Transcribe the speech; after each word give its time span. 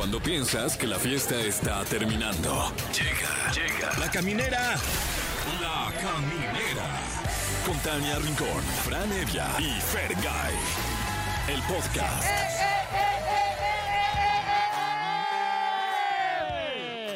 Cuando 0.00 0.18
piensas 0.18 0.78
que 0.78 0.86
la 0.86 0.98
fiesta 0.98 1.38
está 1.42 1.84
terminando. 1.84 2.72
Llega, 2.90 3.52
llega. 3.52 3.98
La 3.98 4.10
caminera. 4.10 4.74
La 5.60 5.92
caminera. 6.00 7.00
Con 7.66 7.78
Tania 7.80 8.18
Rincón, 8.18 8.62
Fran 8.82 9.12
Evia 9.12 9.46
y 9.58 9.78
Fergay. 9.78 10.54
El 11.48 11.60
podcast. 11.64 12.24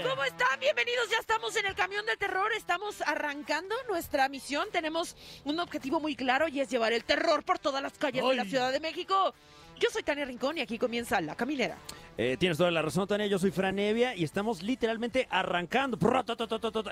¿Cómo 0.07 0.25
están? 0.25 0.61
Bienvenidos, 0.61 1.09
ya 1.11 1.16
estamos 1.21 1.57
en 1.57 1.64
el 1.64 1.75
camión 1.75 2.05
del 2.05 2.19
terror, 2.19 2.53
estamos 2.53 3.01
arrancando 3.01 3.75
nuestra 3.89 4.29
misión, 4.29 4.69
tenemos 4.71 5.16
un 5.45 5.59
objetivo 5.59 6.01
muy 6.01 6.14
claro 6.16 6.48
y 6.48 6.61
es 6.61 6.69
llevar 6.69 6.93
el 6.93 7.03
terror 7.03 7.45
por 7.45 7.59
todas 7.59 7.82
las 7.82 7.95
calles 7.95 8.23
de 8.23 8.35
la 8.35 8.45
Ciudad 8.45 8.73
de 8.73 8.80
México. 8.80 9.32
Yo 9.80 9.89
soy 9.91 10.03
Tania 10.03 10.25
Rincón 10.25 10.59
y 10.59 10.61
aquí 10.61 10.79
comienza 10.79 11.21
La 11.21 11.35
Caminera. 11.35 11.79
Eh, 12.17 12.37
tienes 12.39 12.57
toda 12.59 12.71
la 12.71 12.81
razón, 12.81 13.09
Tania. 13.09 13.27
Yo 13.27 13.39
soy 13.41 13.51
Fran 13.51 13.77
Evia 13.79 14.15
y 14.15 14.23
estamos 14.23 14.62
literalmente 14.62 15.27
arrancando 15.30 15.98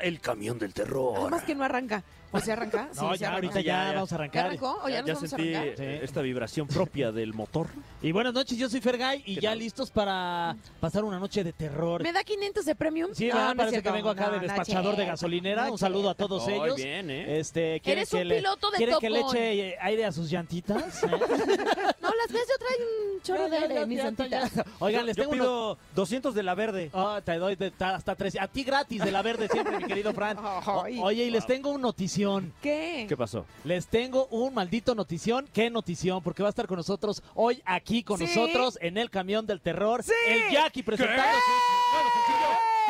el 0.02 0.20
camión 0.20 0.58
del 0.58 0.74
terror. 0.74 1.14
Además 1.16 1.44
que 1.44 1.54
no 1.54 1.62
arranca. 1.64 2.02
¿O 2.32 2.40
se 2.40 2.50
arranca? 2.50 2.88
Sí, 2.92 3.00
No, 3.00 3.12
se 3.12 3.18
ya, 3.20 3.28
arranca. 3.28 3.46
ahorita 3.46 3.60
ya, 3.60 3.92
vamos 3.94 4.10
a 4.12 4.16
¿Ya 4.16 4.16
arrancar. 4.16 4.46
arrancó 4.46 4.80
o 4.82 4.88
ya, 4.88 4.98
nos 5.02 5.06
ya 5.06 5.14
vamos 5.14 5.30
sentí 5.30 5.54
a 5.54 5.60
arrancar? 5.60 5.84
eh, 5.84 6.00
esta 6.02 6.22
vibración 6.22 6.66
propia 6.66 7.12
del 7.12 7.34
motor. 7.34 7.68
Y 8.02 8.10
buenas 8.10 8.32
noches, 8.34 8.58
yo 8.58 8.68
soy 8.68 8.80
Fergay 8.80 9.22
y 9.26 9.34
¿Qué 9.36 9.40
ya 9.42 9.50
tal? 9.50 9.58
listos 9.60 9.90
para 9.92 10.56
pasar 10.80 11.04
una 11.04 11.20
noche 11.20 11.44
de 11.44 11.52
terror. 11.52 12.02
¿Me 12.02 12.12
da 12.12 12.24
500 12.24 12.64
de 12.64 12.74
premium? 12.74 13.10
Sí, 13.14 13.30
Ah, 13.30 13.34
no 13.44 13.50
es 13.50 13.56
parece 13.56 13.82
que 13.82 13.90
vengo 13.92 14.10
acá 14.10 14.26
No, 14.26 14.32
de 14.32 14.40
despachador 14.40 14.96
de 14.96 15.06
gasolinera. 15.06 15.70
un 15.70 15.78
saludo 15.78 16.10
a 16.10 16.14
todos 16.14 16.44
Muy 16.48 16.54
ellos. 16.54 16.76
bien, 16.76 17.10
¿eh? 17.10 17.38
Este, 17.38 17.80
¿quieren 17.80 18.00
Eres 18.00 18.10
que 18.10 18.16
un 18.22 18.28
le, 18.28 18.36
piloto 18.38 18.70
de 18.72 18.76
¿quieren 18.78 18.96
que 18.98 19.10
le 19.10 19.20
eche 19.20 19.76
aire 19.80 20.04
a 20.04 20.10
sus 20.12 20.28
llantitas? 20.30 21.04
¿Eh? 21.04 21.06
No, 22.02 22.08
las 22.08 22.32
ves, 22.32 22.46
yo 22.48 22.58
traigo 22.58 22.84
un 23.14 23.22
chorro 23.22 23.48
de 23.48 23.56
aire 23.58 23.86
mis 23.86 23.98
llantitas. 24.02 24.50
Oigan, 24.80 25.08
les 25.14 25.16
Yo 25.16 25.22
tengo 25.30 25.34
unos- 25.34 25.46
pido 25.46 25.78
200 25.94 26.34
de 26.34 26.42
la 26.42 26.54
verde. 26.54 26.90
Ah, 26.94 27.20
te 27.24 27.36
doy 27.36 27.56
de- 27.56 27.72
hasta 27.80 28.14
tres. 28.14 28.36
A 28.40 28.48
ti 28.48 28.64
gratis 28.64 29.02
de 29.04 29.10
la 29.12 29.22
verde 29.22 29.48
siempre, 29.48 29.78
mi 29.78 29.84
querido 29.84 30.12
Fran. 30.12 30.36
O- 30.66 30.84
oye, 31.04 31.24
y 31.24 31.30
les 31.30 31.46
tengo 31.46 31.70
un 31.70 31.80
notición. 31.80 32.52
¿Qué? 32.62 33.06
¿Qué 33.08 33.16
pasó? 33.16 33.44
Les 33.64 33.86
tengo 33.86 34.26
un 34.30 34.54
maldito 34.54 34.94
notición. 34.94 35.48
¿Qué 35.52 35.70
notición? 35.70 36.22
Porque 36.22 36.42
va 36.42 36.48
a 36.48 36.50
estar 36.50 36.66
con 36.66 36.76
nosotros 36.76 37.22
hoy 37.34 37.62
aquí 37.64 38.02
con 38.02 38.18
¿Sí? 38.18 38.24
nosotros 38.24 38.78
en 38.80 38.96
el 38.98 39.10
camión 39.10 39.46
del 39.46 39.60
terror. 39.60 40.02
¡Sí! 40.02 40.12
El 40.28 40.50
Jackie 40.52 40.82
presentando 40.82 41.22
su 41.22 41.96
nuevo 41.96 42.10
sencillo. 42.26 42.41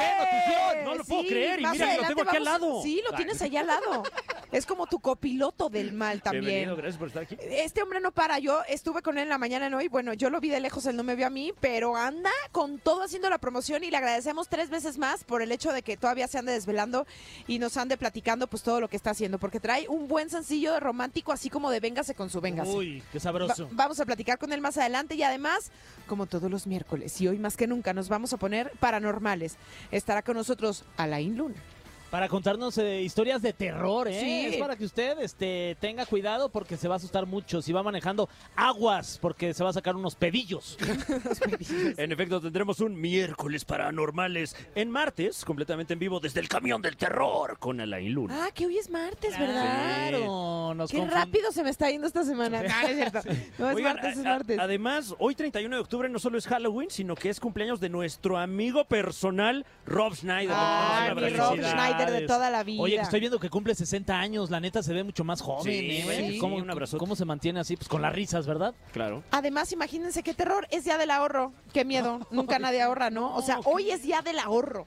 ¿Qué 0.02 0.24
notición? 0.24 0.84
No 0.84 0.94
lo 0.96 1.04
puedo 1.04 1.22
Sí, 1.22 1.28
creer, 1.28 1.60
y 1.60 1.66
mira, 1.66 1.96
lo 1.96 2.02
tengo 2.08 2.22
aquí 2.22 2.36
al 2.36 2.44
lado. 2.44 2.82
Sí, 2.82 3.02
lo 3.08 3.16
tienes 3.16 3.40
allá 3.42 3.60
al 3.60 3.66
lado. 3.68 4.02
Es 4.50 4.66
como 4.66 4.86
tu 4.86 4.98
copiloto 5.00 5.70
del 5.70 5.92
mal 5.94 6.20
también. 6.22 6.44
Bienvenido, 6.44 6.76
gracias 6.76 6.98
por 6.98 7.08
estar 7.08 7.22
aquí. 7.22 7.36
Este 7.40 7.82
hombre 7.82 8.00
no 8.00 8.12
para. 8.12 8.38
Yo 8.38 8.60
estuve 8.68 9.00
con 9.02 9.16
él 9.16 9.24
en 9.24 9.28
la 9.30 9.38
mañana 9.38 9.66
en 9.66 9.74
hoy. 9.74 9.88
Bueno, 9.88 10.12
yo 10.12 10.28
lo 10.28 10.40
vi 10.40 10.50
de 10.50 10.60
lejos, 10.60 10.84
él 10.86 10.96
no 10.96 11.02
me 11.04 11.14
vio 11.16 11.26
a 11.26 11.30
mí, 11.30 11.52
pero 11.60 11.96
anda 11.96 12.30
con 12.50 12.78
todo 12.78 13.02
haciendo 13.02 13.30
la 13.30 13.38
promoción 13.38 13.82
y 13.84 13.90
le 13.90 13.96
agradecemos 13.96 14.48
tres 14.48 14.68
veces 14.68 14.98
más 14.98 15.24
por 15.24 15.40
el 15.42 15.52
hecho 15.52 15.72
de 15.72 15.82
que 15.82 15.96
todavía 15.96 16.28
se 16.28 16.38
ande 16.38 16.52
desvelando 16.52 17.06
y 17.46 17.58
nos 17.58 17.76
ande 17.78 17.96
platicando 17.96 18.46
pues 18.46 18.62
todo 18.62 18.80
lo 18.80 18.88
que 18.88 18.96
está 18.96 19.10
haciendo, 19.10 19.38
porque 19.38 19.60
trae 19.60 19.88
un 19.88 20.06
buen 20.08 20.28
sencillo 20.28 20.72
de 20.74 20.80
romántico, 20.80 21.32
así 21.32 21.48
como 21.48 21.70
de 21.70 21.80
Véngase 21.80 22.14
con 22.14 22.28
su 22.28 22.40
Véngase. 22.40 22.70
Uy, 22.72 23.02
qué 23.10 23.18
Va- 23.18 23.22
sabroso. 23.22 23.68
vamos 23.72 24.00
a 24.00 24.04
platicar 24.04 24.38
con 24.38 24.52
él 24.52 24.60
más 24.60 24.76
adelante 24.76 25.14
y 25.14 25.22
además, 25.22 25.70
como 26.06 26.26
todos 26.26 26.50
los 26.50 26.66
miércoles 26.66 27.18
y 27.20 27.28
hoy 27.28 27.38
más 27.38 27.56
que 27.56 27.66
nunca, 27.66 27.94
nos 27.94 28.08
vamos 28.10 28.32
a 28.32 28.36
poner 28.36 28.70
paranormales. 28.80 29.56
Estará 29.92 30.22
con 30.22 30.36
nosotros 30.36 30.84
Alain 30.96 31.36
Luna. 31.36 31.54
Para 32.12 32.28
contarnos 32.28 32.76
eh, 32.76 33.00
historias 33.00 33.40
de 33.40 33.54
terror, 33.54 34.06
¿eh? 34.06 34.20
Sí. 34.20 34.46
Es 34.54 34.56
para 34.58 34.76
que 34.76 34.84
usted 34.84 35.18
este, 35.20 35.78
tenga 35.80 36.04
cuidado 36.04 36.50
porque 36.50 36.76
se 36.76 36.86
va 36.86 36.96
a 36.96 36.98
asustar 36.98 37.24
mucho. 37.24 37.62
Si 37.62 37.72
va 37.72 37.82
manejando 37.82 38.28
aguas, 38.54 39.18
porque 39.18 39.54
se 39.54 39.64
va 39.64 39.70
a 39.70 39.72
sacar 39.72 39.96
unos 39.96 40.14
pedillos. 40.14 40.76
En 41.96 42.12
efecto, 42.12 42.38
tendremos 42.40 42.80
un 42.80 43.00
miércoles 43.00 43.64
paranormales 43.64 44.54
en 44.74 44.90
martes, 44.90 45.42
completamente 45.44 45.94
en 45.94 45.98
vivo 46.00 46.20
desde 46.20 46.40
el 46.40 46.48
camión 46.48 46.82
del 46.82 46.96
terror 46.98 47.58
con 47.58 47.80
Alain 47.80 48.12
Luna. 48.12 48.44
Ah, 48.44 48.50
que 48.52 48.66
hoy 48.66 48.76
es 48.76 48.90
martes, 48.90 49.38
¿verdad? 49.38 50.08
Claro, 50.10 50.74
nos 50.74 50.90
Qué 50.90 50.98
confund- 50.98 51.10
rápido 51.12 51.50
se 51.50 51.62
me 51.62 51.70
está 51.70 51.90
yendo 51.90 52.06
esta 52.06 52.24
semana. 52.24 52.62
No, 52.62 52.88
es 52.88 52.94
cierto. 52.94 53.20
No, 53.58 53.70
es 53.70 53.76
Oigan, 53.76 53.94
martes, 53.94 54.18
es 54.18 54.26
a- 54.26 54.28
martes. 54.28 54.58
además, 54.58 55.14
hoy 55.18 55.34
31 55.34 55.76
de 55.76 55.80
octubre 55.80 56.08
no 56.10 56.18
solo 56.18 56.36
es 56.36 56.46
Halloween, 56.46 56.90
sino 56.90 57.14
que 57.14 57.30
es 57.30 57.40
cumpleaños 57.40 57.80
de 57.80 57.88
nuestro 57.88 58.36
amigo 58.36 58.84
personal 58.84 59.64
Rob 59.86 60.14
Schneider. 60.14 60.48
Mi 60.48 60.54
mandamos 60.54 61.32
Rob 61.38 61.52
una 61.54 61.70
de 62.10 62.26
toda 62.26 62.50
la 62.50 62.62
vida. 62.64 62.82
Oye, 62.82 62.96
que 62.96 63.02
estoy 63.02 63.20
viendo 63.20 63.38
que 63.38 63.48
cumple 63.50 63.74
60 63.74 64.18
años. 64.18 64.50
La 64.50 64.60
neta 64.60 64.82
se 64.82 64.92
ve 64.92 65.04
mucho 65.04 65.24
más 65.24 65.40
joven, 65.40 65.64
Sí, 65.64 65.90
¿eh, 65.90 66.28
sí. 66.32 66.38
¿Cómo, 66.38 66.56
Un 66.56 66.70
abrazote. 66.70 66.98
¿Cómo 66.98 67.16
se 67.16 67.24
mantiene 67.24 67.60
así? 67.60 67.76
Pues 67.76 67.88
con 67.88 68.02
las 68.02 68.12
risas, 68.12 68.46
¿verdad? 68.46 68.74
Claro. 68.92 69.22
Además, 69.30 69.72
imagínense 69.72 70.22
qué 70.22 70.34
terror. 70.34 70.66
Es 70.70 70.84
día 70.84 70.98
del 70.98 71.10
ahorro. 71.10 71.52
Qué 71.72 71.84
miedo. 71.84 72.20
Nunca 72.30 72.58
nadie 72.58 72.82
ahorra, 72.82 73.10
¿no? 73.10 73.34
O 73.36 73.42
sea, 73.42 73.60
hoy 73.64 73.90
es 73.90 74.02
día 74.02 74.22
del 74.22 74.38
ahorro. 74.38 74.86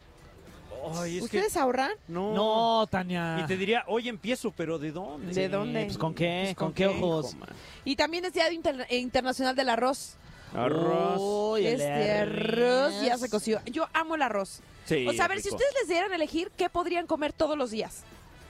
Ay, 0.97 1.17
es 1.17 1.29
que 1.29 1.37
¿Ustedes 1.37 1.57
ahorran? 1.57 1.91
no. 2.07 2.33
No, 2.33 2.87
Tania. 2.87 3.39
Y 3.41 3.47
te 3.47 3.57
diría, 3.57 3.83
hoy 3.87 4.07
empiezo, 4.07 4.51
pero 4.51 4.77
¿de 4.77 4.91
dónde? 4.91 5.33
¿De 5.33 5.49
dónde? 5.49 5.85
Pues, 5.85 5.97
¿con 5.97 6.13
qué? 6.13 6.41
Pues, 6.45 6.55
¿con, 6.55 6.67
¿con 6.67 6.73
qué 6.75 6.83
qué? 6.83 6.89
ojos? 7.03 7.33
Hijo. 7.33 7.45
Y 7.85 7.95
también 7.95 8.25
es 8.25 8.33
día 8.33 8.45
de 8.45 8.53
inter- 8.53 8.85
internacional 8.91 9.55
del 9.55 9.69
arroz. 9.69 10.15
Arroz. 10.55 11.21
Uy, 11.21 11.67
el 11.67 11.81
este 11.81 12.11
arroz 12.11 12.93
ya 13.03 13.17
se 13.17 13.29
coció. 13.29 13.61
Yo 13.65 13.87
amo 13.93 14.15
el 14.15 14.21
arroz. 14.21 14.61
Sí, 14.85 15.07
o 15.07 15.13
sea, 15.13 15.25
a 15.25 15.27
ver, 15.27 15.41
si 15.41 15.49
ustedes 15.49 15.73
les 15.81 15.87
dieran 15.87 16.11
a 16.11 16.15
elegir, 16.15 16.51
¿qué 16.57 16.69
podrían 16.69 17.07
comer 17.07 17.33
todos 17.33 17.57
los 17.57 17.71
días? 17.71 18.03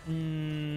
Mm, 0.08 0.75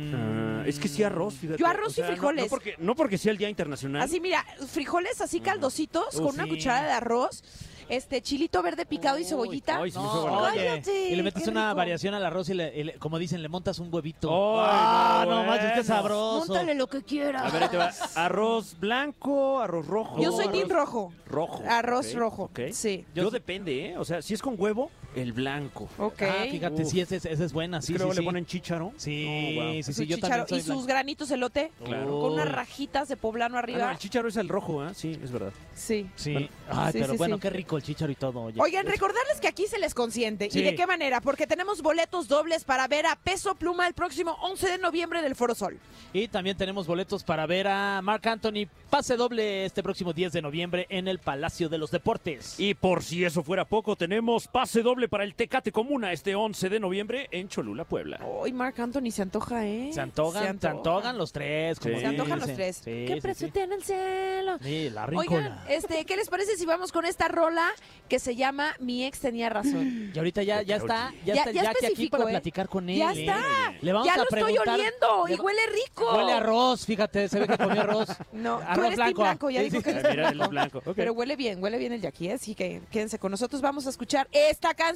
es 0.69 0.79
que 0.79 0.89
sí 0.89 1.03
arroz, 1.03 1.35
fíjate. 1.35 1.59
Yo 1.61 1.67
arroz 1.67 1.89
O 1.89 1.91
sea, 1.91 2.05
y 2.07 2.13
frijoles. 2.13 2.45
No, 2.45 2.49
porque, 2.51 2.75
no 2.79 2.95
porque 2.95 3.19
sea 3.19 3.33
el 3.33 3.39
Día 3.39 3.49
Internacional. 3.49 4.03
Así, 4.03 4.21
mira, 4.21 4.45
frijoles 4.71 5.21
así 5.21 5.41
caldositos, 5.41 6.15
Uh, 6.17 6.23
con 6.23 6.35
una 6.35 6.45
sí. 6.45 6.51
cucharada 6.51 6.87
de 6.87 6.93
arroz, 6.93 7.43
este 7.89 8.21
chilito 8.21 8.63
verde 8.63 8.85
picado 8.85 9.19
y 9.19 9.25
cebollita. 9.25 9.79
ay, 9.81 9.91
No, 9.93 10.43
Cállate, 10.43 11.09
y 11.09 11.17
le 11.17 11.23
metes 11.23 11.47
una 11.49 11.69
rico. 11.71 11.77
variación 11.77 12.13
al 12.15 12.25
arroz 12.27 12.51
y, 12.51 12.55
le- 12.55 12.79
y 12.79 12.85
le- 12.85 12.95
como 12.99 13.19
dicen, 13.19 13.41
le 13.43 13.49
montas 13.49 13.79
un 13.79 13.93
huevito. 13.93 14.29
Ay, 14.61 14.67
ah, 14.71 15.25
no, 15.27 15.45
no, 15.47 15.53
qué 15.53 15.59
bueno. 15.69 15.85
sabroso. 15.85 16.47
Móntale 16.49 16.75
lo 16.75 16.87
que 16.87 17.03
quieras. 17.03 17.45
A 17.47 17.51
ver, 17.51 17.63
ahí 17.63 17.69
te 17.71 17.77
va. 17.79 17.91
Arroz 18.17 18.79
blanco, 18.79 19.61
arroz 19.61 19.87
rojo. 19.87 20.21
Yo 20.23 20.33
soy 20.33 20.45
arroz 20.47 20.53
team 20.53 20.69
rojo. 20.69 21.13
Rojo. 21.27 21.63
Arroz 21.67 22.13
rojo. 22.15 22.43
ok. 22.45 22.61
Sí. 22.73 23.07
Yo, 23.15 23.31
depende, 23.31 23.87
¿eh? 23.87 23.99
O 23.99 24.05
sea, 24.05 24.21
si 24.21 24.35
es 24.35 24.43
con 24.43 24.55
huevo, 24.59 24.91
el 25.17 25.33
blanco. 25.33 25.89
Ok. 25.99 26.23
Ah, 26.23 26.45
fíjate, 26.51 26.83
Uf. 26.83 26.91
sí, 26.91 27.01
esa 27.01 27.17
es, 27.17 27.53
buena, 27.53 27.81
sí, 27.83 27.93
que 27.93 27.99
luego 27.99 28.13
sí, 28.13 28.17
le 28.19 28.23
sí. 28.23 28.27
ponen 28.27 28.47
chícharo. 28.47 28.93
Sí, 28.97 29.55
Oh, 29.59 29.63
wow. 29.63 29.73
sí, 29.75 29.83
Su 29.83 29.93
sí, 29.93 30.07
yo 30.07 30.17
chícharo 30.17 30.45
también 30.45 30.49
soy 30.49 30.59
y 30.59 30.61
sus 30.63 30.69
blanco. 30.69 30.87
granitos 30.87 31.31
elote 31.31 31.73
Claro. 31.85 32.21
con 32.21 32.33
unas 32.35 32.51
rajitas 32.53 33.09
de 33.09 33.17
poblano 33.17 33.57
Ah, 33.57 33.61
no, 33.61 33.65
arriba. 33.65 33.91
el 33.93 33.99
chícharo 33.99 34.29
es 34.29 34.37
el 34.37 34.49
rojo, 34.49 34.87
¿eh? 34.87 34.91
Sí, 34.95 35.19
es 35.23 35.31
verdad. 35.33 35.53
sí. 35.75 36.09
Sí. 36.17 36.33
Bueno, 36.33 36.49
Ay, 36.69 36.93
sí, 36.93 36.99
pero 37.01 37.13
sí, 37.13 37.19
bueno, 37.19 37.37
sí. 37.37 37.41
qué 37.43 37.51
rico 37.51 37.77
el 37.77 37.83
chícharo 37.83 38.13
y 38.13 38.15
todo. 38.15 38.43
Oye. 38.43 38.61
Oigan, 38.61 38.87
recordarles 38.87 39.41
que 39.41 39.49
aquí 39.49 39.67
se 39.67 39.79
les 39.79 39.95
consiente. 39.95 40.51
Sí. 40.51 40.61
¿Y 40.61 40.63
de 40.63 40.75
qué 40.75 40.87
manera? 40.87 41.21
Porque 41.21 41.47
tenemos 41.47 41.83
boletos 41.83 42.29
dobles 42.29 42.65
para 42.65 42.87
ver 42.89 43.07
a 43.07 43.17
Peso 43.17 43.55
Pluma 43.55 43.87
el 43.87 43.95
próximo 43.95 44.37
11 44.43 44.69
de 44.71 44.79
noviembre 44.79 45.19
en 45.21 45.25
el 45.25 45.35
Foro 45.35 45.55
Sol. 45.55 45.79
Y 46.13 46.29
también 46.29 46.57
tenemos 46.57 46.87
boletos 46.87 47.25
para 47.25 47.47
ver 47.47 47.67
a 47.69 48.01
Marc 48.03 48.27
Anthony 48.27 48.67
pase 48.91 49.17
doble 49.17 49.65
este 49.65 49.83
próximo 49.83 50.13
10 50.13 50.33
de 50.33 50.43
noviembre 50.43 50.87
en 50.91 51.09
el 51.09 51.19
Palacio 51.19 51.69
de 51.69 51.79
los 51.79 51.91
Deportes. 51.91 52.59
Y 52.59 52.75
por 52.75 53.03
si 53.03 53.25
eso 53.25 53.43
fuera 53.43 53.65
poco, 53.65 53.97
tenemos 53.97 54.47
pase 54.49 54.83
doble 54.83 55.08
para 55.09 55.25
el 55.25 55.35
Tecate 55.35 55.73
Comuna 55.73 56.13
este 56.13 56.35
11 56.35 56.69
de 56.69 56.81
noviembre 56.81 57.29
en 57.31 57.49
Cholula, 57.49 57.85
Puebla. 57.85 58.21
Hoy 58.25 58.53
Marc 58.53 58.79
Anthony 58.79 59.11
se 59.11 59.23
antoja, 59.23 59.67
¿eh? 59.67 59.91
se 59.93 60.01
antojan, 60.01 60.61
se 60.61 60.69
antojan 60.69 61.19
los 61.19 61.33
tres. 61.33 61.79
como 61.81 61.95
Sí. 61.95 62.01
Se 62.01 62.07
antojan 62.07 62.39
los 62.41 62.53
tres. 62.55 62.77
Sí, 62.77 63.05
¿Qué 63.07 63.15
sí, 63.15 63.21
precio 63.21 63.51
tiene 63.53 63.75
el 63.77 63.83
cielo? 63.83 64.59
Sí, 64.63 64.91
la 64.91 65.07
Oigan, 65.07 65.61
este, 65.69 66.05
¿qué 66.05 66.17
les 66.17 66.29
parece 66.29 66.57
si 66.57 66.67
vamos 66.67 66.93
con 66.93 67.05
esta 67.05 67.29
rola 67.29 67.69
que 68.09 68.19
se 68.19 68.37
llama 68.37 68.75
Mi 68.81 69.05
ex 69.05 69.21
tenía 69.21 69.49
razón? 69.49 70.13
Y 70.15 70.19
ahorita 70.19 70.43
ya, 70.43 70.63
ya 70.63 70.77
está, 70.77 71.13
ya, 71.25 71.35
Ya- 71.35 71.41
está 71.43 71.51
ya 71.53 71.61
el 71.61 71.67
Jackie 71.67 71.87
aquí 71.87 72.09
para 72.09 72.25
¿eh? 72.25 72.29
platicar 72.31 72.69
con 72.69 72.89
él. 72.89 72.99
Ya 72.99 73.13
está. 73.13 73.39
Le 73.81 73.93
vamos 73.93 74.07
ya 74.07 74.15
a 74.15 74.17
lo 74.19 74.23
estoy 74.25 74.59
oliendo 74.59 75.29
y 75.29 75.31
le- 75.37 75.41
huele 75.41 75.61
rico. 75.67 76.15
Huele 76.17 76.33
a 76.33 76.37
arroz, 76.39 76.85
fíjate, 76.87 77.29
se 77.29 77.41
ve 77.41 77.47
que 77.49 77.57
comió 77.59 77.81
arroz. 77.83 78.09
No, 78.33 78.59
tú 78.59 78.63
arroz 78.67 78.87
eres 78.87 78.99
team 78.99 79.13
blanco, 79.15 79.51
ya 79.51 79.61
dijo 79.63 79.83
que 79.83 79.91
eres 79.91 80.49
blanco. 80.49 80.83
Pero 80.95 81.13
huele 81.13 81.35
bien, 81.37 81.63
huele 81.63 81.79
bien 81.79 81.93
el 81.93 82.01
Jackie, 82.01 82.29
¿eh? 82.29 82.33
así 82.35 82.55
que 82.55 82.83
quédense 82.91 83.19
con 83.19 83.31
nosotros. 83.31 83.61
Vamos 83.63 83.87
a 83.87 83.91
escuchar 83.91 84.29
esta 84.33 84.75
canción, 84.75 84.88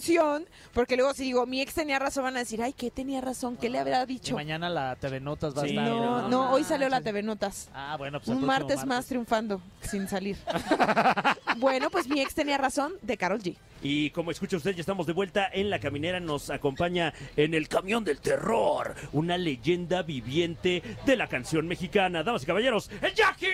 porque 0.72 0.96
luego 0.96 1.14
si 1.14 1.24
digo, 1.24 1.46
mi 1.46 1.60
ex 1.60 1.74
tenía 1.74 1.98
razón, 1.98 2.24
van 2.24 2.36
a 2.36 2.40
decir, 2.40 2.62
ay, 2.62 2.72
¿qué 2.72 2.90
tenía 2.90 3.20
razón? 3.20 3.56
¿Qué 3.56 3.68
le 3.68 3.78
habrá 3.78 4.02
Y 4.04 4.06
dicho? 4.06 4.34
mañana 4.34 4.68
la 4.70 4.96
TV 4.96 5.20
Notas 5.20 5.56
va 5.56 5.62
Sí, 5.62 5.76
a 5.76 5.82
estar. 5.82 5.88
No, 5.88 6.28
no, 6.28 6.50
hoy 6.52 6.64
salió 6.64 6.88
la. 6.88 7.00
TV 7.02 7.22
Notas. 7.22 7.68
Ah, 7.74 7.96
bueno, 7.98 8.20
pues 8.20 8.28
Un 8.36 8.44
martes, 8.44 8.84
más 8.86 9.06
triunfando, 9.06 9.60
sin 9.80 10.08
salir. 10.08 10.36
bueno, 11.58 11.90
pues 11.90 12.06
mi 12.08 12.20
ex 12.20 12.34
tenía 12.34 12.58
razón 12.58 12.92
de 13.02 13.16
Carol 13.16 13.40
G. 13.42 13.56
Y 13.82 14.10
como 14.10 14.30
escucha 14.30 14.56
usted, 14.56 14.74
ya 14.76 14.80
estamos 14.80 15.06
de 15.06 15.12
vuelta 15.12 15.48
en 15.52 15.68
la 15.68 15.80
caminera. 15.80 16.20
Nos 16.20 16.50
acompaña 16.50 17.12
en 17.36 17.54
el 17.54 17.68
camión 17.68 18.04
del 18.04 18.20
terror, 18.20 18.94
una 19.12 19.36
leyenda 19.36 20.02
viviente 20.02 20.82
de 21.04 21.16
la 21.16 21.26
canción 21.26 21.66
mexicana. 21.66 22.22
Damas 22.22 22.44
y 22.44 22.46
caballeros, 22.46 22.88
el 23.00 23.12
Jackie. 23.14 23.46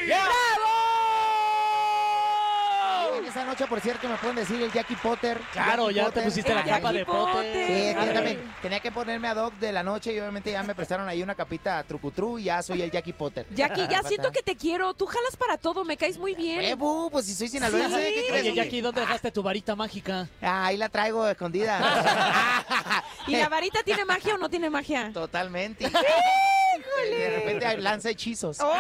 Esta 3.27 3.45
noche, 3.45 3.67
por 3.67 3.81
cierto, 3.81 4.09
me 4.09 4.17
pueden 4.17 4.37
decir 4.37 4.61
el 4.63 4.73
Jackie 4.73 4.97
Potter. 4.97 5.41
Claro, 5.53 5.91
Jackie 5.91 5.95
ya 5.97 6.05
te 6.05 6.09
Potter. 6.11 6.25
pusiste 6.25 6.55
la 6.55 6.65
capa 6.65 6.93
de 6.93 7.05
pote. 7.05 7.33
Potter. 7.33 7.67
Sí, 7.99 8.15
también 8.15 8.53
tenía 8.63 8.81
que 8.81 8.91
ponerme 8.93 9.29
a 9.29 9.35
Doc 9.35 9.55
de 9.55 9.73
la 9.73 9.83
noche 9.83 10.13
y 10.13 10.19
obviamente 10.21 10.51
ya 10.53 10.63
me 10.63 10.75
prestaron 10.75 11.09
ahí 11.09 11.23
una 11.23 11.35
capita 11.35 11.83
trucutru 11.85 12.39
y 12.39 12.45
ya 12.45 12.63
soy 12.63 12.83
el 12.83 12.91
Jackie 12.91 13.13
Potter. 13.13 13.47
Jackie, 13.51 13.87
ya 13.89 14.03
siento 14.03 14.31
que 14.33 14.43
te 14.43 14.57
quiero. 14.57 14.95
Tú 14.95 15.07
jalas 15.07 15.37
para 15.37 15.57
todo, 15.59 15.85
me 15.85 15.97
caes 15.97 16.19
muy 16.19 16.35
bien. 16.35 16.61
Eh, 16.63 16.75
bu, 16.75 17.11
pues 17.11 17.27
si 17.27 17.35
soy 17.35 17.49
sinaloense, 17.49 17.97
Sí. 17.99 18.15
¿qué 18.15 18.27
crees? 18.29 18.43
Oye, 18.43 18.55
Jackie, 18.55 18.81
¿dónde 18.81 19.01
dejaste 19.03 19.31
tu 19.31 19.43
varita 19.43 19.75
mágica? 19.77 20.29
Ah, 20.43 20.67
ahí 20.67 20.77
la 20.77 20.89
traigo 20.89 21.27
escondida. 21.29 21.79
¿Y 23.27 23.37
la 23.37 23.49
varita 23.49 23.83
tiene 23.83 24.05
magia 24.05 24.35
o 24.35 24.39
no 24.39 24.49
tiene 24.49 24.71
magia? 24.71 25.11
Totalmente. 25.13 25.91
De 27.11 27.31
repente 27.37 27.77
lanza 27.79 28.11
hechizos. 28.11 28.59
¡Oh! 28.61 28.73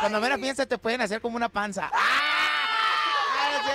Cuando 0.00 0.20
menos 0.20 0.38
piensas 0.38 0.66
te 0.66 0.78
pueden 0.78 1.00
hacer 1.00 1.20
como 1.20 1.36
una 1.36 1.48
panza. 1.48 1.90
Ah, 1.92 3.50
no, 3.52 3.58
sí. 3.64 3.72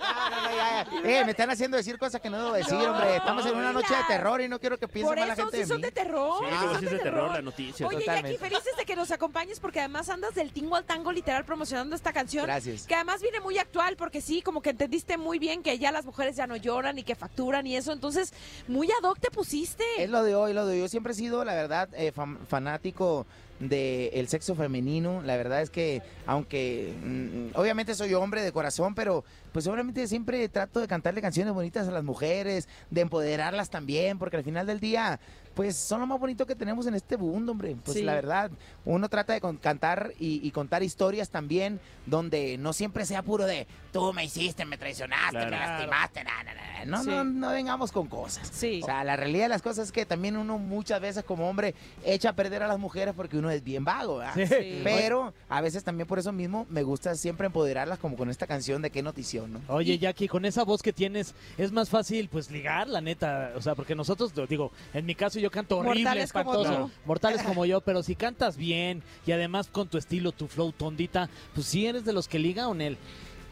No, 0.00 0.30
no, 0.30 0.42
no, 0.42 0.50
ya, 0.50 0.56
ya. 0.56 0.71
Eh, 1.04 1.22
me 1.24 1.30
están 1.32 1.50
haciendo 1.50 1.76
decir 1.76 1.98
cosas 1.98 2.20
que 2.20 2.30
no 2.30 2.38
debo 2.38 2.52
decir, 2.52 2.74
No, 2.74 2.92
hombre. 2.92 3.16
Estamos 3.16 3.46
en 3.46 3.56
una 3.56 3.72
noche 3.72 3.94
de 3.94 4.04
terror 4.08 4.40
y 4.40 4.48
no 4.48 4.58
quiero 4.60 4.78
que 4.78 4.88
piense 4.88 5.08
Por 5.08 5.18
mal 5.18 5.28
la 5.28 5.34
eso 5.34 5.42
gente 5.42 5.56
sí 5.56 5.62
de 5.62 5.68
son 5.68 5.76
mí. 5.78 5.82
de 5.82 5.90
terror. 5.92 6.34
Sí, 6.40 6.44
luego 6.50 6.70
son 6.72 6.80
sí 6.80 6.86
es 6.86 6.92
de 6.92 6.98
terror 6.98 7.30
la 7.32 7.42
noticia. 7.42 7.86
Oye, 7.86 8.04
Jackie, 8.04 8.36
felices 8.38 8.76
de 8.76 8.84
que 8.84 8.96
nos 8.96 9.10
acompañes 9.10 9.60
porque 9.60 9.80
además 9.80 10.08
andas 10.08 10.34
del 10.34 10.52
tingo 10.52 10.76
al 10.76 10.84
tango 10.84 11.12
literal 11.12 11.44
promocionando 11.44 11.94
esta 11.96 12.12
canción. 12.12 12.44
Gracias. 12.46 12.86
Que 12.86 12.94
además 12.94 13.20
viene 13.22 13.40
muy 13.40 13.58
actual 13.58 13.96
porque 13.96 14.20
sí, 14.20 14.42
como 14.42 14.62
que 14.62 14.70
entendiste 14.70 15.16
muy 15.18 15.38
bien 15.38 15.62
que 15.62 15.78
ya 15.78 15.92
las 15.92 16.04
mujeres 16.04 16.36
ya 16.36 16.46
no 16.46 16.56
lloran 16.56 16.98
y 16.98 17.02
que 17.02 17.14
facturan 17.14 17.66
y 17.66 17.76
eso. 17.76 17.92
Entonces, 17.92 18.32
muy 18.68 18.88
ad 18.90 19.04
hoc 19.08 19.18
te 19.18 19.30
pusiste. 19.30 19.84
Es 19.98 20.10
lo 20.10 20.22
de 20.22 20.34
hoy, 20.34 20.52
lo 20.52 20.66
de 20.66 20.74
hoy. 20.74 20.80
Yo 20.80 20.88
siempre 20.88 21.12
he 21.12 21.16
sido, 21.16 21.44
la 21.44 21.54
verdad, 21.54 21.88
eh, 21.94 22.12
fan- 22.12 22.38
fanático 22.48 23.26
del 23.60 24.26
sexo 24.28 24.54
femenino. 24.56 25.22
La 25.22 25.36
verdad 25.36 25.62
es 25.62 25.70
que, 25.70 26.02
aunque 26.26 26.92
mm, 27.00 27.56
obviamente 27.58 27.94
soy 27.94 28.12
hombre 28.14 28.42
de 28.42 28.50
corazón, 28.50 28.94
pero 28.94 29.24
pues 29.52 29.66
obviamente 29.66 30.06
siempre 30.08 30.48
trato 30.48 30.71
de 30.80 30.88
cantarle 30.88 31.20
canciones 31.20 31.54
bonitas 31.54 31.88
a 31.88 31.90
las 31.90 32.04
mujeres, 32.04 32.68
de 32.90 33.00
empoderarlas 33.02 33.70
también, 33.70 34.18
porque 34.18 34.36
al 34.36 34.44
final 34.44 34.66
del 34.66 34.80
día, 34.80 35.20
pues 35.54 35.76
son 35.76 36.00
lo 36.00 36.06
más 36.06 36.18
bonito 36.18 36.46
que 36.46 36.54
tenemos 36.54 36.86
en 36.86 36.94
este 36.94 37.16
mundo, 37.16 37.52
hombre. 37.52 37.76
Pues 37.84 37.98
Sí. 37.98 38.02
la 38.02 38.14
verdad, 38.14 38.50
uno 38.84 39.08
trata 39.08 39.32
de 39.32 39.40
con- 39.40 39.56
cantar 39.56 40.12
y, 40.18 40.46
y 40.46 40.50
contar 40.50 40.82
historias 40.82 41.30
también, 41.30 41.80
donde 42.06 42.58
no 42.58 42.72
siempre 42.72 43.04
sea 43.06 43.22
puro 43.22 43.44
de 43.46 43.66
tú 43.92 44.12
me 44.12 44.24
hiciste, 44.24 44.64
me 44.64 44.78
traicionaste, 44.78 45.38
me 45.38 45.46
Claro. 45.48 45.72
lastimaste, 45.72 46.24
na, 46.24 46.42
na, 46.44 46.54
na". 46.54 46.84
No, 46.86 47.02
Sí. 47.04 47.10
no, 47.10 47.24
no 47.24 47.50
vengamos 47.50 47.92
con 47.92 48.08
cosas. 48.08 48.48
Sí. 48.52 48.80
O 48.82 48.86
sea, 48.86 49.04
la 49.04 49.14
realidad 49.16 49.44
de 49.44 49.48
las 49.50 49.62
cosas 49.62 49.86
es 49.86 49.92
que 49.92 50.04
también 50.06 50.36
uno 50.36 50.58
muchas 50.58 51.00
veces 51.00 51.22
como 51.24 51.48
hombre 51.48 51.74
echa 52.04 52.30
a 52.30 52.32
perder 52.32 52.62
a 52.62 52.66
las 52.66 52.78
mujeres 52.78 53.14
porque 53.16 53.36
uno 53.38 53.50
es 53.50 53.62
bien 53.62 53.84
vago, 53.84 54.16
¿verdad? 54.18 54.34
Sí. 54.34 54.80
Pero 54.82 55.32
a 55.48 55.60
veces 55.60 55.84
también 55.84 56.08
por 56.08 56.18
eso 56.18 56.32
mismo 56.32 56.66
me 56.70 56.82
gusta 56.82 57.14
siempre 57.14 57.46
empoderarlas 57.46 57.98
como 57.98 58.16
con 58.16 58.30
esta 58.30 58.46
canción 58.46 58.82
de 58.82 58.90
qué 58.90 59.02
notición, 59.02 59.52
¿no? 59.52 59.60
Oye, 59.68 59.98
Jackie, 59.98 60.26
con 60.28 60.44
esa 60.44 60.64
voz 60.64 60.82
que 60.82 60.92
tienes, 60.92 61.34
es 61.58 61.70
más 61.70 61.88
fácil, 61.90 62.28
pues, 62.28 62.50
ligar, 62.50 62.88
la 62.88 63.00
neta. 63.00 63.52
O 63.56 63.60
sea, 63.60 63.74
porque 63.74 63.94
nosotros, 63.94 64.32
digo, 64.48 64.72
en 64.94 65.06
mi 65.06 65.14
caso 65.14 65.38
yo 65.42 65.50
canto 65.50 65.78
horrible, 65.78 66.02
Mortales 66.04 66.32
como 66.32 66.52
espantoso. 66.54 66.84
tú. 66.86 66.90
Mortales 67.04 67.42
como 67.42 67.66
yo, 67.66 67.80
pero 67.80 68.02
si 68.02 68.14
cantas 68.16 68.56
bien 68.56 69.02
y 69.26 69.32
además 69.32 69.68
con 69.68 69.88
tu 69.88 69.98
estilo, 69.98 70.32
tu 70.32 70.46
flow, 70.48 70.72
tondita, 70.72 71.28
pues 71.54 71.66
sí 71.66 71.86
eres 71.86 72.04
de 72.04 72.12
los 72.12 72.28
que 72.28 72.38
liga 72.38 72.68
o 72.68 72.74
él. 72.74 72.96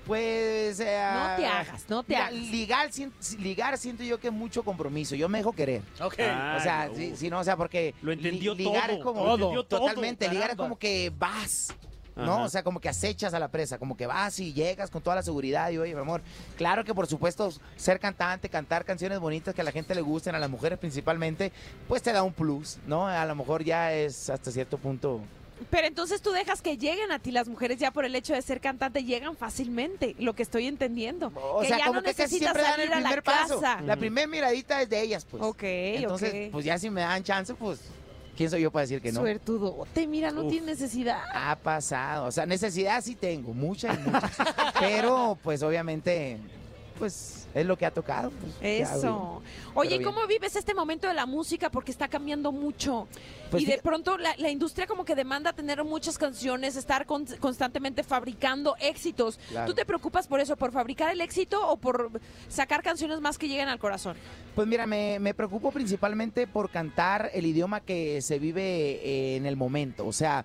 Pues... 0.06 0.80
eh, 0.80 0.98
No 1.12 1.36
te 1.36 1.46
hagas, 1.46 1.84
no 1.88 2.02
te 2.02 2.14
mira, 2.14 2.26
hagas. 2.26 2.40
Ligar, 2.40 2.90
sien- 2.90 3.12
ligar 3.38 3.76
siento 3.78 4.02
yo 4.02 4.18
que 4.18 4.28
es 4.28 4.32
mucho 4.32 4.62
compromiso. 4.64 5.14
Yo 5.14 5.28
me 5.28 5.38
dejo 5.38 5.52
querer. 5.52 5.82
Ok. 6.00 6.14
Ah, 6.20 6.56
o 6.58 6.62
sea, 6.62 6.86
no. 6.88 6.94
sí, 6.96 7.12
sí, 7.16 7.30
no, 7.30 7.38
o 7.40 7.44
sea, 7.44 7.56
porque... 7.56 7.94
Lo 8.02 8.10
entendió 8.10 8.54
li- 8.54 8.64
ligar 8.64 8.86
todo, 8.88 8.96
es 8.96 9.02
como... 9.04 9.24
lo 9.26 9.34
entendió 9.34 9.64
todo, 9.64 9.80
Totalmente, 9.80 10.28
ligar 10.28 10.50
es 10.50 10.56
como 10.56 10.78
que 10.78 11.12
vas... 11.16 11.74
¿no? 12.20 12.34
Ajá. 12.36 12.44
O 12.44 12.48
sea, 12.48 12.62
como 12.62 12.80
que 12.80 12.88
acechas 12.88 13.34
a 13.34 13.38
la 13.38 13.48
presa, 13.48 13.78
como 13.78 13.96
que 13.96 14.06
vas 14.06 14.38
y 14.38 14.52
llegas 14.52 14.90
con 14.90 15.02
toda 15.02 15.16
la 15.16 15.22
seguridad 15.22 15.70
y 15.70 15.78
oye, 15.78 15.94
mi 15.94 16.00
amor, 16.00 16.22
claro 16.56 16.84
que 16.84 16.94
por 16.94 17.06
supuesto 17.06 17.52
ser 17.76 17.98
cantante, 18.00 18.48
cantar 18.48 18.84
canciones 18.84 19.18
bonitas 19.18 19.54
que 19.54 19.60
a 19.60 19.64
la 19.64 19.72
gente 19.72 19.94
le 19.94 20.00
gusten, 20.00 20.34
a 20.34 20.38
las 20.38 20.50
mujeres 20.50 20.78
principalmente, 20.78 21.52
pues 21.88 22.02
te 22.02 22.12
da 22.12 22.22
un 22.22 22.32
plus, 22.32 22.78
¿no? 22.86 23.06
A 23.06 23.24
lo 23.26 23.34
mejor 23.34 23.64
ya 23.64 23.92
es 23.92 24.30
hasta 24.30 24.50
cierto 24.50 24.78
punto. 24.78 25.20
Pero 25.68 25.86
entonces 25.86 26.22
tú 26.22 26.30
dejas 26.32 26.62
que 26.62 26.78
lleguen 26.78 27.12
a 27.12 27.18
ti 27.18 27.32
las 27.32 27.46
mujeres 27.46 27.78
ya 27.78 27.90
por 27.90 28.06
el 28.06 28.14
hecho 28.14 28.32
de 28.32 28.40
ser 28.40 28.60
cantante, 28.62 29.04
llegan 29.04 29.36
fácilmente, 29.36 30.14
lo 30.18 30.34
que 30.34 30.42
estoy 30.42 30.66
entendiendo. 30.66 31.32
O 31.34 31.60
que 31.60 31.68
sea, 31.68 31.78
ya 31.78 31.86
como 31.86 32.00
no 32.00 32.02
que 32.02 32.14
casi 32.14 32.38
siempre 32.38 32.62
dan 32.62 32.80
el 32.80 32.88
la 32.88 32.96
primer 32.96 33.22
paso. 33.22 33.60
casa. 33.60 33.82
La 33.82 33.96
primera 33.96 34.26
miradita 34.26 34.80
es 34.80 34.88
de 34.88 35.02
ellas, 35.02 35.26
pues. 35.30 35.42
Ok, 35.42 35.62
Entonces, 35.62 36.46
ok. 36.46 36.52
pues 36.52 36.64
ya 36.64 36.78
si 36.78 36.88
me 36.88 37.02
dan 37.02 37.22
chance, 37.22 37.52
pues, 37.54 37.80
¿quién 38.36 38.50
soy 38.50 38.62
yo 38.62 38.70
para 38.70 38.82
decir 38.82 39.00
que 39.00 39.12
no? 39.12 39.20
Suertudo. 39.20 39.86
Te 39.92 40.06
mira, 40.06 40.30
no 40.30 40.42
Uf. 40.44 40.50
tiene 40.50 40.66
necesidad. 40.66 41.20
Ha 41.34 41.56
pasado. 41.56 42.26
O 42.26 42.32
sea, 42.32 42.46
necesidad 42.46 43.02
sí 43.02 43.14
tengo, 43.14 43.52
mucha 43.54 43.94
y 43.94 43.98
muchas. 43.98 44.32
Pero, 44.80 45.38
pues, 45.42 45.62
obviamente, 45.62 46.38
pues, 47.00 47.48
es 47.52 47.66
lo 47.66 47.76
que 47.76 47.84
ha 47.84 47.90
tocado. 47.90 48.30
pues. 48.30 48.52
Eso. 48.60 49.42
Oye, 49.74 49.88
Pero 49.88 49.94
¿y 49.96 49.98
bien. 49.98 50.02
¿cómo 50.14 50.26
vives 50.28 50.54
este 50.54 50.72
momento 50.74 51.08
de 51.08 51.14
la 51.14 51.26
música? 51.26 51.68
Porque 51.70 51.90
está 51.90 52.06
cambiando 52.06 52.52
mucho. 52.52 53.08
Pues 53.50 53.64
y 53.64 53.66
de 53.66 53.78
pronto 53.78 54.16
la, 54.18 54.36
la 54.36 54.50
industria 54.50 54.86
como 54.86 55.04
que 55.04 55.16
demanda 55.16 55.52
tener 55.52 55.82
muchas 55.82 56.16
canciones, 56.18 56.76
estar 56.76 57.06
con- 57.06 57.26
constantemente 57.40 58.04
fabricando 58.04 58.76
éxitos. 58.80 59.40
Claro. 59.48 59.66
¿Tú 59.66 59.74
te 59.74 59.84
preocupas 59.84 60.28
por 60.28 60.38
eso, 60.38 60.56
por 60.56 60.70
fabricar 60.70 61.10
el 61.10 61.20
éxito 61.20 61.66
o 61.68 61.76
por 61.76 62.10
sacar 62.48 62.82
canciones 62.82 63.20
más 63.20 63.36
que 63.38 63.48
lleguen 63.48 63.68
al 63.68 63.80
corazón? 63.80 64.16
Pues 64.54 64.68
mira, 64.68 64.86
me, 64.86 65.18
me 65.18 65.34
preocupo 65.34 65.72
principalmente 65.72 66.46
por 66.46 66.70
cantar 66.70 67.30
el 67.34 67.46
idioma 67.46 67.80
que 67.80 68.22
se 68.22 68.38
vive 68.38 68.62
eh, 69.02 69.36
en 69.36 69.46
el 69.46 69.56
momento. 69.56 70.06
O 70.06 70.12
sea, 70.12 70.44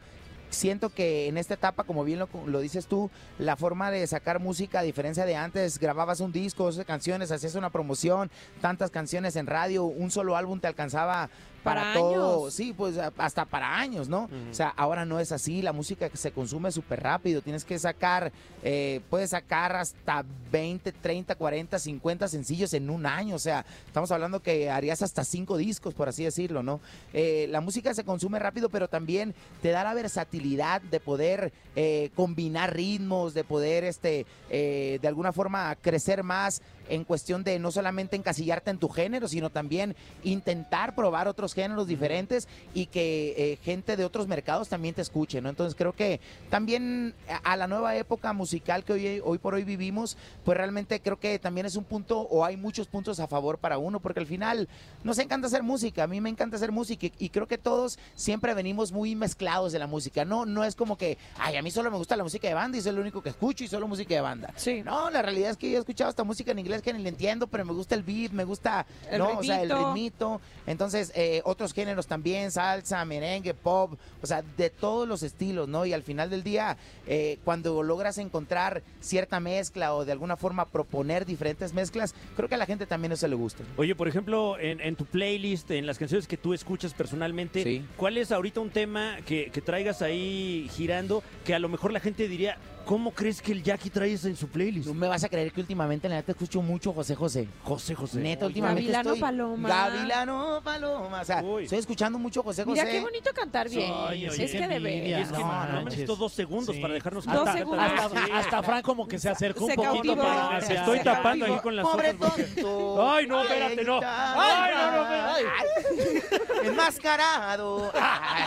siento 0.50 0.90
que 0.90 1.28
en 1.28 1.38
esta 1.38 1.56
etapa, 1.56 1.84
como 1.84 2.04
bien 2.04 2.20
lo, 2.20 2.30
lo 2.46 2.60
dices 2.60 2.88
tú, 2.88 3.10
la 3.40 3.56
forma 3.56 3.92
de 3.92 4.06
sacar 4.08 4.40
música, 4.40 4.80
a 4.80 4.84
diferencia 4.84 5.26
de 5.26 5.36
antes, 5.36 5.80
grababas 5.80 6.20
un 6.20 6.32
disco, 6.32 6.66
12 6.66 6.86
canciones, 6.86 7.32
hacías 7.32 7.56
una 7.56 7.70
promoción, 7.70 8.30
tantas 8.62 8.92
canciones 8.92 9.36
en 9.36 9.48
radio, 9.48 9.86
un 9.86 10.12
solo 10.12 10.36
álbum 10.36 10.60
te 10.60 10.68
alcanzaba 10.68 11.30
para, 11.66 11.82
Para 11.82 11.94
todo, 11.96 12.44
años. 12.44 12.54
sí, 12.54 12.74
pues 12.78 12.96
hasta 13.18 13.44
para 13.46 13.78
años, 13.78 14.08
¿no? 14.08 14.30
O 14.52 14.54
sea, 14.54 14.70
ahora 14.70 15.04
no 15.04 15.20
es 15.20 15.32
así, 15.32 15.64
la 15.64 15.74
música 15.74 16.10
se 16.14 16.32
consume 16.32 16.72
súper 16.72 17.02
rápido, 17.02 17.42
tienes 17.42 17.66
que 17.66 17.80
sacar, 17.80 18.32
eh, 18.64 19.02
puedes 19.10 19.32
sacar 19.32 19.76
hasta 19.76 20.24
20, 20.52 20.92
30, 20.92 21.34
40, 21.34 21.80
50 21.80 22.28
sencillos 22.28 22.72
en 22.76 22.92
un 22.92 23.08
año, 23.08 23.36
o 23.36 23.40
sea, 23.40 23.66
estamos 23.88 24.12
hablando 24.12 24.42
que 24.42 24.70
harías 24.70 25.02
hasta 25.02 25.24
cinco 25.24 25.58
discos, 25.58 25.96
por 25.96 26.08
así 26.08 26.24
decirlo, 26.24 26.62
¿no? 26.62 26.80
Eh, 27.14 27.48
la 27.50 27.62
música 27.62 27.96
se 27.96 28.04
consume 28.04 28.38
rápido, 28.38 28.70
pero 28.70 28.88
también 28.88 29.34
te 29.64 29.72
da 29.72 29.84
la 29.84 29.96
versatilidad 29.96 30.82
de 30.82 31.00
poder 31.00 31.52
eh, 31.76 32.12
combinar 32.14 32.76
ritmos, 32.76 33.34
de 33.34 33.44
poder, 33.44 33.84
este, 33.86 34.28
eh, 34.52 35.00
de 35.02 35.08
alguna 35.08 35.34
forma, 35.34 35.76
crecer 35.82 36.22
más 36.22 36.62
en 36.88 37.04
cuestión 37.04 37.44
de 37.44 37.58
no 37.58 37.72
solamente 37.72 38.16
encasillarte 38.16 38.70
en 38.70 38.78
tu 38.78 38.90
género, 38.90 39.28
sino 39.28 39.50
también 39.50 39.96
intentar 40.24 40.94
probar 40.94 41.28
otros 41.28 41.55
géneros 41.56 41.88
diferentes 41.88 42.48
y 42.74 42.86
que 42.88 43.34
eh, 43.38 43.57
gente 43.63 43.98
de 43.98 44.06
otros 44.06 44.28
mercados 44.28 44.69
también 44.69 44.94
te 44.94 45.02
escuche, 45.02 45.42
¿no? 45.42 45.50
Entonces 45.50 45.75
creo 45.75 45.94
que 45.94 46.19
también 46.50 47.16
a 47.44 47.56
la 47.57 47.68
nueva 47.68 47.96
época 47.96 48.34
musical 48.34 48.84
que 48.84 48.94
hoy, 48.94 49.22
hoy 49.24 49.38
por 49.38 49.54
hoy 49.56 49.63
vivimos, 49.63 50.18
pues 50.44 50.57
realmente 50.57 51.00
creo 51.00 51.19
que 51.19 51.40
también 51.40 51.66
es 51.66 51.75
un 51.75 51.84
punto 51.86 52.19
o 52.19 52.46
hay 52.46 52.57
muchos 52.57 52.88
puntos 52.88 53.20
a 53.20 53.27
favor 53.27 53.58
para 53.58 53.77
uno, 53.77 54.00
porque 54.00 54.20
al 54.20 54.27
final 54.27 54.68
nos 55.03 55.18
encanta 55.20 55.48
hacer 55.48 55.63
música, 55.63 56.03
a 56.03 56.08
mí 56.08 56.22
me 56.22 56.30
encanta 56.30 56.58
hacer 56.58 56.72
música 56.72 57.08
y, 57.08 57.13
y 57.18 57.30
creo 57.30 57.48
que 57.48 57.58
todos 57.58 57.98
siempre 58.15 58.53
venimos 58.53 58.91
muy 58.91 59.15
mezclados 59.15 59.72
de 59.72 59.80
la 59.80 59.88
música, 59.88 60.25
no, 60.25 60.46
no 60.46 60.63
es 60.63 60.75
como 60.75 60.98
que, 60.98 61.18
ay, 61.39 61.56
a 61.56 61.62
mí 61.62 61.72
solo 61.72 61.89
me 61.89 61.98
gusta 61.98 62.15
la 62.15 62.24
música 62.24 62.48
de 62.48 62.53
banda 62.53 62.77
y 62.77 62.82
soy 62.82 62.91
el 62.91 63.00
único 63.00 63.22
que 63.24 63.30
escucho 63.30 63.63
y 63.63 63.68
solo 63.68 63.88
música 63.88 64.13
de 64.13 64.22
banda. 64.22 64.53
Sí. 64.56 64.84
No, 64.84 65.10
la 65.10 65.22
realidad 65.22 65.51
es 65.51 65.58
que 65.58 65.70
yo 65.72 65.77
he 65.77 65.80
escuchado 65.80 66.10
esta 66.10 66.24
música 66.24 66.51
en 66.51 66.60
inglés 66.60 66.82
que 66.82 66.94
ni 66.94 67.01
le 67.01 67.10
entiendo, 67.10 67.48
pero 67.48 67.63
me 67.65 67.74
gusta 67.74 67.96
el 67.96 68.03
beat, 68.03 68.32
me 68.32 68.44
gusta 68.44 68.86
El 69.10 69.20
no, 69.20 69.38
o 69.39 69.44
sea, 69.44 69.62
el 69.62 69.70
ritmito. 69.70 69.94
ritmito. 69.94 70.41
Entonces, 70.68 71.12
eh, 71.15 71.41
otros 71.46 71.74
géneros 71.74 72.08
también, 72.08 72.52
salsa, 72.52 73.06
merengue, 73.06 73.54
pop, 73.54 73.94
o 74.22 74.25
sea, 74.28 74.44
de 74.58 74.70
todos 74.70 75.08
los 75.08 75.24
estilos, 75.24 75.68
¿no? 75.70 75.86
Y 75.86 75.94
al 75.94 76.04
final 76.04 76.30
del 76.30 76.44
día, 76.44 76.75
eh, 77.08 77.38
cuando 77.46 77.82
logras 77.84 78.18
encontrar 78.18 78.84
cierta 79.00 79.40
mezcla 79.40 79.94
o 79.94 80.04
de 80.06 80.12
alguna 80.12 80.36
forma 80.36 80.66
proponer 80.66 81.25
diferentes 81.25 81.74
mezclas, 81.74 82.14
creo 82.36 82.50
que 82.50 82.56
a 82.56 82.58
la 82.58 82.66
gente 82.66 82.86
también 82.86 83.12
eso 83.14 83.28
le 83.28 83.36
gusta. 83.36 83.64
Oye, 83.78 83.96
por 83.96 84.08
ejemplo, 84.08 84.60
en, 84.60 84.82
en 84.82 84.96
tu 84.96 85.06
playlist, 85.06 85.70
en 85.72 85.86
las 85.86 85.98
canciones 85.98 86.28
que 86.28 86.38
tú 86.38 86.54
escuchas 86.54 86.94
personalmente, 86.94 87.64
Sí. 87.64 87.86
¿cuál 87.98 88.18
es 88.18 88.32
ahorita 88.32 88.60
un 88.60 88.70
tema 88.72 89.18
que, 89.25 89.50
que 89.52 89.62
traigas 89.62 90.02
ahí 90.02 90.70
girando 90.74 91.24
que 91.46 91.54
a 91.56 91.60
lo 91.60 91.70
mejor 91.70 91.94
la 91.94 92.00
gente 92.00 92.28
diría, 92.28 92.58
¿cómo 92.86 93.12
crees 93.12 93.42
que 93.42 93.51
el 93.51 93.63
Jackie 93.63 93.89
trae 93.89 94.13
eso 94.13 94.27
en 94.27 94.36
su 94.36 94.48
playlist? 94.48 94.88
No 94.88 94.94
me 94.94 95.08
vas 95.08 95.24
a 95.24 95.30
creer 95.30 95.51
que 95.51 95.60
últimamente 95.62 96.08
la 96.08 96.15
neta 96.15 96.32
escucho 96.32 96.62
mucho 96.62 96.94
José 96.94 97.15
José. 97.15 97.48
José 97.63 97.96
José. 97.96 98.20
Neta, 98.20 98.46
Oye, 98.46 98.51
últimamente 98.51 98.82
Gavilano 98.84 99.10
estoy... 99.10 99.22
Paloma. 99.22 99.68
Gavilano 99.70 100.62
Paloma. 100.63 101.22
O 101.22 101.25
sea, 101.25 101.42
Uy. 101.44 101.63
estoy 101.63 101.80
escuchando 101.80 102.20
mucho 102.20 102.44
José 102.44 102.63
José. 102.63 102.82
Mira 102.84 102.92
qué 102.92 103.01
bonito 103.01 103.32
cantar 103.34 103.70
bien. 103.70 103.92
Oye, 103.92 104.27
es 104.27 104.34
que 104.36 104.42
de 104.46 104.46
es 104.46 104.51
que 104.51 105.34
No, 105.34 105.39
no, 105.39 105.48
no 105.48 105.48
me 105.48 105.74
manches. 105.74 105.86
necesito 105.86 106.15
dos 106.15 106.34
segundos 106.34 106.75
Sí. 106.75 106.82
para 106.82 106.94
dejarnos 106.94 107.25
Dos 107.25 107.34
cantar. 107.36 107.58
segundos. 107.58 107.86
Hasta, 107.86 108.25
Sí. 108.25 108.32
hasta 108.34 108.63
Fran 108.63 108.82
como 108.82 109.08
que 109.08 109.20
se 109.20 109.30
acercó 109.30 109.65
Se 109.68 109.72
un 109.72 109.75
poquito 109.75 110.15
cautivó. 110.15 110.22
para... 110.24 110.62
Se 110.62 110.75
estoy 110.75 111.00
tapando 111.00 111.46
ahí 111.46 111.58
con 111.62 111.75
las 111.75 111.86
Pobre 111.86 112.13
tonto. 112.13 113.12
Ay, 113.12 113.27
no, 113.27 113.42
espérate, 113.44 113.84
no. 113.84 114.00
Ay, 114.04 114.72
no, 114.75 114.92
no, 114.92 115.01
espérate. 115.04 116.68
Enmascarado. 116.68 117.92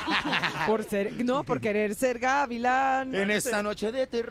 Por 0.67 0.85
ser, 0.85 1.25
no, 1.25 1.45
por 1.45 1.61
querer 1.61 1.95
ser 1.95 2.19
gavilán. 2.19 3.15
en 3.15 3.31
esta 3.31 3.63
noche 3.63 3.91
de 3.93 4.07
terror. 4.07 4.28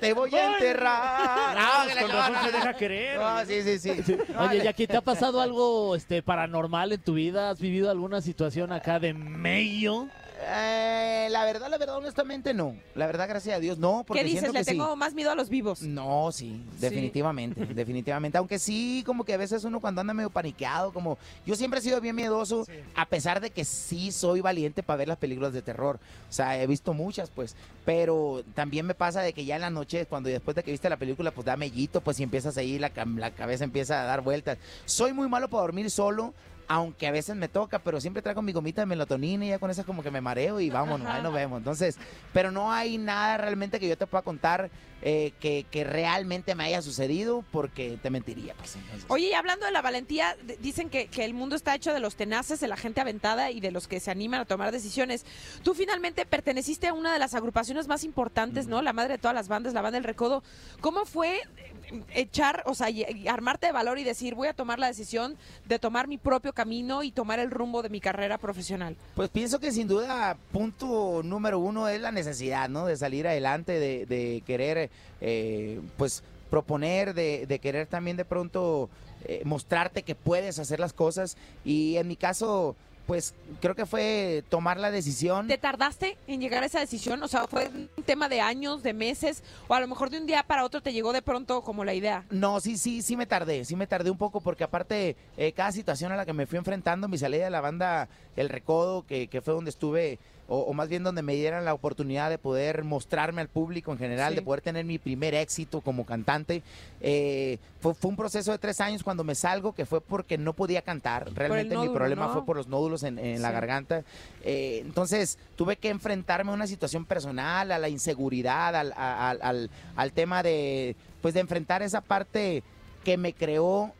Te 0.00 0.12
voy 0.12 0.34
a 0.34 0.52
enterrar. 0.52 1.56
No, 1.56 2.00
con 2.00 2.10
razón 2.10 2.36
se 2.44 2.52
deja 2.52 2.74
querer. 2.74 3.18
No, 3.18 3.44
sí, 3.44 3.62
sí, 3.62 4.02
sí. 4.02 4.16
Oye, 4.38 4.62
Jackie, 4.62 4.86
¿te 4.86 4.96
ha 4.96 5.00
pasado 5.00 5.40
algo 5.40 5.94
este, 5.94 6.22
paranormal 6.22 6.92
en 6.92 7.00
tu 7.00 7.14
vida? 7.14 7.50
¿Has 7.50 7.60
vivido 7.60 7.90
alguna 7.90 8.20
situación 8.20 8.72
acá 8.72 8.98
de 8.98 9.14
medio? 9.14 10.08
Eh, 10.42 11.28
la 11.30 11.44
verdad, 11.44 11.68
la 11.68 11.76
verdad, 11.76 11.96
honestamente 11.96 12.54
no. 12.54 12.74
La 12.94 13.06
verdad, 13.06 13.28
gracias 13.28 13.56
a 13.56 13.60
Dios, 13.60 13.78
no. 13.78 14.04
Porque 14.06 14.22
¿Qué 14.22 14.24
dices? 14.24 14.40
siento 14.40 14.54
Le 14.54 14.60
que 14.60 14.64
sí. 14.64 14.70
tengo 14.70 14.96
más 14.96 15.12
miedo 15.12 15.30
a 15.30 15.34
los 15.34 15.48
vivos. 15.50 15.82
No, 15.82 16.32
sí, 16.32 16.64
definitivamente, 16.80 17.66
definitivamente. 17.74 18.38
Aunque 18.38 18.58
sí, 18.58 19.02
como 19.04 19.24
que 19.24 19.34
a 19.34 19.36
veces 19.36 19.64
uno 19.64 19.80
cuando 19.80 20.00
anda 20.00 20.14
medio 20.14 20.30
paniqueado, 20.30 20.92
como 20.92 21.18
yo 21.46 21.54
siempre 21.56 21.80
he 21.80 21.82
sido 21.82 22.00
bien 22.00 22.16
miedoso, 22.16 22.66
a 22.94 23.06
pesar 23.06 23.40
de 23.40 23.50
que 23.50 23.64
sí 23.64 24.12
soy 24.12 24.40
valiente 24.40 24.82
para 24.82 24.96
ver 24.98 25.08
las 25.08 25.18
películas 25.18 25.52
de 25.52 25.62
terror. 25.62 25.98
O 26.28 26.32
sea, 26.32 26.60
he 26.60 26.66
visto 26.66 26.94
muchas, 26.94 27.28
pues, 27.30 27.54
pero 27.84 28.42
también 28.54 28.86
me 28.86 28.94
pasa 28.94 29.20
de 29.20 29.32
que 29.32 29.44
ya 29.44 29.56
en 29.56 29.62
la 29.62 29.70
noche, 29.70 30.06
cuando 30.06 30.30
después 30.30 30.54
de 30.54 30.62
que 30.62 30.70
viste 30.70 30.88
la 30.88 30.96
película, 30.96 31.32
pues 31.32 31.44
da 31.44 31.56
mellito, 31.56 32.00
pues 32.00 32.18
y 32.18 32.22
empiezas 32.22 32.56
ahí, 32.56 32.78
la, 32.78 32.90
la 33.16 33.30
cabeza 33.30 33.64
empieza 33.64 34.00
a 34.02 34.04
dar 34.04 34.22
vueltas. 34.22 34.56
Soy 34.86 35.12
muy 35.12 35.28
malo 35.28 35.48
para 35.48 35.62
dormir 35.62 35.90
solo. 35.90 36.32
Aunque 36.72 37.08
a 37.08 37.10
veces 37.10 37.34
me 37.34 37.48
toca, 37.48 37.80
pero 37.80 38.00
siempre 38.00 38.22
traigo 38.22 38.42
mi 38.42 38.52
gomita 38.52 38.82
de 38.82 38.86
melatonina 38.86 39.44
y 39.44 39.48
ya 39.48 39.58
con 39.58 39.72
esas 39.72 39.84
como 39.84 40.04
que 40.04 40.12
me 40.12 40.20
mareo 40.20 40.60
y 40.60 40.70
vámonos, 40.70 41.08
ahí 41.08 41.20
nos 41.20 41.34
vemos. 41.34 41.58
Entonces, 41.58 41.98
pero 42.32 42.52
no 42.52 42.70
hay 42.70 42.96
nada 42.96 43.38
realmente 43.38 43.80
que 43.80 43.88
yo 43.88 43.98
te 43.98 44.06
pueda 44.06 44.22
contar 44.22 44.70
eh, 45.02 45.32
que, 45.40 45.66
que 45.70 45.84
realmente 45.84 46.54
me 46.54 46.64
haya 46.64 46.82
sucedido 46.82 47.44
porque 47.50 47.98
te 48.02 48.10
mentiría. 48.10 48.54
Pues, 48.54 48.76
entonces. 48.76 49.04
Oye, 49.08 49.28
y 49.28 49.32
hablando 49.32 49.66
de 49.66 49.72
la 49.72 49.82
valentía, 49.82 50.36
dicen 50.60 50.90
que, 50.90 51.06
que 51.06 51.24
el 51.24 51.34
mundo 51.34 51.56
está 51.56 51.74
hecho 51.74 51.92
de 51.92 52.00
los 52.00 52.16
tenaces, 52.16 52.60
de 52.60 52.68
la 52.68 52.76
gente 52.76 53.00
aventada 53.00 53.50
y 53.50 53.60
de 53.60 53.70
los 53.70 53.88
que 53.88 54.00
se 54.00 54.10
animan 54.10 54.40
a 54.40 54.44
tomar 54.44 54.72
decisiones. 54.72 55.24
Tú 55.62 55.74
finalmente 55.74 56.26
perteneciste 56.26 56.88
a 56.88 56.92
una 56.92 57.12
de 57.12 57.18
las 57.18 57.34
agrupaciones 57.34 57.88
más 57.88 58.04
importantes, 58.04 58.66
¿no? 58.66 58.82
La 58.82 58.92
madre 58.92 59.14
de 59.14 59.18
todas 59.18 59.34
las 59.34 59.48
bandas, 59.48 59.74
la 59.74 59.82
banda 59.82 59.96
del 59.96 60.04
Recodo. 60.04 60.42
¿Cómo 60.80 61.04
fue 61.04 61.36
eh, 61.36 62.02
echar, 62.14 62.62
o 62.66 62.74
sea, 62.74 62.90
y 62.90 63.26
armarte 63.28 63.66
de 63.66 63.72
valor 63.72 63.98
y 63.98 64.04
decir, 64.04 64.34
voy 64.34 64.48
a 64.48 64.52
tomar 64.52 64.78
la 64.78 64.86
decisión 64.86 65.36
de 65.66 65.78
tomar 65.78 66.08
mi 66.08 66.18
propio 66.18 66.52
camino 66.52 67.02
y 67.02 67.10
tomar 67.10 67.38
el 67.38 67.50
rumbo 67.50 67.82
de 67.82 67.88
mi 67.88 68.00
carrera 68.00 68.38
profesional? 68.38 68.96
Pues 69.14 69.30
pienso 69.30 69.60
que 69.60 69.72
sin 69.72 69.88
duda 69.88 70.36
punto 70.52 71.22
número 71.24 71.58
uno 71.58 71.88
es 71.88 72.00
la 72.00 72.12
necesidad, 72.12 72.68
¿no? 72.68 72.86
De 72.86 72.96
salir 72.96 73.26
adelante, 73.26 73.78
de, 73.78 74.06
de 74.06 74.42
querer, 74.46 74.89
eh, 75.20 75.80
pues, 75.96 76.22
proponer, 76.50 77.14
de, 77.14 77.58
querer 77.62 77.86
también 77.86 78.16
de 78.16 78.24
pronto 78.24 78.90
eh, 79.24 79.42
mostrarte 79.44 80.02
que 80.02 80.14
puedes 80.14 80.58
hacer 80.58 80.80
las 80.80 80.92
cosas. 80.92 81.36
Y 81.64 81.96
en 81.96 82.08
mi 82.08 82.16
caso, 82.16 82.76
pues, 83.06 83.34
creo 83.60 83.74
que 83.74 83.86
fue 83.86 84.44
tomar 84.48 84.78
la 84.78 84.90
decisión. 84.90 85.48
¿Te 85.48 85.58
tardaste 85.58 86.16
en 86.26 86.40
llegar 86.40 86.62
a 86.62 86.66
esa 86.66 86.80
decisión? 86.80 87.22
O 87.22 87.28
sea, 87.28 87.46
¿fue 87.46 87.68
un 87.96 88.02
tema 88.04 88.28
de 88.28 88.40
años, 88.40 88.82
de 88.82 88.92
meses? 88.92 89.42
¿O 89.68 89.74
a 89.74 89.80
lo 89.80 89.88
mejor 89.88 90.10
de 90.10 90.18
un 90.18 90.26
día 90.26 90.42
para 90.44 90.64
otro 90.64 90.80
te 90.80 90.92
llegó 90.92 91.12
de 91.12 91.22
pronto 91.22 91.62
como 91.62 91.84
la 91.84 91.94
idea? 91.94 92.24
No, 92.30 92.60
sí, 92.60 92.76
sí, 92.76 93.02
sí 93.02 93.16
me 93.16 93.26
tardé, 93.26 93.64
sí 93.64 93.74
me 93.76 93.86
tardé 93.86 94.10
un 94.10 94.18
poco 94.18 94.40
porque 94.40 94.64
aparte 94.64 95.16
eh, 95.36 95.52
cada 95.52 95.72
situación 95.72 96.12
a 96.12 96.16
la 96.16 96.24
que 96.26 96.32
me 96.32 96.46
fui 96.46 96.58
enfrentando, 96.58 97.08
mi 97.08 97.18
salida 97.18 97.44
de 97.44 97.50
la 97.50 97.60
banda 97.60 98.08
El 98.36 98.48
Recodo, 98.48 99.04
que, 99.06 99.26
que 99.28 99.40
fue 99.40 99.54
donde 99.54 99.70
estuve, 99.70 100.18
o, 100.48 100.58
o 100.62 100.72
más 100.72 100.88
bien 100.88 101.02
donde 101.04 101.22
me 101.22 101.34
dieran 101.34 101.64
la 101.64 101.74
oportunidad 101.74 102.28
de 102.30 102.36
poder 102.38 102.82
mostrarme 102.84 103.40
al 103.40 103.48
público 103.48 103.92
en 103.92 103.98
general, 103.98 104.30
Sí. 104.32 104.36
de 104.36 104.42
poder 104.42 104.60
tener 104.60 104.84
mi 104.84 104.98
primer 104.98 105.34
éxito 105.34 105.80
como 105.80 106.04
cantante, 106.04 106.62
eh, 107.00 107.58
fue, 107.80 107.94
fue 107.94 108.10
un 108.10 108.16
proceso 108.16 108.50
de 108.52 108.58
tres 108.58 108.80
años 108.80 109.02
cuando 109.02 109.24
me 109.24 109.34
salgo 109.34 109.72
que 109.74 109.86
fue 109.86 110.00
porque 110.00 110.36
no 110.38 110.52
podía 110.52 110.82
cantar, 110.82 111.32
realmente 111.34 111.76
mi 111.76 111.88
problema 111.88 112.26
¿no? 112.26 112.32
fue 112.32 112.44
por 112.44 112.56
los 112.56 112.66
nódulos 112.68 112.99
en, 113.02 113.18
en 113.18 113.42
la 113.42 113.50
garganta, 113.50 114.02
Eh, 114.42 114.80
entonces 114.84 115.38
tuve 115.56 115.76
que 115.76 115.90
enfrentarme 115.90 116.50
a 116.50 116.54
una 116.54 116.66
situación 116.66 117.04
personal, 117.04 117.70
a 117.72 117.78
la 117.78 117.88
inseguridad, 117.88 118.74
al, 118.74 118.92
a- 118.96 119.30
al- 119.30 119.42
al- 119.42 119.70
al 119.96 120.12
tema 120.12 120.42
de, 120.42 120.96
pues 121.20 121.34
de 121.34 121.40
enfrentar 121.40 121.82
esa 121.82 122.00
parte 122.00 122.62
que 123.04 123.16
me 123.16 123.32
creó 123.34 123.92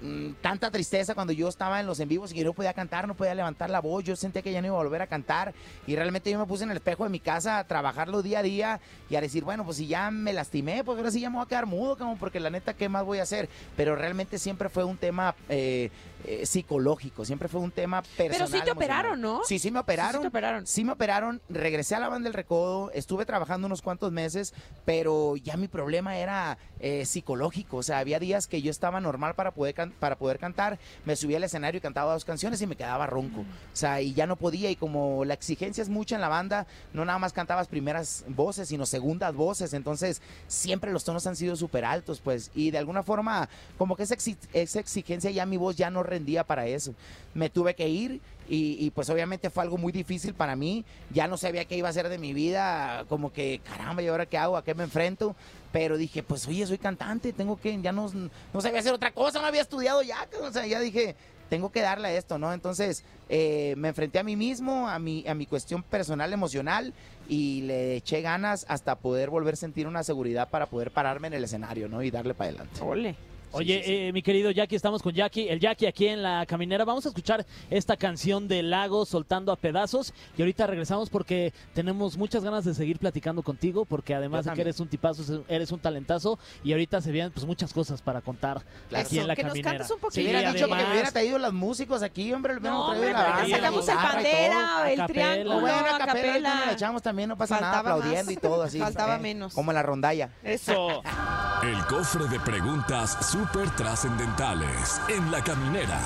mm, 0.00 0.34
tanta 0.42 0.70
tristeza 0.70 1.14
cuando 1.14 1.32
yo 1.32 1.48
estaba 1.48 1.80
en 1.80 1.86
los 1.86 1.98
en 2.00 2.08
vivos 2.08 2.30
y 2.30 2.34
que 2.36 2.44
no 2.44 2.52
podía 2.52 2.72
cantar, 2.72 3.08
no 3.08 3.14
podía 3.14 3.34
levantar 3.34 3.68
la 3.68 3.80
voz, 3.80 4.04
yo 4.04 4.14
sentía 4.14 4.42
que 4.42 4.52
ya 4.52 4.60
no 4.60 4.68
iba 4.68 4.76
a 4.76 4.82
volver 4.84 5.02
a 5.02 5.06
cantar 5.08 5.52
y 5.88 5.96
realmente 5.96 6.30
yo 6.30 6.38
me 6.38 6.46
puse 6.46 6.62
en 6.64 6.70
el 6.70 6.76
espejo 6.76 7.02
de 7.04 7.10
mi 7.10 7.18
casa 7.18 7.58
a 7.58 7.64
trabajarlo 7.66 8.22
día 8.22 8.38
a 8.38 8.42
día 8.44 8.80
y 9.10 9.16
a 9.16 9.20
decir, 9.20 9.42
bueno, 9.42 9.64
pues 9.64 9.78
si 9.78 9.86
ya 9.88 10.10
me 10.12 10.32
lastimé, 10.32 10.84
pues 10.84 10.98
ahora 10.98 11.10
sí 11.10 11.20
ya 11.20 11.30
me 11.30 11.36
voy 11.36 11.44
a 11.46 11.48
quedar 11.48 11.66
mudo, 11.66 11.96
como 11.98 12.16
porque 12.16 12.38
la 12.38 12.48
neta, 12.50 12.74
¿qué 12.74 12.88
más 12.88 13.04
voy 13.04 13.18
a 13.18 13.24
hacer? 13.24 13.48
Pero 13.76 13.96
realmente 13.96 14.38
siempre 14.38 14.68
fue 14.68 14.84
un 14.84 14.98
tema 14.98 15.34
eh, 15.48 15.90
eh, 16.24 16.46
psicológico, 16.46 17.24
siempre 17.24 17.48
fue 17.48 17.60
un 17.60 17.70
tema 17.70 18.02
personal. 18.02 18.30
Pero 18.30 18.46
sí 18.46 18.64
te 18.64 18.70
operaron, 18.72 19.20
¿no? 19.20 19.40
Sí, 19.44 19.58
sí 19.58 19.70
me 19.70 19.78
operaron. 19.80 20.14
sí 20.14 20.22
te 20.22 20.28
operaron. 20.28 20.66
Sí 20.66 20.84
me 20.84 20.92
operaron, 20.92 21.40
regresé 21.48 21.94
a 21.94 22.00
la 22.00 22.08
banda 22.08 22.26
del 22.26 22.34
recodo, 22.34 22.90
estuve 22.92 23.24
trabajando 23.26 23.66
unos 23.66 23.82
cuantos 23.82 24.12
meses, 24.12 24.54
pero 24.84 25.36
ya 25.36 25.56
mi 25.56 25.68
problema 25.68 26.16
era 26.18 26.58
eh, 26.80 27.04
psicológico, 27.06 27.78
o 27.78 27.82
sea, 27.82 27.98
había 27.98 28.18
días 28.18 28.46
que 28.46 28.62
yo 28.62 28.70
estaba 28.70 29.00
normal 29.00 29.34
para 29.34 29.50
poder, 29.52 29.74
can- 29.74 29.92
para 29.98 30.16
poder 30.16 30.38
cantar, 30.38 30.78
me 31.04 31.16
subía 31.16 31.36
al 31.38 31.44
escenario 31.44 31.78
y 31.78 31.80
cantaba 31.80 32.12
dos 32.12 32.24
canciones 32.24 32.60
y 32.62 32.66
me 32.66 32.76
quedaba 32.76 33.06
ronco, 33.06 33.40
o 33.40 33.44
sea, 33.76 34.00
y 34.00 34.14
ya 34.14 34.26
no 34.26 34.36
podía, 34.36 34.70
y 34.70 34.76
como 34.76 35.24
la 35.24 35.34
exigencia 35.34 35.82
es 35.82 35.88
mucha 35.88 36.14
en 36.14 36.20
la 36.20 36.28
banda, 36.28 36.66
no 36.92 37.04
nada 37.04 37.18
más 37.18 37.32
cantabas 37.32 37.68
primeras 37.68 38.24
voces, 38.28 38.68
sino 38.68 38.86
segundas 38.86 39.34
voces, 39.34 39.72
entonces 39.72 40.22
siempre 40.46 40.92
los 40.92 41.04
tonos 41.04 41.26
han 41.26 41.36
sido 41.36 41.56
súper 41.56 41.84
altos, 41.84 42.20
pues, 42.20 42.50
y 42.54 42.70
de 42.70 42.78
alguna 42.78 43.02
forma, 43.02 43.48
como 43.76 43.96
que 43.96 44.02
esa, 44.04 44.14
exi- 44.16 44.36
esa 44.52 44.80
exigencia 44.80 45.30
ya 45.30 45.46
mi 45.46 45.56
voz 45.56 45.76
ya 45.76 45.90
no 45.90 46.02
rendía 46.08 46.44
para 46.44 46.66
eso, 46.66 46.94
me 47.34 47.50
tuve 47.50 47.74
que 47.74 47.88
ir 47.88 48.20
y, 48.50 48.90
pues 48.92 49.10
obviamente 49.10 49.50
fue 49.50 49.62
algo 49.62 49.76
muy 49.76 49.92
difícil 49.92 50.32
para 50.32 50.56
mí. 50.56 50.84
Ya 51.10 51.28
no 51.28 51.36
sabía 51.36 51.66
qué 51.66 51.76
iba 51.76 51.88
a 51.88 51.90
hacer 51.90 52.08
de 52.08 52.16
mi 52.16 52.32
vida, 52.32 53.04
como 53.08 53.30
que 53.32 53.60
caramba, 53.62 54.02
¿y 54.02 54.08
ahora 54.08 54.24
qué 54.24 54.38
hago? 54.38 54.56
¿A 54.56 54.64
qué 54.64 54.74
me 54.74 54.84
enfrento? 54.84 55.36
Pero 55.70 55.98
dije, 55.98 56.22
pues 56.22 56.48
oye, 56.48 56.66
soy 56.66 56.78
cantante, 56.78 57.34
tengo 57.34 57.60
que, 57.60 57.78
ya 57.82 57.92
no, 57.92 58.10
no 58.54 58.60
sabía 58.60 58.80
hacer 58.80 58.94
otra 58.94 59.10
cosa, 59.12 59.40
no 59.40 59.46
había 59.46 59.60
estudiado 59.60 60.02
ya, 60.02 60.26
o 60.42 60.50
sea, 60.50 60.66
ya 60.66 60.80
dije, 60.80 61.14
tengo 61.48 61.70
que 61.70 61.82
darle 61.82 62.08
a 62.08 62.14
esto, 62.14 62.38
¿no? 62.38 62.52
Entonces 62.52 63.04
eh, 63.28 63.74
me 63.76 63.88
enfrenté 63.88 64.18
a 64.18 64.22
mí 64.22 64.36
mismo, 64.36 64.88
a 64.88 64.98
mi, 64.98 65.26
a 65.26 65.34
mi 65.34 65.46
cuestión 65.46 65.82
personal, 65.82 66.32
emocional, 66.32 66.94
y 67.28 67.62
le 67.62 67.96
eché 67.96 68.22
ganas 68.22 68.64
hasta 68.68 68.96
poder 68.96 69.30
volver 69.30 69.54
a 69.54 69.56
sentir 69.58 69.86
una 69.86 70.02
seguridad 70.02 70.48
para 70.48 70.66
poder 70.66 70.90
pararme 70.90 71.28
en 71.28 71.34
el 71.34 71.44
escenario, 71.44 71.88
¿no? 71.88 72.02
Y 72.02 72.10
darle 72.10 72.34
para 72.34 72.50
adelante. 72.50 72.80
Ole. 72.82 73.27
Oye, 73.52 73.78
sí, 73.78 73.84
sí. 73.86 73.94
eh, 73.94 74.12
mi 74.12 74.22
querido 74.22 74.50
Jackie, 74.50 74.76
estamos 74.76 75.02
con 75.02 75.12
Jackie, 75.14 75.48
el 75.48 75.58
Jackie 75.60 75.86
aquí 75.86 76.06
en 76.06 76.22
la 76.22 76.44
caminera. 76.46 76.84
Vamos 76.84 77.04
a 77.06 77.08
escuchar 77.08 77.44
esta 77.70 77.96
canción 77.96 78.46
de 78.48 78.62
Lago 78.62 79.06
soltando 79.06 79.52
a 79.52 79.56
pedazos 79.56 80.12
y 80.36 80.42
ahorita 80.42 80.66
regresamos 80.66 81.08
porque 81.10 81.52
tenemos 81.74 82.16
muchas 82.16 82.44
ganas 82.44 82.64
de 82.64 82.74
seguir 82.74 82.98
platicando 82.98 83.42
contigo 83.42 83.84
porque 83.84 84.14
además 84.14 84.44
de 84.44 84.52
que 84.52 84.60
eres 84.60 84.80
un 84.80 84.88
tipazo, 84.88 85.44
eres 85.48 85.72
un 85.72 85.78
talentazo 85.80 86.38
y 86.62 86.72
ahorita 86.72 87.00
se 87.00 87.10
vienen 87.12 87.32
pues 87.32 87.46
muchas 87.46 87.72
cosas 87.72 88.02
para 88.02 88.20
contar 88.20 88.62
Claro. 88.88 89.04
aquí 89.06 89.16
Eso, 89.16 89.22
en 89.22 89.28
la 89.28 89.36
que 89.36 89.42
nos 89.42 89.52
caminera. 89.52 89.78
cantes 89.78 89.90
un 90.02 90.10
Si 90.12 90.22
hubiera 90.22 90.52
dicho 90.52 90.66
que 90.68 90.74
me 90.74 90.90
hubiera 90.90 91.10
traído 91.10 91.38
los 91.38 91.52
músicos 91.52 92.02
aquí, 92.02 92.32
hombre, 92.32 92.54
hubiéramos 92.56 92.86
No, 92.86 92.92
traído 92.92 93.06
hombre, 93.06 93.12
la 93.12 93.56
sacamos 93.56 93.86
la 93.86 93.92
el 93.92 94.48
todo. 94.50 94.84
el 95.04 95.06
triángulo, 95.12 95.60
Bueno, 95.60 95.76
a 95.94 95.98
capela, 95.98 96.54
nos 96.56 96.66
la 96.66 96.72
echamos 96.72 97.02
también, 97.02 97.28
no 97.28 97.36
pasa 97.36 97.60
nada, 97.60 97.78
aplaudiendo 97.80 98.24
más. 98.26 98.32
y 98.32 98.36
todo 98.36 98.62
así. 98.62 98.78
Faltaba 98.78 99.16
¿eh? 99.16 99.20
menos. 99.20 99.54
Como 99.54 99.72
la 99.72 99.82
rondalla. 99.82 100.30
Eso. 100.42 101.02
El 101.62 101.84
cofre 101.86 102.28
de 102.28 102.38
preguntas 102.38 103.16
súper 103.38 103.70
trascendentales 103.76 105.00
en 105.08 105.30
la 105.30 105.40
caminera. 105.40 106.00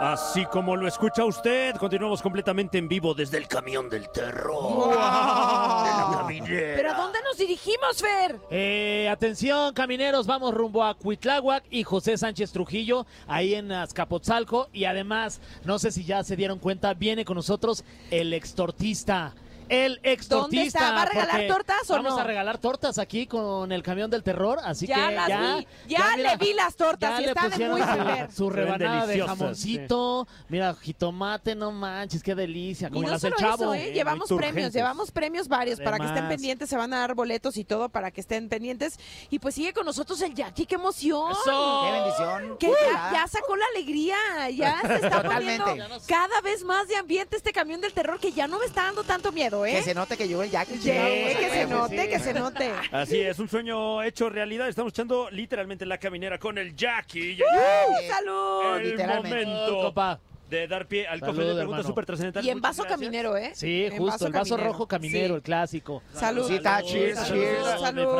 Así 0.00 0.46
como 0.46 0.76
lo 0.76 0.88
escucha 0.88 1.26
usted, 1.26 1.76
continuamos 1.76 2.22
completamente 2.22 2.78
en 2.78 2.88
vivo 2.88 3.12
desde 3.12 3.36
el 3.36 3.46
camión 3.46 3.90
del 3.90 4.08
terror. 4.08 4.88
De 4.88 4.94
la 4.96 6.08
caminera. 6.20 6.72
¿Pero 6.74 6.90
a 6.92 6.94
dónde 6.94 7.18
nos 7.22 7.36
dirigimos, 7.36 7.98
Fer? 7.98 8.40
Eh, 8.50 9.10
atención, 9.10 9.74
camineros, 9.74 10.26
vamos 10.26 10.54
rumbo 10.54 10.82
a 10.82 10.94
Cuitláhuac 10.94 11.64
y 11.70 11.82
José 11.82 12.16
Sánchez 12.16 12.52
Trujillo, 12.52 13.04
ahí 13.26 13.54
en 13.54 13.72
Azcapotzalco. 13.72 14.70
Y 14.72 14.86
además, 14.86 15.42
no 15.66 15.78
sé 15.78 15.92
si 15.92 16.06
ya 16.06 16.24
se 16.24 16.34
dieron 16.34 16.58
cuenta, 16.58 16.94
viene 16.94 17.26
con 17.26 17.36
nosotros 17.36 17.84
el 18.10 18.32
extortista. 18.32 19.34
El 19.70 20.00
extortista. 20.02 20.78
está? 20.80 20.92
¿Va 20.92 21.02
a 21.02 21.06
regalar 21.06 21.46
tortas 21.46 21.90
o 21.90 21.94
Vamos 21.94 22.14
no? 22.14 22.18
a 22.20 22.24
regalar 22.24 22.58
tortas 22.58 22.98
aquí 22.98 23.26
con 23.26 23.70
el 23.72 23.82
camión 23.82 24.10
del 24.10 24.22
terror, 24.24 24.58
así 24.64 24.86
Ya 24.86 25.08
que 25.08 25.14
las 25.14 25.28
ya. 25.28 25.56
vi, 25.56 25.66
ya 25.86 26.16
le 26.16 26.36
vi 26.38 26.52
las 26.54 26.74
tortas 26.76 27.10
ya 27.12 27.20
y 27.20 27.24
le 27.24 27.28
está 27.28 27.42
de 27.44 27.50
pusieron 27.50 27.78
muy 27.78 27.82
su- 27.86 27.94
buen 27.94 28.06
ver. 28.06 28.32
Su 28.32 28.50
rebanada 28.50 29.06
de 29.06 29.20
jamoncito. 29.20 30.26
Mira, 30.48 30.74
jitomate, 30.74 31.54
no 31.54 31.70
manches, 31.72 32.22
qué 32.22 32.34
delicia. 32.34 32.88
Y 32.88 32.90
Como 32.90 33.02
no 33.04 33.10
las 33.12 33.22
del 33.22 33.32
solo 33.34 33.40
chavo. 33.50 33.62
eso, 33.62 33.74
¿eh? 33.74 33.84
muy 33.84 33.92
llevamos 33.92 34.28
premios, 34.28 34.72
llevamos 34.72 35.10
premios 35.10 35.48
varios 35.48 35.80
para 35.80 35.98
que 35.98 36.06
estén 36.06 36.28
pendientes, 36.28 36.68
se 36.68 36.76
van 36.76 36.92
a 36.92 36.98
dar 37.00 37.14
boletos 37.14 37.56
y 37.56 37.64
todo 37.64 37.88
para 37.88 38.10
que 38.10 38.20
estén 38.20 38.48
pendientes. 38.48 38.98
Y 39.30 39.38
pues 39.38 39.54
sigue 39.54 39.72
con 39.72 39.86
nosotros 39.86 40.20
el 40.22 40.34
Jackie, 40.34 40.66
qué 40.66 40.74
emoción. 40.74 41.30
¡Eso! 41.30 41.82
Qué 41.84 41.92
bendición. 41.92 42.58
Que 42.58 42.68
ya, 42.92 43.10
ya 43.12 43.26
sacó 43.28 43.54
la 43.56 43.64
alegría, 43.74 44.16
ya 44.50 44.80
se 44.84 44.94
está 44.96 45.22
Totalmente. 45.22 45.62
poniendo 45.64 45.96
cada 46.08 46.40
vez 46.40 46.64
más 46.64 46.88
de 46.88 46.96
ambiente 46.96 47.36
este 47.36 47.52
camión 47.52 47.80
del 47.80 47.92
terror 47.92 48.18
que 48.18 48.32
ya 48.32 48.48
no 48.48 48.58
me 48.58 48.64
está 48.66 48.84
dando 48.84 49.04
tanto 49.04 49.30
miedo, 49.32 49.59
¿eh? 49.66 49.72
Que 49.72 49.82
se 49.82 49.94
note 49.94 50.16
que 50.16 50.28
llegó 50.28 50.42
el 50.42 50.50
Jackie. 50.50 50.78
Que 50.78 51.48
se 51.50 51.66
note, 51.66 52.08
que 52.08 52.18
se 52.18 52.34
note. 52.34 52.72
Así 52.92 53.20
es, 53.20 53.38
un 53.38 53.48
sueño 53.48 54.02
hecho 54.02 54.28
realidad. 54.28 54.68
Estamos 54.68 54.92
echando 54.92 55.28
literalmente 55.30 55.86
la 55.86 55.98
caminera 55.98 56.38
con 56.38 56.58
el 56.58 56.74
Jackie. 56.74 57.38
¡Uh, 57.40 58.08
¡Salud! 58.12 58.76
El 58.76 58.90
literalmente. 58.90 59.46
momento 59.46 59.82
Compa. 59.82 60.20
De 60.50 60.66
dar 60.68 60.86
pie 60.86 61.06
al 61.06 61.20
Salud, 61.20 61.32
cofre 61.32 61.46
de 61.48 61.54
preguntas 61.54 61.86
súper 61.86 62.04
trascendentales. 62.06 62.46
Y 62.46 62.50
en 62.50 62.58
Muchas 62.58 62.70
vaso 62.70 62.82
gracias. 62.82 62.98
caminero, 63.00 63.36
¿eh? 63.36 63.50
Sí, 63.54 63.84
En 63.84 63.96
justo, 63.96 64.26
el 64.26 64.32
vaso 64.32 64.54
caminero. 64.56 64.72
rojo 64.72 64.86
caminero, 64.88 65.28
Sí. 65.28 65.34
el 65.34 65.42
clásico. 65.42 66.02
Salud. 66.12 66.46
Sí, 66.48 66.54
está, 66.56 66.82
cheers, 66.82 67.26
cheers. 67.28 67.80
salud. 67.80 68.18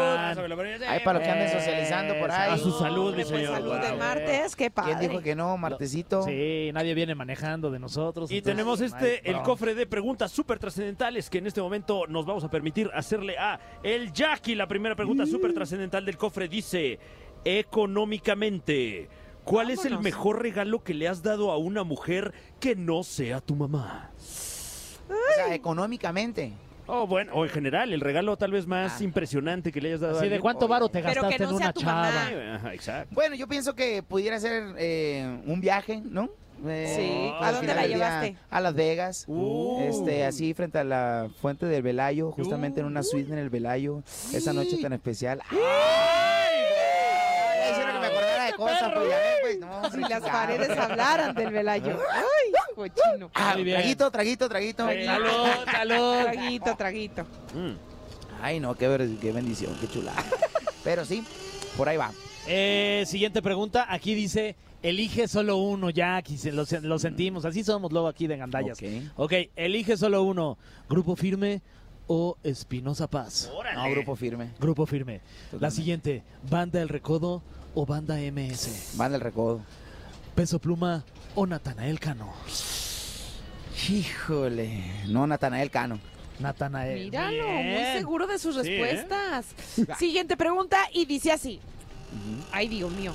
Ahí 0.89 1.01
para 1.05 1.19
los 1.19 1.23
que 1.27 1.31
anden 1.33 1.49
Eh, 1.49 1.53
socializando 1.59 2.15
por 2.19 2.31
ahí. 2.31 2.53
A 2.53 2.57
su 2.57 2.71
salud, 2.73 3.11
mi 3.11 3.25
Pues 3.25 3.29
señor. 3.29 3.55
salud 3.55 3.75
de 3.79 3.89
Wow. 3.91 3.99
martes, 3.99 4.57
qué 4.57 4.71
padre. 4.71 4.97
¿Quién 4.99 5.11
dijo 5.11 5.23
que 5.23 5.35
no? 5.35 5.57
Martesito. 5.57 6.23
Sí, 6.23 6.71
nadie 6.73 6.95
viene 6.95 7.15
manejando 7.15 7.71
de 7.71 7.79
nosotros. 7.79 8.31
Y 8.31 8.39
entonces, 8.39 8.57
tenemos 8.57 8.81
este, 8.81 9.29
el 9.29 9.43
cofre 9.43 9.75
de 9.75 9.87
preguntas 9.87 10.31
súper 10.31 10.59
trascendentales 10.59 11.29
que 11.29 11.39
en 11.39 11.47
este 11.49 11.61
momento 11.61 12.05
nos 12.09 12.25
vamos 12.27 12.45
a 12.45 12.51
permitir 12.51 12.91
hacerle 12.95 13.37
a 13.39 13.59
el 13.83 14.13
Jackie. 14.13 14.55
La 14.55 14.67
primera 14.69 14.95
pregunta 14.95 15.27
súper 15.27 15.53
trascendental 15.53 16.05
del 16.05 16.17
cofre 16.17 16.47
dice, 16.49 16.99
económicamente, 17.45 19.09
¿cuál 19.50 19.71
es 19.71 19.85
el 19.85 19.99
mejor 19.99 20.42
regalo 20.42 20.83
que 20.83 20.95
le 20.95 21.09
has 21.09 21.23
dado 21.23 21.50
a 21.50 21.59
una 21.59 21.83
mujer 21.85 22.33
que 22.61 22.76
no 22.76 23.02
sea 23.02 23.40
tu 23.40 23.54
mamá? 23.57 24.11
O 24.19 25.35
sea, 25.35 25.54
económicamente. 25.54 26.52
O 26.87 27.07
bueno, 27.07 27.33
o 27.35 27.45
en 27.45 27.50
general, 27.50 27.92
el 27.92 28.00
regalo 28.00 28.37
tal 28.37 28.50
vez 28.52 28.66
más 28.66 29.00
Ah. 29.00 29.04
impresionante 29.04 29.71
que 29.71 29.80
le 29.80 29.88
hayas 29.90 30.00
dado 30.00 30.14
a 30.14 30.16
Así 30.16 30.23
de 30.28 30.35
alguien. 30.37 30.42
cuánto 30.42 30.66
varo 30.66 30.88
te 30.88 31.00
Pero 31.00 31.09
que 31.09 31.14
gastaste 31.21 31.45
no 31.45 31.50
en 31.50 31.57
sea 31.59 31.66
una 31.66 31.73
tu 31.73 31.83
mamá. 31.83 32.11
chava. 32.12 32.54
Ajá, 32.57 32.75
exacto. 32.75 33.14
Bueno, 33.14 33.37
yo 33.37 33.47
pienso 33.47 33.75
que 33.75 34.02
pudiera 34.02 34.40
ser 34.40 34.75
eh, 34.78 35.40
un 35.47 35.61
viaje, 35.61 36.02
¿no? 36.04 36.30
Eh, 36.66 36.92
Sí. 36.97 37.33
¿A 37.40 37.49
al 37.49 37.54
dónde 37.54 37.61
final 37.61 37.76
la 37.76 37.83
del 37.83 37.90
día, 37.95 37.99
llevaste? 38.21 38.37
A 38.50 38.61
Las 38.61 38.75
Vegas. 38.75 39.25
Uh. 39.28 39.80
Este, 39.83 40.25
así 40.26 40.52
frente 40.52 40.78
a 40.78 40.85
la 40.85 41.30
fuente 41.40 41.66
del 41.66 41.83
Velayo, 41.83 42.33
justamente 42.33 42.80
en 42.80 42.87
una 42.87 43.02
suite 43.04 43.33
en 43.33 43.38
el 43.38 43.50
Velayo, 43.50 44.02
esa 44.35 44.52
noche 44.52 44.76
tan 44.83 44.92
especial. 44.92 45.40
¡Ay! 45.49 45.57
güey! 45.59 47.71
Hicieron 47.73 47.95
que 47.95 48.00
me 48.00 48.11
pues 48.67 48.81
ya 48.81 49.17
ves, 49.17 49.37
pues, 49.43 49.59
no, 49.61 49.90
Si 49.90 49.99
las 50.12 50.21
paredes 50.23 50.79
hablaran 50.79 51.35
del 51.35 51.50
velayo. 51.52 51.99
Ay, 52.12 52.52
cochino. 52.75 53.31
Ah, 53.35 53.52
Muy 53.55 53.64
bien. 53.64 53.79
traguito, 53.79 54.11
traguito, 54.11 54.49
traguito. 54.49 54.87
Salud, 54.87 55.49
salud. 55.71 56.23
Traguito, 56.23 56.76
traguito. 56.76 57.23
Mm. 57.55 57.75
Ay, 58.43 58.61
no, 58.61 58.75
qué, 58.75 58.88
bendición, 58.88 59.76
qué 59.81 59.88
chulada. 59.88 60.23
Pero 60.85 61.05
sí, 61.05 61.25
por 61.76 61.88
ahí 61.88 61.97
va. 61.97 62.11
Eh, 62.47 63.05
siguiente 63.07 63.43
pregunta. 63.43 63.87
Aquí 63.88 64.14
dice, 64.14 64.57
elige 64.83 65.29
solo 65.29 65.57
uno, 65.59 65.90
Jackie. 65.90 66.38
se- 66.38 66.52
Lo, 66.52 66.64
lo 66.83 66.99
sentimos. 66.99 67.45
Así 67.45 67.62
somos 67.64 67.93
luego 67.93 68.09
aquí 68.09 68.26
de 68.26 68.37
Gandallas. 68.38 68.79
Ok. 68.79 68.88
ok, 69.17 69.33
elige 69.57 69.97
solo 69.97 70.23
uno. 70.23 70.57
Grupo 70.88 71.17
Firme 71.17 71.61
o 72.07 72.37
Espinosa 72.43 73.09
Paz. 73.09 73.49
Órale. 73.55 73.76
No, 73.76 73.88
grupo 73.90 74.17
firme. 74.17 74.50
Grupo 74.59 74.85
Firme. 74.85 75.21
La 75.61 75.71
siguiente, 75.71 76.25
Banda 76.50 76.83
El 76.83 76.88
Recodo 76.88 77.40
o 77.75 77.87
Banda 77.87 78.17
MS. 78.17 78.93
Van 78.97 79.12
del 79.12 79.21
recodo. 79.21 79.61
Peso 80.35 80.59
Pluma 80.59 81.05
o 81.35 81.47
Natanael 81.47 81.99
Cano. 82.00 82.33
Híjole. 83.89 84.83
No, 85.09 85.27
Natanael 85.27 85.71
Cano. 85.71 85.99
Natanael. 86.39 87.05
Míralo, 87.05 87.49
muy 87.49 87.85
seguro 87.99 88.27
de 88.27 88.39
sus 88.39 88.57
Sí, 88.57 88.69
¿eh? 88.73 88.81
respuestas. 88.81 89.47
Siguiente 89.99 90.37
pregunta 90.37 90.79
y 90.93 91.05
dice 91.05 91.33
así. 91.33 91.61
Ay, 92.53 92.69
Dios 92.69 92.91
mío. 92.93 93.15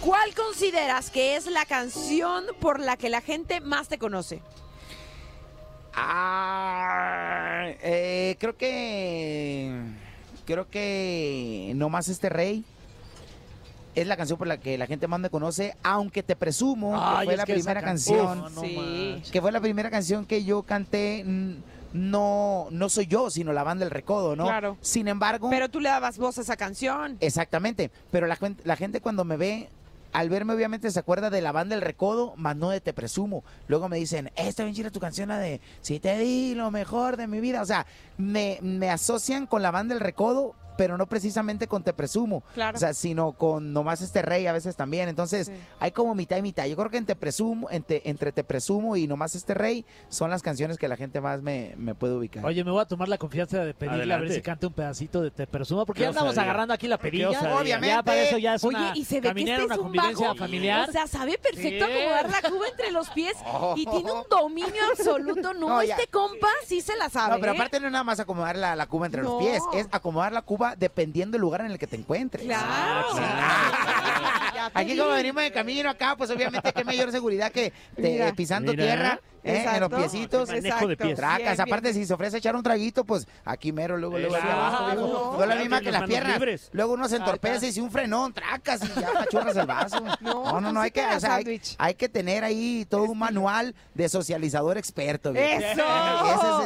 ¿Cuál 0.00 0.34
consideras 0.34 1.10
que 1.10 1.36
es 1.36 1.46
la 1.46 1.64
canción 1.66 2.44
por 2.60 2.80
la 2.80 2.96
que 2.96 3.08
la 3.08 3.20
gente 3.20 3.60
más 3.60 3.88
te 3.88 3.98
conoce? 3.98 4.42
Ah, 5.94 7.64
eh, 7.82 8.36
creo 8.38 8.56
que. 8.56 9.82
Creo 10.46 10.68
que. 10.68 11.72
No 11.74 11.88
más 11.88 12.08
este 12.08 12.28
rey. 12.28 12.64
Es 14.00 14.06
la 14.06 14.16
canción 14.16 14.38
por 14.38 14.46
la 14.46 14.58
que 14.58 14.78
la 14.78 14.86
gente 14.86 15.08
más 15.08 15.18
me 15.20 15.30
conoce, 15.30 15.74
aunque 15.82 16.22
te 16.22 16.36
presumo 16.36 16.92
Ay, 17.00 17.20
que 17.20 17.24
fue 17.26 17.36
la 17.36 17.44
que 17.46 17.52
primera 17.54 17.80
can- 17.80 17.90
canción. 17.90 18.40
Uf, 18.44 18.52
no 18.54 18.60
Sí. 18.62 19.22
que 19.32 19.40
fue 19.40 19.50
la 19.52 19.60
primera 19.60 19.90
canción 19.90 20.24
que 20.24 20.44
yo 20.44 20.62
canté. 20.62 21.24
No, 21.92 22.68
no 22.70 22.88
soy 22.90 23.06
yo, 23.06 23.30
sino 23.30 23.52
la 23.52 23.62
banda 23.64 23.84
del 23.84 23.90
recodo, 23.90 24.36
¿no? 24.36 24.44
Claro. 24.44 24.76
Sin 24.82 25.08
embargo. 25.08 25.48
Pero 25.50 25.70
tú 25.70 25.80
le 25.80 25.88
dabas 25.88 26.18
voz 26.18 26.36
a 26.38 26.42
esa 26.42 26.56
canción. 26.56 27.16
Exactamente, 27.20 27.90
pero 28.10 28.26
la, 28.26 28.36
la 28.64 28.76
gente 28.76 29.00
cuando 29.00 29.24
me 29.24 29.38
ve, 29.38 29.68
al 30.12 30.28
verme 30.28 30.52
obviamente 30.52 30.90
se 30.90 30.98
acuerda 30.98 31.30
de 31.30 31.40
la 31.40 31.50
banda 31.50 31.74
El 31.74 31.80
Recodo, 31.80 32.34
más 32.36 32.56
no 32.56 32.68
de 32.70 32.80
Te 32.82 32.92
Presumo. 32.92 33.42
Luego 33.68 33.88
me 33.88 33.96
dicen, 33.96 34.26
"Eh, 34.28 34.48
está 34.48 34.64
bien 34.64 34.74
chida 34.76 34.90
tu 34.90 35.00
canción, 35.00 35.30
la 35.30 35.38
de 35.38 35.60
Si 35.80 35.98
te 35.98 36.18
di 36.18 36.54
lo 36.54 36.70
mejor 36.70 37.16
de 37.16 37.26
mi 37.26 37.40
vida. 37.40 37.62
O 37.62 37.66
sea, 37.66 37.86
me, 38.18 38.58
me 38.60 38.90
asocian 38.90 39.46
con 39.46 39.62
la 39.62 39.70
banda 39.70 39.94
El 39.94 40.00
Recodo, 40.00 40.54
pero 40.78 40.96
no 40.96 41.06
precisamente 41.06 41.66
con 41.66 41.82
Te 41.82 41.92
Presumo. 41.92 42.44
Claro. 42.54 42.76
O 42.76 42.78
sea, 42.78 42.94
sino 42.94 43.32
con 43.32 43.72
Nomás 43.72 44.00
Este 44.00 44.22
Rey 44.22 44.46
a 44.46 44.52
veces 44.52 44.76
también. 44.76 45.08
Entonces, 45.08 45.48
Sí. 45.48 45.52
hay 45.80 45.90
como 45.90 46.14
mitad 46.14 46.36
y 46.36 46.42
mitad. 46.42 46.64
Yo 46.66 46.76
creo 46.76 46.88
que 46.88 46.96
entre, 46.98 47.16
presumo, 47.16 47.68
entre, 47.70 48.00
entre 48.04 48.30
Te 48.30 48.44
Presumo 48.44 48.94
y 48.96 49.08
Nomás 49.08 49.34
Este 49.34 49.54
Rey 49.54 49.84
son 50.08 50.30
las 50.30 50.40
canciones 50.40 50.78
que 50.78 50.86
la 50.86 50.96
gente 50.96 51.20
más 51.20 51.42
me, 51.42 51.74
me 51.76 51.94
puede 51.96 52.14
ubicar. 52.14 52.46
Oye, 52.46 52.62
me 52.62 52.70
voy 52.70 52.80
a 52.80 52.84
tomar 52.86 53.08
la 53.08 53.18
confianza 53.18 53.64
de 53.64 53.74
pedirle 53.74 53.96
a 54.04 54.06
ver 54.06 54.12
Adelante. 54.12 54.34
si 54.36 54.40
canta 54.42 54.66
un 54.68 54.72
pedacito 54.72 55.20
de 55.20 55.32
Te 55.32 55.46
Presumo, 55.48 55.84
porque 55.84 56.02
ya 56.02 56.08
andamos 56.10 56.30
osadía. 56.30 56.50
agarrando 56.50 56.74
aquí 56.74 56.86
la 56.86 56.96
perilla. 56.98 57.28
Obviamente. 57.58 57.88
Ya 57.88 58.02
para 58.04 58.22
eso 58.22 58.38
ya 58.38 58.54
es 58.54 58.62
Oye, 58.64 58.76
una 58.76 58.96
y 58.96 59.04
se 59.04 59.20
ve 59.20 59.34
que 59.34 59.40
este 59.40 59.64
una 59.64 59.74
es 59.74 59.78
un 59.80 59.84
convivencia 59.84 60.26
vago. 60.28 60.38
familiar. 60.38 60.88
O 60.88 60.92
sea, 60.92 61.06
sabe 61.08 61.38
perfecto 61.38 61.86
Sí. 61.86 61.92
acomodar 61.92 62.30
la 62.30 62.48
cuba 62.50 62.68
entre 62.68 62.90
los 62.92 63.10
pies 63.10 63.34
y 63.74 63.84
tiene 63.84 64.12
un 64.12 64.22
dominio 64.30 64.82
absoluto. 64.92 65.54
No, 65.54 65.68
No, 65.68 65.82
ya. 65.82 65.96
este 65.96 66.06
compa 66.08 66.48
sí 66.66 66.80
se 66.80 66.96
la 66.96 67.08
sabe. 67.10 67.34
No, 67.34 67.40
pero 67.40 67.52
¿eh? 67.52 67.56
aparte 67.56 67.80
no 67.80 67.86
es 67.86 67.92
nada 67.92 68.04
más 68.04 68.20
acomodar 68.20 68.56
la, 68.56 68.76
la 68.76 68.86
cuba 68.86 69.06
entre 69.06 69.22
No. 69.22 69.34
los 69.40 69.42
pies, 69.42 69.62
es 69.74 69.88
acomodar 69.90 70.30
la 70.32 70.42
cuba 70.42 70.67
dependiendo 70.76 71.36
del 71.36 71.42
lugar 71.42 71.60
en 71.62 71.70
el 71.70 71.78
que 71.78 71.86
te 71.86 71.96
encuentres. 71.96 72.44
Claro. 72.44 73.06
Ah, 73.20 74.47
Aquí 74.74 74.96
como 74.96 75.10
venimos 75.10 75.42
de 75.42 75.52
camino 75.52 75.90
acá, 75.90 76.14
pues 76.16 76.30
obviamente 76.30 76.72
qué 76.72 76.84
mayor 76.84 77.10
seguridad 77.12 77.50
que 77.52 77.72
pisando 78.36 78.72
Mira. 78.72 78.84
tierra 78.84 79.20
¿eh? 79.44 79.64
en 79.74 79.80
los 79.80 79.90
piecitos. 79.90 80.48
De 80.48 80.96
pies. 80.96 81.16
Tracas, 81.16 81.38
Bien, 81.38 81.60
aparte 81.60 81.92
bien. 81.92 81.94
si 82.02 82.06
se 82.06 82.14
ofrece 82.14 82.38
echar 82.38 82.54
un 82.56 82.62
traguito, 82.62 83.04
pues 83.04 83.26
aquí 83.44 83.72
mero, 83.72 83.96
luego, 83.96 84.18
luego, 84.18 84.36
abajo. 84.36 84.94
No. 84.94 85.36
No 85.36 85.42
es 85.42 85.48
la 85.48 85.54
misma 85.56 85.78
que 85.80 85.86
que 85.86 85.92
las 85.92 86.02
piernas. 86.04 86.32
libres. 86.34 86.68
Luego 86.72 86.94
uno 86.94 87.08
se 87.08 87.16
entorpece 87.16 87.68
y 87.68 87.72
si 87.72 87.80
un 87.80 87.90
frenón, 87.90 88.32
tracas 88.32 88.80
y 88.84 89.00
ya 89.00 89.12
pachurras 89.12 89.56
el 89.56 89.66
vaso. 89.66 90.02
No, 90.20 90.60
no, 90.60 90.72
no, 90.72 90.80
hay 90.80 90.90
que, 90.90 91.04
o 91.04 91.20
sea, 91.20 91.40
hay, 91.78 91.94
que 91.94 92.08
tener 92.08 92.44
ahí 92.44 92.86
todo 92.88 93.04
un 93.04 93.18
manual 93.18 93.74
de 93.94 94.08
socializador 94.08 94.76
experto. 94.78 95.32
¡Eso! 95.34 95.82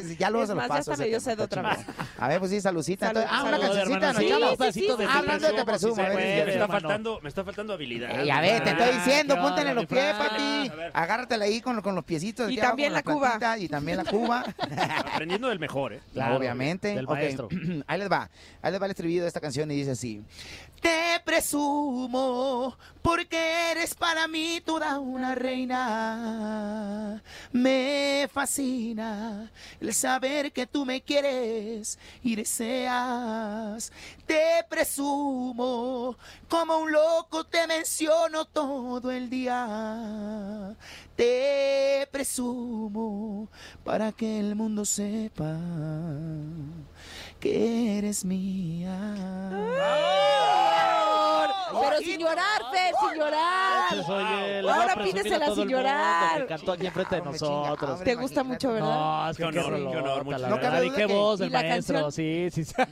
Ese 0.01 0.13
es- 0.13 0.19
ya 0.19 0.31
luego 0.31 0.45
Es 0.45 0.49
se 0.49 0.55
lo 0.55 0.61
más, 0.61 0.69
ya 0.69 0.75
paso. 0.77 0.93
hasta 0.93 1.05
ese 1.05 1.21
tema, 1.37 1.45
otra 1.45 1.77
chingón. 1.77 1.95
A 2.19 2.29
ver, 2.29 2.39
pues 2.39 2.51
sí. 2.51 2.61
Salud, 2.61 2.85
Entonces, 2.89 3.27
ah, 3.29 3.45
una 3.45 3.59
cancioncita, 3.59 4.13
¿no, 4.13 4.19
Ah, 5.09 5.19
hablando 5.19 5.47
de 5.47 5.53
te 5.53 5.59
Te 5.59 5.65
presumo, 5.65 6.03
a 6.03 6.09
me, 6.09 6.53
está 6.53 6.69
faltando, 6.69 7.79
habilidad. 7.83 8.21
Ey, 8.21 8.31
a 8.31 8.41
ver, 8.41 8.63
te 8.65 8.71
estoy 8.71 8.89
Ah, 8.91 8.93
diciendo, 9.05 9.35
qué 9.35 9.41
póntale 9.41 9.71
en 9.71 9.77
los 9.77 9.87
pies, 9.87 10.15
ver. 10.77 10.91
Agárratela 10.95 11.45
ahí 11.45 11.61
con, 11.61 11.81
con 11.83 11.95
los 11.95 12.05
piecitos. 12.05 12.51
Y 12.51 12.57
también 12.57 12.93
la 12.93 13.03
cuba. 13.03 13.39
plantita, 13.39 13.59
Y 13.59 13.69
también 13.69 13.97
la 13.99 14.05
cuba. 14.05 14.45
Aprendiendo 15.13 15.49
del 15.49 15.59
mejor, 15.59 15.93
¿eh? 15.95 16.01
Claro, 16.13 16.37
Obviamente. 16.37 16.95
del 16.95 17.07
maestro. 17.07 17.49
Ahí 17.87 17.99
les 17.99 18.11
va. 18.11 18.31
Ahí 18.63 18.73
les 18.73 18.81
va 18.81 18.87
el 18.87 18.91
estribillo 18.93 19.23
de 19.23 19.29
esta 19.29 19.41
canción 19.41 19.71
y 19.71 19.77
dice 19.77 19.93
así. 19.93 20.23
Te 20.81 21.21
presumo 21.25 22.77
porque 23.03 23.71
eres 23.71 23.95
para 23.95 24.27
mí 24.27 24.61
toda 24.65 24.99
una 24.99 25.35
reina. 25.37 27.23
Me 27.53 28.29
fascina 28.33 29.51
el 29.81 29.95
saber 29.95 30.51
que 30.53 30.67
tú 30.67 30.85
me 30.85 31.01
quieres 31.01 31.99
y 32.25 32.35
deseas. 32.35 33.93
Te 34.27 34.65
presumo 34.69 36.17
como 36.49 36.79
un 36.79 36.91
loco 36.93 37.45
te 37.45 37.67
menciono 37.77 38.45
todo 38.45 39.11
el 39.11 39.29
día. 39.31 40.75
Te 41.17 42.07
presumo 42.11 43.49
para 43.85 44.13
que 44.13 44.39
el 44.41 44.55
mundo 44.57 44.85
sepa 44.85 45.57
que 47.41 47.99
eres 47.99 48.25
mía. 48.25 48.97
Pero 51.75 51.99
sin 51.99 52.19
llorar, 52.21 52.61
Fer, 52.71 52.95
sin 53.01 53.19
llorar. 53.19 53.93
Ahora 54.69 54.95
pídesela 55.03 55.55
sin 55.55 55.69
llorar. 55.69 56.41
Que 56.43 56.47
cantó 56.47 56.73
aquí 56.73 56.87
enfrente 56.87 57.17
de 57.17 57.23
nosotros. 57.23 58.01
Te 58.05 58.15
gusta 58.15 58.45
mucho, 58.45 58.73
¿verdad? 58.73 58.89
No, 58.95 59.31
es 59.31 59.37
que 59.37 59.43
Qué 59.43 59.59
honor, 59.59 59.91
qué 59.91 59.97
honor, 59.99 60.25
muchas 60.25 60.41
la 60.43 60.49
gracias. 60.49 60.73
verdad. 60.73 60.83
Y 60.83 60.91
qué 60.91 61.07
voz 61.07 61.39
que- 61.39 61.45
del 61.45 61.51
¿Y 61.51 61.53
la 61.53 61.63
maestro, 61.63 62.11
sí, 62.11 62.49
sí. 62.53 62.65
sí. 62.65 62.75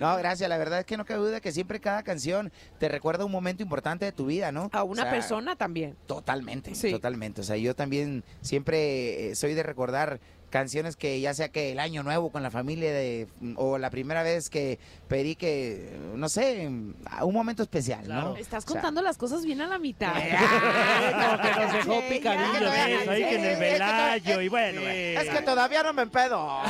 No, 0.00 0.16
gracias. 0.16 0.48
La 0.48 0.58
verdad 0.58 0.80
es 0.80 0.86
que 0.86 0.96
no 0.96 1.04
cabe 1.04 1.20
duda 1.20 1.40
que 1.40 1.52
siempre 1.52 1.80
cada 1.80 2.02
canción 2.02 2.52
te 2.78 2.88
recuerda 2.88 3.24
un 3.24 3.32
momento 3.32 3.62
importante 3.62 4.04
de 4.04 4.12
tu 4.12 4.26
vida, 4.26 4.52
¿no? 4.52 4.68
A 4.72 4.82
una 4.82 5.02
O 5.02 5.04
sea, 5.04 5.10
persona 5.12 5.56
también. 5.56 5.96
Totalmente, 6.06 6.74
Sí. 6.74 6.90
totalmente. 6.90 7.40
O 7.40 7.44
sea, 7.44 7.56
yo 7.56 7.74
también 7.74 8.24
siempre 8.40 9.30
eh, 9.30 9.34
soy 9.34 9.54
de 9.54 9.62
recordar 9.62 10.20
canciones 10.50 10.96
que 10.96 11.20
ya 11.20 11.34
sea 11.34 11.48
que 11.48 11.72
el 11.72 11.78
año 11.80 12.02
nuevo 12.02 12.30
con 12.30 12.42
la 12.42 12.50
familia 12.50 12.92
de, 12.92 13.26
o 13.56 13.78
la 13.78 13.90
primera 13.90 14.22
vez 14.22 14.48
que 14.48 14.78
pedí 15.08 15.34
que, 15.36 15.96
no 16.14 16.28
sé, 16.28 16.66
un 16.68 16.94
momento 17.34 17.62
especial, 17.62 18.04
Claro. 18.04 18.30
¿no? 18.30 18.36
Estás 18.36 18.64
O 18.64 18.68
sea, 18.68 18.74
contando 18.80 19.02
las 19.02 19.16
cosas 19.18 19.44
bien 19.44 19.60
a 19.60 19.66
la 19.66 19.78
mitad. 19.78 20.12
Como 20.14 21.42
que 21.42 21.60
nos 21.60 21.72
dejó 21.72 22.02
picadillos. 22.08 22.74
Eso, 22.74 23.10
ahí 23.10 23.22
que 23.22 23.34
en 23.36 23.44
el 23.44 23.58
velayo 23.58 24.40
y 24.40 24.48
bueno. 24.48 24.80
eh. 24.84 25.14
Es 25.20 25.28
que 25.30 25.42
todavía 25.42 25.82
no 25.82 25.92
me 25.92 26.02
empedo. 26.02 26.60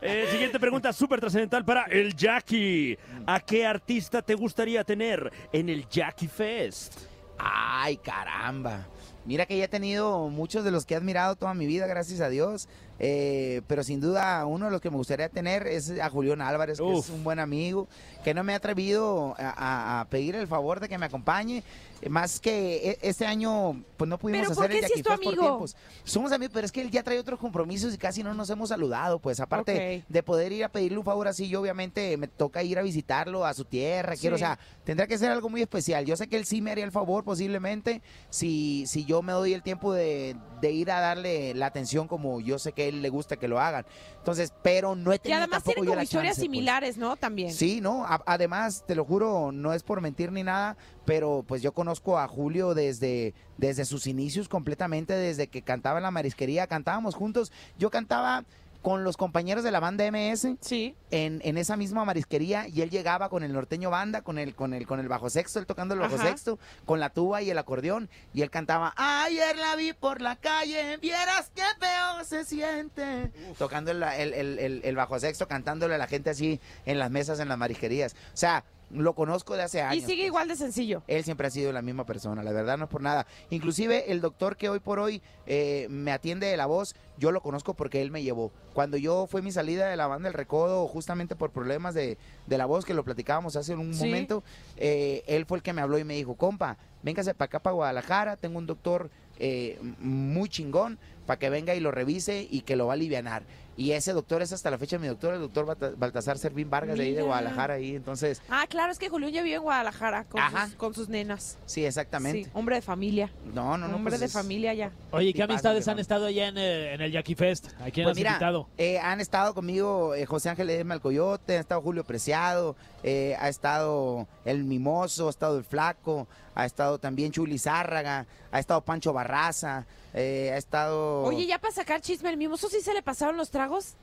Eh, 0.00 0.28
siguiente 0.30 0.58
pregunta 0.58 0.92
súper 0.92 1.20
trascendental 1.20 1.64
para 1.64 1.84
el 1.84 2.14
Jackie. 2.14 2.98
¿A 3.26 3.40
qué 3.40 3.64
artista 3.64 4.20
te 4.20 4.34
gustaría 4.34 4.82
tener 4.84 5.32
en 5.52 5.68
el 5.68 5.88
Jackie 5.88 6.26
Fest? 6.28 7.00
Ay, 7.38 7.96
caramba. 7.98 8.86
Mira 9.24 9.46
que 9.46 9.56
ya 9.56 9.64
he 9.64 9.68
tenido 9.68 10.28
muchos 10.28 10.64
de 10.64 10.72
los 10.72 10.84
que 10.84 10.94
he 10.94 10.96
admirado 10.96 11.36
toda 11.36 11.54
mi 11.54 11.66
vida, 11.66 11.86
gracias 11.86 12.20
a 12.20 12.28
Dios. 12.28 12.68
Eh, 12.98 13.62
pero 13.66 13.82
sin 13.82 14.00
duda, 14.00 14.44
uno 14.46 14.66
de 14.66 14.70
los 14.70 14.80
que 14.80 14.90
me 14.90 14.96
gustaría 14.96 15.28
tener 15.28 15.66
es 15.66 15.90
a 15.98 16.08
Julián 16.08 16.40
Álvarez, 16.40 16.78
que 16.78 16.84
Uf. 16.84 17.04
es 17.06 17.10
un 17.10 17.24
buen 17.24 17.38
amigo, 17.40 17.88
que 18.22 18.32
no 18.34 18.44
me 18.44 18.52
ha 18.52 18.56
atrevido 18.56 19.34
a, 19.38 19.48
a- 19.50 20.00
a 20.00 20.04
pedir 20.08 20.36
el 20.36 20.46
favor 20.46 20.78
de 20.80 20.88
que 20.88 20.98
me 20.98 21.06
acompañe. 21.06 21.64
Eh, 22.00 22.08
Más 22.08 22.38
que 22.40 22.90
e- 22.90 22.98
este 23.02 23.26
año, 23.26 23.82
pues 23.96 24.08
no 24.08 24.18
pudimos 24.18 24.42
¿Pero 24.48 24.54
por 24.56 24.64
hacer 24.66 24.76
el 24.76 24.84
si 24.86 24.92
es 24.98 25.02
tu 25.02 25.08
Yaquifest 25.10 25.24
por 25.24 25.28
amigo? 25.32 25.42
tiempos. 25.48 25.76
Somos 26.04 26.32
amigos, 26.32 26.52
pero 26.54 26.64
es 26.66 26.72
que 26.72 26.80
él 26.80 26.90
ya 26.90 27.02
trae 27.02 27.18
otros 27.18 27.38
compromisos 27.40 27.94
y 27.94 27.98
casi 27.98 28.22
no 28.22 28.34
nos 28.34 28.50
hemos 28.50 28.68
saludado. 28.68 29.18
Pues 29.18 29.40
aparte 29.40 30.00
Ok. 30.02 30.04
de 30.08 30.22
poder 30.22 30.52
ir 30.52 30.64
a 30.64 30.68
pedirle 30.68 30.98
un 30.98 31.04
favor 31.04 31.26
así, 31.28 31.48
yo 31.48 31.60
obviamente 31.60 32.16
me 32.16 32.28
toca 32.28 32.62
ir 32.62 32.78
a 32.78 32.82
visitarlo 32.82 33.44
a 33.46 33.54
su 33.54 33.64
tierra. 33.64 34.14
Quiero, 34.16 34.34
o 34.36 34.38
Sí. 34.38 34.44
sea, 34.44 34.58
tendrá 34.84 35.06
que 35.06 35.18
ser 35.18 35.30
algo 35.30 35.48
muy 35.48 35.62
especial. 35.62 36.04
Yo 36.04 36.16
sé 36.16 36.28
que 36.28 36.36
él 36.36 36.44
sí 36.44 36.60
me 36.60 36.70
haría 36.72 36.84
el 36.84 36.92
favor 36.92 37.24
posiblemente 37.24 38.02
si, 38.30 38.84
si 38.86 39.04
yo 39.04 39.22
me 39.22 39.32
doy 39.32 39.54
el 39.54 39.62
tiempo 39.62 39.92
de, 39.92 40.36
de 40.60 40.70
ir 40.72 40.90
a 40.90 41.00
darle 41.00 41.54
la 41.54 41.66
atención 41.66 42.06
como 42.08 42.40
yo 42.40 42.58
sé 42.58 42.72
que 42.72 42.91
él 42.92 43.02
le 43.02 43.08
gusta 43.08 43.36
que 43.36 43.48
lo 43.48 43.58
hagan. 43.60 43.84
Entonces, 44.18 44.52
pero 44.62 44.94
no 44.94 45.12
he 45.12 45.16
Y 45.16 45.18
tenido 45.18 45.38
además 45.38 45.58
tampoco 45.64 45.74
tienen 45.74 45.84
yo 45.86 45.90
como 45.92 46.02
historias 46.02 46.36
chance, 46.36 46.40
pues. 46.40 46.52
similares, 46.52 46.96
¿no? 46.96 47.16
También. 47.16 47.52
Sí, 47.52 47.80
no, 47.80 48.04
a- 48.04 48.22
además, 48.26 48.84
te 48.86 48.94
lo 48.94 49.04
juro, 49.04 49.50
no 49.52 49.72
es 49.72 49.82
por 49.82 50.00
mentir 50.00 50.30
ni 50.32 50.42
nada, 50.42 50.76
pero 51.04 51.44
pues 51.46 51.62
yo 51.62 51.72
conozco 51.72 52.18
a 52.18 52.28
Julio 52.28 52.74
desde, 52.74 53.34
desde 53.58 53.84
sus 53.84 54.06
inicios 54.06 54.48
completamente, 54.48 55.14
desde 55.14 55.48
que 55.48 55.62
cantaba 55.62 55.98
en 55.98 56.04
la 56.04 56.10
marisquería, 56.10 56.66
cantábamos 56.66 57.14
juntos, 57.14 57.50
yo 57.78 57.90
cantaba 57.90 58.44
con 58.82 59.04
los 59.04 59.16
compañeros 59.16 59.62
de 59.64 59.70
la 59.70 59.78
banda 59.80 60.04
MS 60.10 60.56
Sí. 60.60 60.94
en, 61.10 61.40
en 61.44 61.56
esa 61.56 61.76
misma 61.76 62.04
marisquería 62.04 62.66
y 62.68 62.82
él 62.82 62.90
llegaba 62.90 63.28
con 63.28 63.44
el 63.44 63.52
norteño 63.52 63.90
banda, 63.90 64.22
con 64.22 64.38
el, 64.38 64.54
con 64.54 64.74
el, 64.74 64.86
con 64.86 64.98
el 65.00 65.08
bajo 65.08 65.30
sexto, 65.30 65.58
él 65.60 65.66
tocando 65.66 65.94
el 65.94 66.00
bajo 66.00 66.16
Ajá. 66.16 66.26
sexto, 66.26 66.58
con 66.84 66.98
la 67.00 67.10
tuba 67.10 67.40
y 67.42 67.50
el 67.50 67.58
acordeón, 67.58 68.10
y 68.34 68.42
él 68.42 68.50
cantaba, 68.50 68.92
ayer 68.96 69.56
la 69.56 69.76
vi 69.76 69.92
por 69.92 70.20
la 70.20 70.36
calle, 70.36 70.96
vieras 70.98 71.50
qué 71.54 71.62
feo 71.78 72.24
se 72.24 72.44
siente, 72.44 73.30
tocando 73.58 73.92
el, 73.92 74.02
el, 74.02 74.34
el- 74.34 74.58
el- 74.58 74.80
el 74.84 74.96
bajo 74.96 75.18
sexto, 75.20 75.46
cantándole 75.46 75.94
a 75.94 75.98
la 75.98 76.06
gente 76.08 76.30
así 76.30 76.60
en 76.84 76.98
las 76.98 77.10
mesas, 77.10 77.38
en 77.40 77.48
las 77.48 77.58
marisquerías. 77.58 78.14
O 78.34 78.36
sea, 78.36 78.64
lo 78.92 79.14
conozco 79.14 79.54
de 79.56 79.62
hace 79.62 79.78
Y 79.78 79.80
años. 79.80 80.04
sigue 80.04 80.22
pues. 80.22 80.26
igual 80.26 80.48
de 80.48 80.56
sencillo. 80.56 81.02
Él 81.06 81.24
siempre 81.24 81.46
ha 81.46 81.50
sido 81.50 81.72
la 81.72 81.82
misma 81.82 82.04
persona, 82.04 82.42
la 82.42 82.52
verdad 82.52 82.76
no 82.78 82.84
es 82.84 82.90
por 82.90 83.00
nada. 83.02 83.26
Inclusive 83.50 84.10
el 84.12 84.20
doctor 84.20 84.56
que 84.56 84.68
hoy 84.68 84.80
por 84.80 84.98
hoy 84.98 85.22
eh, 85.46 85.86
me 85.90 86.12
atiende 86.12 86.46
de 86.46 86.56
la 86.56 86.66
voz, 86.66 86.94
yo 87.18 87.32
lo 87.32 87.40
conozco 87.40 87.74
porque 87.74 88.02
él 88.02 88.10
me 88.10 88.22
llevó. 88.22 88.52
Cuando 88.74 88.96
yo 88.96 89.26
fue 89.26 89.42
mi 89.42 89.52
salida 89.52 89.88
de 89.88 89.96
la 89.96 90.06
banda 90.06 90.28
El 90.28 90.34
Recodo, 90.34 90.86
justamente 90.88 91.36
por 91.36 91.50
problemas 91.50 91.94
de, 91.94 92.18
de 92.46 92.58
la 92.58 92.66
voz 92.66 92.84
que 92.84 92.94
lo 92.94 93.04
platicábamos 93.04 93.56
hace 93.56 93.74
un 93.74 93.94
Sí. 93.94 94.04
momento, 94.04 94.42
eh, 94.76 95.22
él 95.26 95.46
fue 95.46 95.58
el 95.58 95.62
que 95.62 95.72
me 95.72 95.80
habló 95.82 95.98
y 95.98 96.04
me 96.04 96.14
dijo, 96.14 96.34
compa, 96.34 96.76
véngase 97.02 97.34
para 97.34 97.46
acá, 97.46 97.60
para 97.60 97.74
Guadalajara, 97.74 98.36
tengo 98.36 98.58
un 98.58 98.66
doctor 98.66 99.10
eh, 99.38 99.78
muy 99.98 100.48
chingón 100.48 100.98
para 101.26 101.38
que 101.38 101.50
venga 101.50 101.74
y 101.74 101.80
lo 101.80 101.90
revise 101.90 102.46
y 102.50 102.62
que 102.62 102.76
lo 102.76 102.86
va 102.86 102.92
a 102.92 102.96
alivianar. 102.96 103.42
Y 103.74 103.92
ese 103.92 104.12
doctor 104.12 104.42
es 104.42 104.52
hasta 104.52 104.70
la 104.70 104.76
fecha 104.76 104.98
mi 104.98 105.06
doctor, 105.06 105.32
el 105.32 105.40
doctor 105.40 105.64
Balta- 105.64 105.92
Baltasar 105.96 106.36
Servín 106.36 106.68
Vargas 106.68 106.98
de 106.98 107.04
ahí 107.04 107.14
de. 107.14 107.22
Guadalajara, 107.22 107.74
ahí, 107.74 107.96
entonces, 107.96 108.42
Ah, 108.50 108.66
claro, 108.68 108.92
es 108.92 108.98
que 108.98 109.08
Julián 109.08 109.32
ya 109.32 109.42
vive 109.42 109.56
en 109.56 109.62
Guadalajara 109.62 110.24
con, 110.24 110.42
Ajá. 110.42 110.66
sus, 110.66 110.74
con 110.74 110.92
sus 110.94 111.08
nenas. 111.08 111.56
sí, 111.64 111.82
exactamente. 111.86 112.44
Sí, 112.44 112.50
hombre 112.52 112.76
de 112.76 112.82
familia. 112.82 113.30
No, 113.54 113.78
no, 113.78 113.88
no. 113.88 113.96
hombre 113.96 114.10
pues 114.10 114.20
de 114.20 114.26
es- 114.26 114.32
familia 114.32 114.74
ya. 114.74 114.92
Oye, 115.10 115.32
¿qué 115.32 115.42
amistades 115.42 115.88
han 115.88 115.98
estado 115.98 116.26
allá 116.26 116.48
en, 116.48 116.58
eh, 116.58 116.92
en 116.92 117.00
el 117.00 117.12
Jackie 117.12 117.34
Fest? 117.34 117.68
¿A 117.80 117.90
quién 117.90 118.04
Pues 118.04 118.08
has 118.08 118.16
mira, 118.16 118.30
invitado? 118.32 118.68
eh, 118.76 118.98
han 118.98 119.22
estado 119.22 119.54
conmigo 119.54 120.14
eh, 120.14 120.26
José 120.26 120.50
Ángel 120.50 120.68
Edema 120.68 120.92
el 120.92 121.00
Coyote, 121.00 121.56
ha 121.56 121.60
estado 121.60 121.80
Julio 121.80 122.04
Preciado, 122.04 122.76
eh, 123.02 123.36
ha 123.40 123.48
estado 123.48 124.28
el 124.44 124.64
Mimoso, 124.64 125.28
ha 125.28 125.30
estado 125.30 125.56
el 125.56 125.64
Flaco, 125.64 126.28
ha 126.54 126.66
estado 126.66 126.98
también 126.98 127.32
Chuli 127.32 127.58
Zárraga, 127.58 128.26
ha 128.50 128.58
estado 128.58 128.82
Pancho 128.82 129.14
Barraza, 129.14 129.86
eh, 130.14 130.50
ha 130.52 130.56
estado... 130.56 131.22
Oye, 131.22 131.46
ya 131.46 131.58
para 131.58 131.72
sacar 131.72 132.00
chisme, 132.00 132.30
el 132.30 132.36
mimoso 132.36 132.68
sí 132.68 132.80
se 132.80 132.94
le 132.94 133.02
pasaron 133.02 133.36
los 133.36 133.50
tragos. 133.50 133.94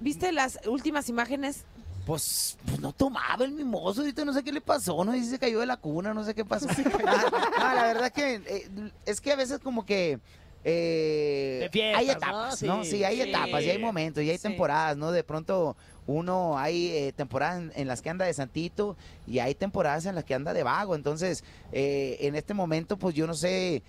¿Viste 0.00 0.32
las 0.32 0.58
últimas 0.66 1.08
imágenes? 1.08 1.64
Pues, 2.04 2.56
pues 2.66 2.80
no 2.80 2.92
tomaba 2.92 3.44
el 3.44 3.52
Mimoso, 3.52 4.00
ahorita 4.00 4.24
no 4.24 4.32
sé 4.32 4.42
qué 4.42 4.50
le 4.50 4.60
pasó, 4.60 5.04
no 5.04 5.12
sé 5.12 5.20
si 5.20 5.26
se 5.30 5.38
cayó 5.38 5.60
de 5.60 5.66
la 5.66 5.76
cuna, 5.76 6.12
no 6.12 6.24
sé 6.24 6.34
qué 6.34 6.44
pasó. 6.44 6.66
Ah, 7.58 7.74
la 7.76 7.84
verdad 7.84 8.10
que 8.12 8.42
eh, 8.44 8.68
es 9.06 9.20
que 9.20 9.30
a 9.30 9.36
veces 9.36 9.60
como 9.60 9.86
que... 9.86 10.18
eh, 10.64 11.58
De 11.62 11.68
fiestas, 11.70 12.00
hay 12.00 12.10
etapas, 12.10 12.62
¿no? 12.64 12.82
Sí, 12.82 12.90
Sí, 12.90 13.04
hay 13.04 13.22
sí. 13.22 13.28
etapas 13.30 13.62
y 13.62 13.70
hay 13.70 13.78
momentos 13.78 14.24
y 14.24 14.30
hay 14.30 14.36
Sí. 14.38 14.42
temporadas, 14.42 14.96
¿no? 14.96 15.12
De 15.12 15.22
pronto 15.22 15.76
uno 16.08 16.58
hay 16.58 16.88
eh, 16.88 17.12
temporadas 17.16 17.58
en, 17.60 17.72
en 17.76 17.86
las 17.86 18.02
que 18.02 18.10
anda 18.10 18.24
de 18.24 18.34
santito 18.34 18.96
y 19.28 19.38
hay 19.38 19.54
temporadas 19.54 20.04
en 20.06 20.16
las 20.16 20.24
que 20.24 20.34
anda 20.34 20.52
de 20.52 20.64
vago. 20.64 20.96
Entonces, 20.96 21.44
eh, 21.70 22.16
en 22.20 22.34
este 22.34 22.52
momento, 22.54 22.96
pues 22.96 23.14
yo 23.14 23.26
no 23.28 23.34
sé. 23.34 23.82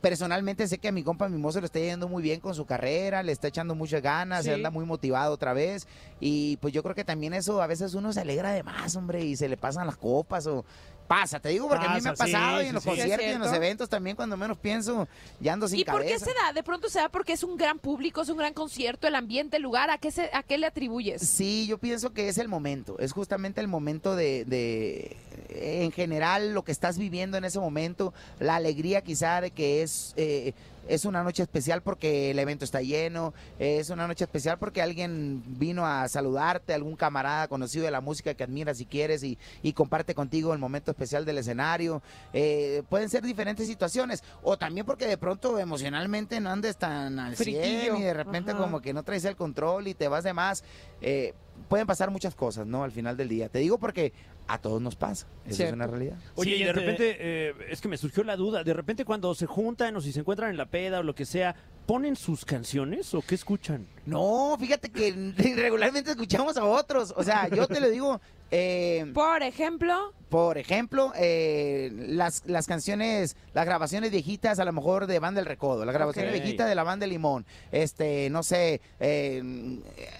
Personalmente 0.00 0.66
sé 0.66 0.78
que 0.78 0.88
a 0.88 0.92
mi 0.92 1.02
compa 1.02 1.28
Mimoso 1.28 1.60
le 1.60 1.66
está 1.66 1.78
yendo 1.78 2.08
muy 2.08 2.22
bien 2.22 2.40
con 2.40 2.54
su 2.54 2.64
carrera, 2.64 3.22
le 3.22 3.32
está 3.32 3.48
echando 3.48 3.74
muchas 3.74 4.00
ganas, 4.02 4.44
Sí. 4.44 4.50
anda 4.50 4.70
muy 4.70 4.84
motivado 4.86 5.34
otra 5.34 5.52
vez. 5.52 5.86
Y 6.20 6.56
pues 6.58 6.72
yo 6.72 6.82
creo 6.82 6.94
que 6.94 7.04
también 7.04 7.34
eso 7.34 7.60
a 7.60 7.66
veces 7.66 7.94
uno 7.94 8.12
se 8.12 8.20
alegra 8.20 8.52
de 8.52 8.62
más, 8.62 8.96
hombre, 8.96 9.24
y 9.24 9.36
se 9.36 9.48
le 9.48 9.56
pasan 9.56 9.86
las 9.86 9.96
copas 9.96 10.46
o 10.46 10.64
pasa, 11.06 11.40
te 11.40 11.48
digo, 11.48 11.66
porque 11.68 11.84
a 11.86 11.94
mí 11.96 12.00
me 12.02 12.10
ha 12.10 12.14
sí, 12.14 12.18
pasado 12.22 12.62
y 12.62 12.66
en 12.66 12.74
los 12.74 12.84
sí. 12.84 12.88
conciertos 12.88 13.26
y 13.26 13.30
en 13.30 13.40
los 13.40 13.52
eventos 13.52 13.88
también 13.88 14.14
cuando 14.14 14.36
menos 14.36 14.56
pienso, 14.58 15.08
ya 15.40 15.54
ando 15.54 15.66
sin 15.66 15.80
¿Y 15.80 15.84
por 15.84 16.02
qué 16.02 16.10
cabeza. 16.10 16.26
se 16.26 16.30
da? 16.34 16.52
De 16.52 16.62
pronto 16.62 16.88
se 16.88 17.00
da 17.00 17.08
porque 17.08 17.32
es 17.32 17.42
un 17.42 17.56
gran 17.56 17.80
público, 17.80 18.22
es 18.22 18.28
un 18.28 18.36
gran 18.38 18.54
concierto, 18.54 19.08
el 19.08 19.16
ambiente, 19.16 19.56
el 19.56 19.64
lugar. 19.64 19.90
¿A 19.90 19.98
qué, 19.98 20.12
se, 20.12 20.30
a 20.32 20.44
qué 20.44 20.56
le 20.56 20.66
atribuyes? 20.66 21.20
Sí, 21.28 21.66
yo 21.66 21.78
pienso 21.78 22.12
que 22.12 22.28
es 22.28 22.38
el 22.38 22.46
momento, 22.46 22.96
es 23.00 23.10
justamente 23.12 23.60
el 23.60 23.66
momento 23.66 24.14
de, 24.14 24.44
de, 24.44 25.16
en 25.54 25.92
general, 25.92 26.52
lo 26.54 26.62
que 26.62 26.72
estás 26.72 26.98
viviendo 26.98 27.36
en 27.36 27.44
ese 27.44 27.60
momento, 27.60 28.12
la 28.38 28.56
alegría 28.56 29.02
quizá 29.02 29.40
de 29.40 29.50
que 29.50 29.82
es, 29.82 30.12
eh, 30.16 30.52
es 30.88 31.04
una 31.04 31.22
noche 31.22 31.42
especial 31.42 31.82
porque 31.82 32.30
el 32.30 32.38
evento 32.38 32.64
está 32.64 32.82
lleno, 32.82 33.32
es 33.58 33.90
una 33.90 34.06
noche 34.06 34.24
especial 34.24 34.58
porque 34.58 34.82
alguien 34.82 35.42
vino 35.58 35.86
a 35.86 36.08
saludarte, 36.08 36.74
algún 36.74 36.96
camarada 36.96 37.48
conocido 37.48 37.84
de 37.84 37.90
la 37.90 38.00
música 38.00 38.34
que 38.34 38.44
admiras 38.44 38.78
si 38.78 38.86
quieres 38.86 39.22
y, 39.22 39.38
y 39.62 39.72
comparte 39.72 40.14
contigo 40.14 40.52
el 40.52 40.58
momento 40.58 40.90
especial 40.90 41.24
del 41.24 41.38
escenario. 41.38 42.02
Eh, 42.32 42.82
pueden 42.88 43.08
ser 43.08 43.22
diferentes 43.22 43.66
situaciones, 43.66 44.22
o 44.42 44.56
también 44.56 44.86
porque 44.86 45.06
de 45.06 45.18
pronto 45.18 45.58
emocionalmente 45.58 46.40
no 46.40 46.50
andes 46.50 46.76
tan 46.76 47.18
al 47.18 47.36
Friquillo. 47.36 47.94
100 47.94 47.96
y 47.96 48.02
de 48.02 48.14
repente 48.14 48.52
Ajá. 48.52 48.60
como 48.60 48.80
que 48.80 48.92
no 48.92 49.02
traes 49.02 49.24
el 49.24 49.36
control 49.36 49.88
y 49.88 49.94
te 49.94 50.08
vas 50.08 50.24
de 50.24 50.32
más. 50.32 50.64
Eh, 51.00 51.34
pueden 51.68 51.86
pasar 51.86 52.10
muchas 52.10 52.34
cosas, 52.34 52.66
¿no? 52.66 52.84
Al 52.84 52.92
final 52.92 53.16
del 53.16 53.28
día. 53.28 53.48
Te 53.48 53.58
digo 53.58 53.78
porque 53.78 54.12
a 54.48 54.58
todos 54.58 54.82
nos 54.82 54.96
pasa. 54.96 55.26
Eso 55.46 55.62
es 55.62 55.72
una 55.72 55.86
realidad. 55.86 56.16
Oye, 56.34 56.56
y 56.56 56.64
de 56.64 56.72
repente, 56.72 57.16
eh, 57.20 57.54
es 57.70 57.80
que 57.80 57.88
me 57.88 57.96
surgió 57.96 58.24
la 58.24 58.36
duda, 58.36 58.64
de 58.64 58.74
repente 58.74 59.04
cuando 59.04 59.34
se 59.34 59.46
juntan 59.46 59.94
o 59.96 60.00
si 60.00 60.12
se 60.12 60.20
encuentran 60.20 60.50
en 60.50 60.56
la 60.56 60.66
peda 60.70 61.00
o 61.00 61.02
lo 61.02 61.14
que 61.14 61.24
sea, 61.24 61.56
¿ponen 61.90 62.14
sus 62.14 62.44
canciones 62.44 63.12
o 63.14 63.20
qué 63.20 63.34
escuchan? 63.34 63.84
No, 64.06 64.56
fíjate 64.60 64.90
que 64.90 65.10
regularmente 65.56 66.12
escuchamos 66.12 66.56
a 66.56 66.64
otros. 66.64 67.12
O 67.16 67.24
sea, 67.24 67.48
yo 67.48 67.66
te 67.66 67.80
lo 67.80 67.90
digo, 67.90 68.20
eh, 68.52 69.10
Por 69.12 69.42
ejemplo, 69.42 70.12
por 70.28 70.58
ejemplo, 70.58 71.12
eh, 71.16 71.90
las, 71.92 72.44
las 72.46 72.66
canciones, 72.68 73.36
las 73.52 73.66
grabaciones 73.66 74.12
viejitas 74.12 74.60
a 74.60 74.64
lo 74.64 74.72
mejor 74.72 75.08
de 75.08 75.18
Banda 75.18 75.40
El 75.40 75.46
Recodo, 75.46 75.84
las 75.84 75.92
grabaciones 75.92 76.32
Ok. 76.32 76.40
viejitas 76.40 76.68
de 76.68 76.76
la 76.76 76.84
Banda 76.84 77.04
Limón, 77.06 77.44
este, 77.72 78.30
no 78.30 78.44
sé, 78.44 78.80
eh, 79.00 79.42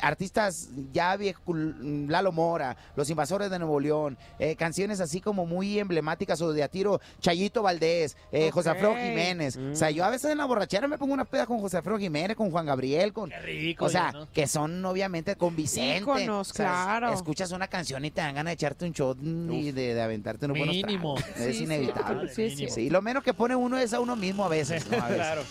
artistas 0.00 0.68
ya 0.92 1.16
viejos, 1.16 1.56
Lalo 1.56 2.33
Mora, 2.33 2.76
Los 2.96 3.09
Invasores 3.09 3.50
de 3.50 3.61
Nuevo 3.61 3.78
León, 3.78 4.18
eh, 4.40 4.56
canciones 4.56 5.00
así 5.00 5.20
como 5.20 5.46
muy 5.46 5.78
emblemáticas 5.78 6.40
o 6.42 6.52
de 6.52 6.64
a 6.64 6.68
tiro, 6.68 7.00
Chayito 7.20 7.62
Valdés, 7.62 8.16
eh, 8.33 8.48
Ok. 8.48 8.54
José 8.54 8.70
Alfredo 8.70 8.94
Jiménez. 8.96 9.56
O 9.56 9.76
sea, 9.76 9.90
yo 9.90 10.04
a 10.04 10.11
veces 10.11 10.33
en 10.33 10.38
la 10.38 10.44
borrachera 10.44 10.88
me 10.88 10.98
pongo 10.98 11.14
una 11.14 11.24
peda 11.24 11.46
con 11.46 11.59
José 11.60 11.76
Alfredo 11.78 11.98
Jiménez, 11.98 12.36
con 12.36 12.50
Juan 12.50 12.66
Gabriel, 12.66 13.12
con... 13.12 13.30
Qué 13.30 13.38
rico. 13.40 13.84
O 13.84 13.88
sea, 13.88 14.12
ya, 14.12 14.18
¿no? 14.20 14.28
que 14.32 14.46
son 14.46 14.84
obviamente 14.84 15.36
con 15.36 15.54
Vicente. 15.56 15.98
Íconos, 15.98 16.50
O 16.50 16.54
sea, 16.54 16.66
es- 16.66 16.72
claro. 16.86 17.12
Escuchas 17.12 17.52
una 17.52 17.68
canción 17.68 18.04
y 18.04 18.10
te 18.10 18.20
dan 18.20 18.34
ganas 18.34 18.50
de 18.50 18.54
echarte 18.54 18.84
un 18.84 18.92
shot 18.92 19.18
y 19.22 19.72
de, 19.72 19.94
de 19.94 20.02
aventarte 20.02 20.46
unos 20.46 20.58
buenos 20.58 20.74
Mínimo. 20.76 21.14
tragos. 21.14 21.34
Sí, 21.36 21.44
Es 21.50 21.56
sí, 21.58 21.64
inevitable. 21.64 22.34
sí, 22.34 22.68
sí, 22.68 22.90
lo 22.90 23.02
menos 23.02 23.22
que 23.22 23.34
pone 23.34 23.54
uno 23.56 23.78
es 23.78 23.92
a 23.92 24.00
uno 24.00 24.16
mismo 24.16 24.44
a 24.44 24.48
veces. 24.48 24.88
¿no? 24.90 24.96
A 24.98 25.08
veces. 25.08 25.16
Claro. 25.16 25.42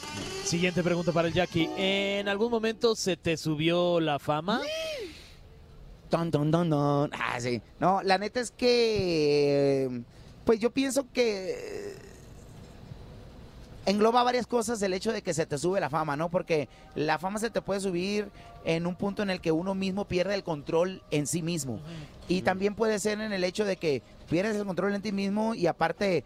Siguiente 0.43 0.81
pregunta 0.83 1.11
para 1.11 1.27
el 1.27 1.33
Jackie. 1.33 1.69
¿En 1.77 2.27
algún 2.27 2.49
momento 2.51 2.95
se 2.95 3.15
te 3.17 3.37
subió 3.37 3.99
la 3.99 4.19
fama? 4.19 4.61
Ton, 6.09 6.31
ton, 6.31 6.49
ton, 6.49 6.69
ton. 6.69 7.11
Ah, 7.13 7.39
sí. 7.39 7.61
No, 7.79 8.01
la 8.01 8.17
neta 8.17 8.39
es 8.39 8.49
que. 8.51 10.01
Pues 10.43 10.59
yo 10.59 10.71
pienso 10.71 11.05
que. 11.13 11.95
Engloba 13.85 14.23
varias 14.23 14.45
cosas 14.45 14.81
el 14.81 14.93
hecho 14.93 15.11
de 15.11 15.21
que 15.21 15.33
se 15.33 15.45
te 15.45 15.57
sube 15.57 15.79
la 15.79 15.89
fama, 15.89 16.15
¿no? 16.15 16.29
Porque 16.29 16.69
la 16.95 17.17
fama 17.17 17.39
se 17.39 17.49
te 17.49 17.61
puede 17.61 17.79
subir 17.79 18.29
en 18.65 18.85
un 18.85 18.95
punto 18.95 19.23
en 19.23 19.29
el 19.29 19.41
que 19.41 19.51
uno 19.51 19.73
mismo 19.73 20.05
pierde 20.05 20.35
el 20.35 20.43
control 20.43 21.01
en 21.11 21.25
sí 21.27 21.41
mismo. 21.41 21.79
Y 22.27 22.41
también 22.41 22.75
puede 22.75 22.99
ser 22.99 23.19
en 23.21 23.33
el 23.33 23.43
hecho 23.43 23.65
de 23.65 23.77
que 23.77 24.03
pierdes 24.29 24.55
el 24.57 24.65
control 24.65 24.93
en 24.93 25.01
ti 25.01 25.11
mismo 25.11 25.55
y 25.55 25.67
aparte 25.67 26.23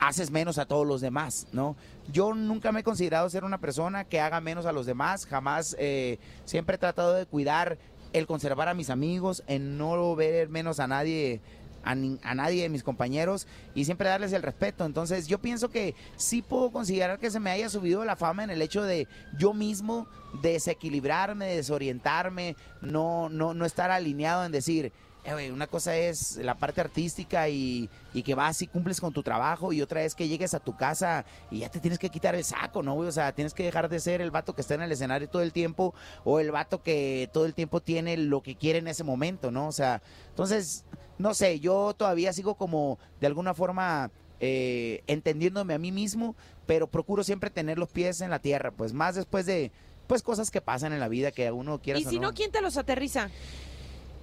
haces 0.00 0.30
menos 0.30 0.58
a 0.58 0.66
todos 0.66 0.86
los 0.86 1.00
demás, 1.00 1.46
¿no? 1.52 1.76
Yo 2.12 2.34
nunca 2.34 2.72
me 2.72 2.80
he 2.80 2.84
considerado 2.84 3.28
ser 3.30 3.44
una 3.44 3.58
persona 3.58 4.04
que 4.04 4.20
haga 4.20 4.40
menos 4.40 4.66
a 4.66 4.72
los 4.72 4.86
demás, 4.86 5.26
jamás, 5.26 5.76
eh, 5.78 6.18
siempre 6.44 6.76
he 6.76 6.78
tratado 6.78 7.14
de 7.14 7.26
cuidar 7.26 7.78
el 8.12 8.26
conservar 8.26 8.68
a 8.68 8.74
mis 8.74 8.90
amigos, 8.90 9.42
en 9.46 9.78
no 9.78 10.14
ver 10.14 10.48
menos 10.48 10.78
a 10.80 10.86
nadie 10.86 11.40
a, 11.84 11.94
nin- 11.94 12.18
a 12.22 12.34
nadie 12.34 12.62
de 12.62 12.68
mis 12.68 12.82
compañeros 12.82 13.46
y 13.74 13.84
siempre 13.84 14.08
darles 14.08 14.32
el 14.32 14.42
respeto. 14.42 14.84
Entonces 14.84 15.26
yo 15.26 15.38
pienso 15.38 15.68
que 15.70 15.94
sí 16.16 16.42
puedo 16.42 16.70
considerar 16.72 17.18
que 17.18 17.30
se 17.30 17.40
me 17.40 17.50
haya 17.50 17.68
subido 17.68 18.04
la 18.04 18.16
fama 18.16 18.44
en 18.44 18.50
el 18.50 18.62
hecho 18.62 18.82
de 18.82 19.06
yo 19.38 19.52
mismo 19.54 20.06
desequilibrarme, 20.42 21.46
desorientarme, 21.56 22.56
no, 22.80 23.28
no, 23.28 23.54
no 23.54 23.64
estar 23.64 23.90
alineado 23.90 24.44
en 24.44 24.52
decir, 24.52 24.92
"Eh, 25.24 25.50
una 25.52 25.66
cosa 25.66 25.96
es 25.96 26.36
la 26.36 26.54
parte 26.54 26.80
artística 26.80 27.48
y, 27.48 27.88
y 28.12 28.22
que 28.22 28.34
vas 28.34 28.60
y 28.62 28.66
cumples 28.66 29.00
con 29.00 29.12
tu 29.12 29.22
trabajo 29.22 29.72
y 29.72 29.80
otra 29.80 30.02
es 30.02 30.14
que 30.14 30.28
llegues 30.28 30.54
a 30.54 30.60
tu 30.60 30.76
casa 30.76 31.24
y 31.50 31.60
ya 31.60 31.70
te 31.70 31.80
tienes 31.80 31.98
que 31.98 32.10
quitar 32.10 32.34
el 32.34 32.44
saco, 32.44 32.82
¿no, 32.82 32.94
güey? 32.94 33.08
O 33.08 33.12
sea, 33.12 33.32
tienes 33.32 33.54
que 33.54 33.62
dejar 33.62 33.88
de 33.88 34.00
ser 34.00 34.20
el 34.20 34.30
vato 34.30 34.54
que 34.54 34.60
está 34.60 34.74
en 34.74 34.82
el 34.82 34.92
escenario 34.92 35.28
todo 35.28 35.42
el 35.42 35.52
tiempo 35.52 35.94
o 36.24 36.40
el 36.40 36.50
vato 36.50 36.82
que 36.82 37.30
todo 37.32 37.46
el 37.46 37.54
tiempo 37.54 37.80
tiene 37.80 38.16
lo 38.16 38.42
que 38.42 38.56
quiere 38.56 38.78
en 38.80 38.88
ese 38.88 39.04
momento, 39.04 39.50
¿no? 39.50 39.66
O 39.68 39.72
sea, 39.72 40.02
entonces, 40.28 40.84
no 41.18 41.32
sé, 41.34 41.60
yo 41.60 41.94
todavía 41.96 42.32
sigo 42.32 42.56
como 42.56 42.98
de 43.20 43.26
alguna 43.26 43.54
forma 43.54 44.10
eh, 44.40 45.02
entendiéndome 45.06 45.74
a 45.74 45.78
mí 45.78 45.90
mismo, 45.92 46.36
pero 46.66 46.86
procuro 46.86 47.24
siempre 47.24 47.50
tener 47.50 47.78
los 47.78 47.88
pies 47.88 48.20
en 48.20 48.30
la 48.30 48.40
tierra, 48.40 48.72
pues 48.72 48.92
más 48.92 49.14
después 49.14 49.46
de 49.46 49.72
pues 50.06 50.22
cosas 50.22 50.50
que 50.50 50.60
pasan 50.60 50.92
en 50.92 51.00
la 51.00 51.08
vida 51.08 51.32
que 51.32 51.50
uno 51.50 51.80
quiera 51.80 51.98
Y 51.98 52.04
si 52.04 52.18
no, 52.18 52.34
¿quién 52.34 52.50
te 52.50 52.60
los 52.60 52.76
aterriza? 52.76 53.30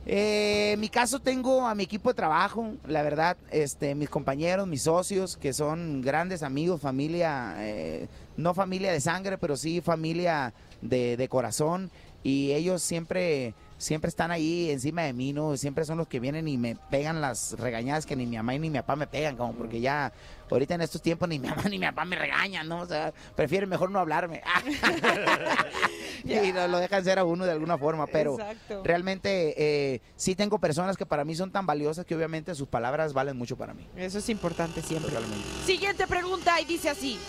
Eh, 0.05 0.71
en 0.73 0.79
mi 0.79 0.89
caso 0.89 1.19
tengo 1.19 1.67
a 1.67 1.75
mi 1.75 1.83
equipo 1.83 2.09
de 2.09 2.15
trabajo, 2.15 2.73
la 2.87 3.03
verdad, 3.03 3.37
este, 3.51 3.93
mis 3.93 4.09
compañeros, 4.09 4.67
mis 4.67 4.83
socios, 4.83 5.37
que 5.37 5.53
son 5.53 6.01
grandes 6.01 6.41
amigos, 6.41 6.81
familia, 6.81 7.55
eh, 7.59 8.07
no 8.35 8.53
familia 8.53 8.91
de 8.91 8.99
sangre, 8.99 9.37
pero 9.37 9.55
sí 9.55 9.81
familia 9.81 10.53
de, 10.81 11.17
de 11.17 11.29
corazón. 11.29 11.91
Y 12.23 12.51
ellos 12.51 12.81
siempre, 12.81 13.53
siempre 13.77 14.09
están 14.09 14.31
ahí 14.31 14.69
encima 14.69 15.03
de 15.03 15.13
mí, 15.13 15.33
¿no? 15.33 15.57
Siempre 15.57 15.85
son 15.85 15.97
los 15.97 16.07
que 16.07 16.19
vienen 16.19 16.47
y 16.47 16.57
me 16.57 16.75
pegan 16.75 17.19
las 17.21 17.53
regañadas 17.59 18.05
que 18.05 18.15
ni 18.15 18.25
mi 18.25 18.37
mamá 18.37 18.53
ni 18.53 18.69
mi 18.69 18.77
papá 18.77 18.95
me 18.95 19.07
pegan, 19.07 19.37
como 19.37 19.53
porque 19.53 19.81
ya 19.81 20.11
ahorita 20.49 20.75
en 20.75 20.81
estos 20.81 21.01
tiempos 21.01 21.29
ni 21.29 21.39
mi 21.39 21.47
mamá 21.47 21.63
ni 21.63 21.79
mi 21.79 21.85
papá 21.85 22.05
me 22.05 22.15
regañan, 22.15 22.67
¿no? 22.67 22.81
O 22.81 22.85
sea, 22.85 23.13
prefieren 23.35 23.69
mejor 23.69 23.89
no 23.89 23.99
hablarme. 23.99 24.41
y 26.47 26.51
lo, 26.51 26.67
lo 26.67 26.79
dejan 26.79 27.03
ser 27.03 27.19
a 27.19 27.23
uno 27.25 27.45
de 27.45 27.51
alguna 27.51 27.77
forma, 27.77 28.07
pero 28.07 28.33
Exacto. 28.39 28.81
realmente 28.83 29.53
eh, 29.57 30.01
sí 30.15 30.35
tengo 30.35 30.59
personas 30.59 30.97
que 30.97 31.05
para 31.05 31.25
mí 31.25 31.35
son 31.35 31.51
tan 31.51 31.65
valiosas 31.65 32.05
que 32.05 32.15
obviamente 32.15 32.55
sus 32.55 32.67
palabras 32.67 33.13
valen 33.13 33.37
mucho 33.37 33.57
para 33.57 33.73
mí. 33.73 33.87
Eso 33.95 34.19
es 34.19 34.29
importante 34.29 34.81
siempre. 34.81 35.11
Totalmente. 35.11 35.45
Siguiente 35.65 36.07
pregunta 36.07 36.59
y 36.61 36.65
dice 36.65 36.89
así. 36.89 37.19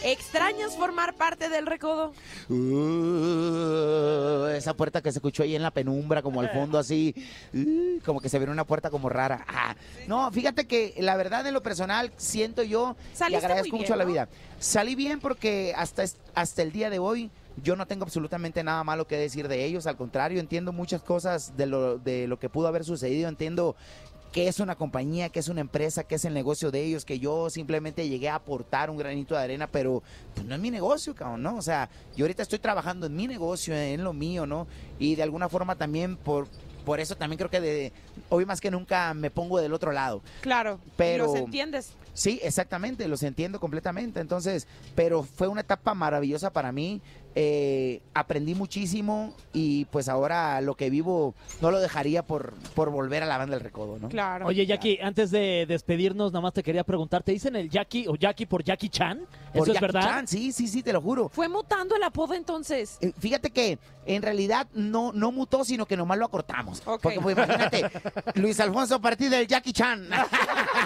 ¿Extrañas 0.00 0.76
formar 0.76 1.14
parte 1.14 1.48
del 1.48 1.66
recodo? 1.66 2.12
Uh, 2.48 4.46
esa 4.54 4.74
puerta 4.74 5.02
que 5.02 5.10
se 5.12 5.18
escuchó 5.18 5.42
ahí 5.42 5.56
en 5.56 5.62
la 5.62 5.72
penumbra, 5.72 6.22
como 6.22 6.40
al 6.40 6.50
fondo 6.50 6.78
así, 6.78 7.14
uh, 7.52 7.98
como 8.04 8.20
que 8.20 8.28
se 8.28 8.38
viene 8.38 8.52
una 8.52 8.64
puerta 8.64 8.90
como 8.90 9.08
rara. 9.08 9.44
Ah, 9.48 9.74
No, 10.06 10.30
fíjate 10.30 10.66
que 10.66 10.94
la 10.98 11.16
verdad 11.16 11.46
en 11.46 11.54
lo 11.54 11.62
personal 11.62 12.12
siento 12.16 12.62
yo 12.62 12.96
y 13.28 13.34
agradezco 13.34 13.76
mucho 13.76 13.94
a 13.94 13.96
la 13.96 14.04
¿no? 14.04 14.10
vida. 14.10 14.28
Salí 14.60 14.94
bien 14.94 15.18
porque 15.20 15.74
hasta, 15.76 16.04
hasta 16.34 16.62
el 16.62 16.70
día 16.72 16.90
de 16.90 16.98
hoy 17.00 17.30
yo 17.62 17.76
no 17.76 17.86
tengo 17.86 18.04
absolutamente 18.04 18.62
nada 18.64 18.82
malo 18.84 19.06
que 19.06 19.16
decir 19.16 19.48
de 19.48 19.64
ellos, 19.64 19.86
al 19.86 19.96
contrario, 19.96 20.40
entiendo 20.40 20.72
muchas 20.72 21.02
cosas 21.02 21.56
de 21.56 21.66
lo, 21.66 21.98
de 21.98 22.26
lo 22.26 22.38
que 22.38 22.48
pudo 22.48 22.68
haber 22.68 22.84
sucedido, 22.84 23.28
entiendo 23.28 23.76
qué 24.32 24.46
es 24.46 24.60
una 24.60 24.76
compañía, 24.76 25.30
qué 25.30 25.38
es 25.40 25.48
una 25.48 25.62
empresa, 25.62 26.04
qué 26.04 26.16
es 26.16 26.24
el 26.26 26.34
negocio 26.34 26.70
de 26.70 26.84
ellos, 26.84 27.04
que 27.04 27.18
yo 27.18 27.48
simplemente 27.48 28.08
llegué 28.08 28.28
a 28.28 28.34
aportar 28.34 28.90
un 28.90 28.98
granito 28.98 29.34
de 29.34 29.40
arena, 29.42 29.66
pero 29.66 30.02
pues 30.34 30.46
no 30.46 30.54
es 30.54 30.60
mi 30.60 30.70
negocio, 30.70 31.14
cabrón, 31.14 31.42
¿no? 31.42 31.56
O 31.56 31.62
sea, 31.62 31.88
yo 32.14 32.24
ahorita 32.24 32.42
estoy 32.42 32.58
trabajando 32.58 33.06
en 33.06 33.16
mi 33.16 33.26
negocio, 33.26 33.74
en 33.74 34.04
lo 34.04 34.12
mío, 34.12 34.46
¿no? 34.46 34.66
Y 34.98 35.14
de 35.14 35.22
alguna 35.22 35.48
forma 35.48 35.76
también 35.76 36.16
por... 36.16 36.46
Por 36.84 37.00
eso 37.00 37.16
también 37.16 37.36
creo 37.36 37.50
que 37.50 37.60
de, 37.60 37.92
hoy 38.30 38.46
más 38.46 38.62
que 38.62 38.70
nunca 38.70 39.12
me 39.12 39.30
pongo 39.30 39.60
del 39.60 39.74
otro 39.74 39.92
lado. 39.92 40.22
Claro. 40.40 40.78
Pero- 40.96 41.26
¿Los 41.26 41.36
entiendes? 41.36 41.92
Sí, 42.14 42.40
exactamente, 42.42 43.06
los 43.08 43.22
entiendo 43.22 43.60
completamente. 43.60 44.20
Entonces, 44.20 44.66
pero 44.94 45.22
fue 45.22 45.48
una 45.48 45.60
etapa 45.60 45.92
maravillosa 45.92 46.50
para 46.50 46.72
mí. 46.72 47.02
Eh, 47.34 48.00
aprendí 48.14 48.54
muchísimo 48.54 49.34
y 49.52 49.84
pues 49.86 50.08
ahora 50.08 50.60
lo 50.60 50.74
que 50.74 50.90
vivo 50.90 51.34
no 51.60 51.70
lo 51.70 51.78
dejaría 51.80 52.22
por, 52.24 52.54
por 52.74 52.90
volver 52.90 53.22
a 53.22 53.26
la 53.26 53.38
banda 53.38 53.56
del 53.56 53.64
recodo, 53.64 53.98
¿no? 53.98 54.08
Claro. 54.08 54.46
Oye, 54.46 54.66
Jackie, 54.66 54.98
antes 55.02 55.30
de 55.30 55.64
despedirnos, 55.68 56.32
nada 56.32 56.42
más 56.42 56.52
te 56.52 56.62
quería 56.62 56.84
preguntar, 56.84 57.22
¿te 57.22 57.32
dicen 57.32 57.56
el 57.56 57.70
Jackie 57.70 58.06
o 58.08 58.16
Jackie 58.16 58.46
por 58.46 58.64
Jackie 58.64 58.88
Chan? 58.88 59.18
Por 59.52 59.62
¿Eso 59.62 59.72
es 59.72 59.74
Jackie 59.74 59.80
verdad? 59.80 60.02
Chan, 60.02 60.26
sí, 60.28 60.52
sí, 60.52 60.66
sí, 60.66 60.82
te 60.82 60.92
lo 60.92 61.00
juro. 61.00 61.28
Fue 61.28 61.48
mutando 61.48 61.94
el 61.94 62.02
apodo 62.02 62.34
entonces. 62.34 62.98
Eh, 63.00 63.12
Fíjate 63.18 63.50
que 63.50 63.78
en 64.06 64.22
realidad 64.22 64.66
no, 64.74 65.12
no 65.12 65.30
mutó, 65.30 65.64
sino 65.64 65.86
que 65.86 65.96
nomás 65.96 66.18
lo 66.18 66.26
acortamos. 66.26 66.80
Porque 66.80 67.20
pues, 67.20 67.36
imagínate, 67.36 67.84
Luis 68.34 68.58
Alfonso 68.58 68.96
a 68.96 69.00
partir 69.00 69.30
del 69.30 69.46
Jackie 69.46 69.72
Chan. 69.72 70.08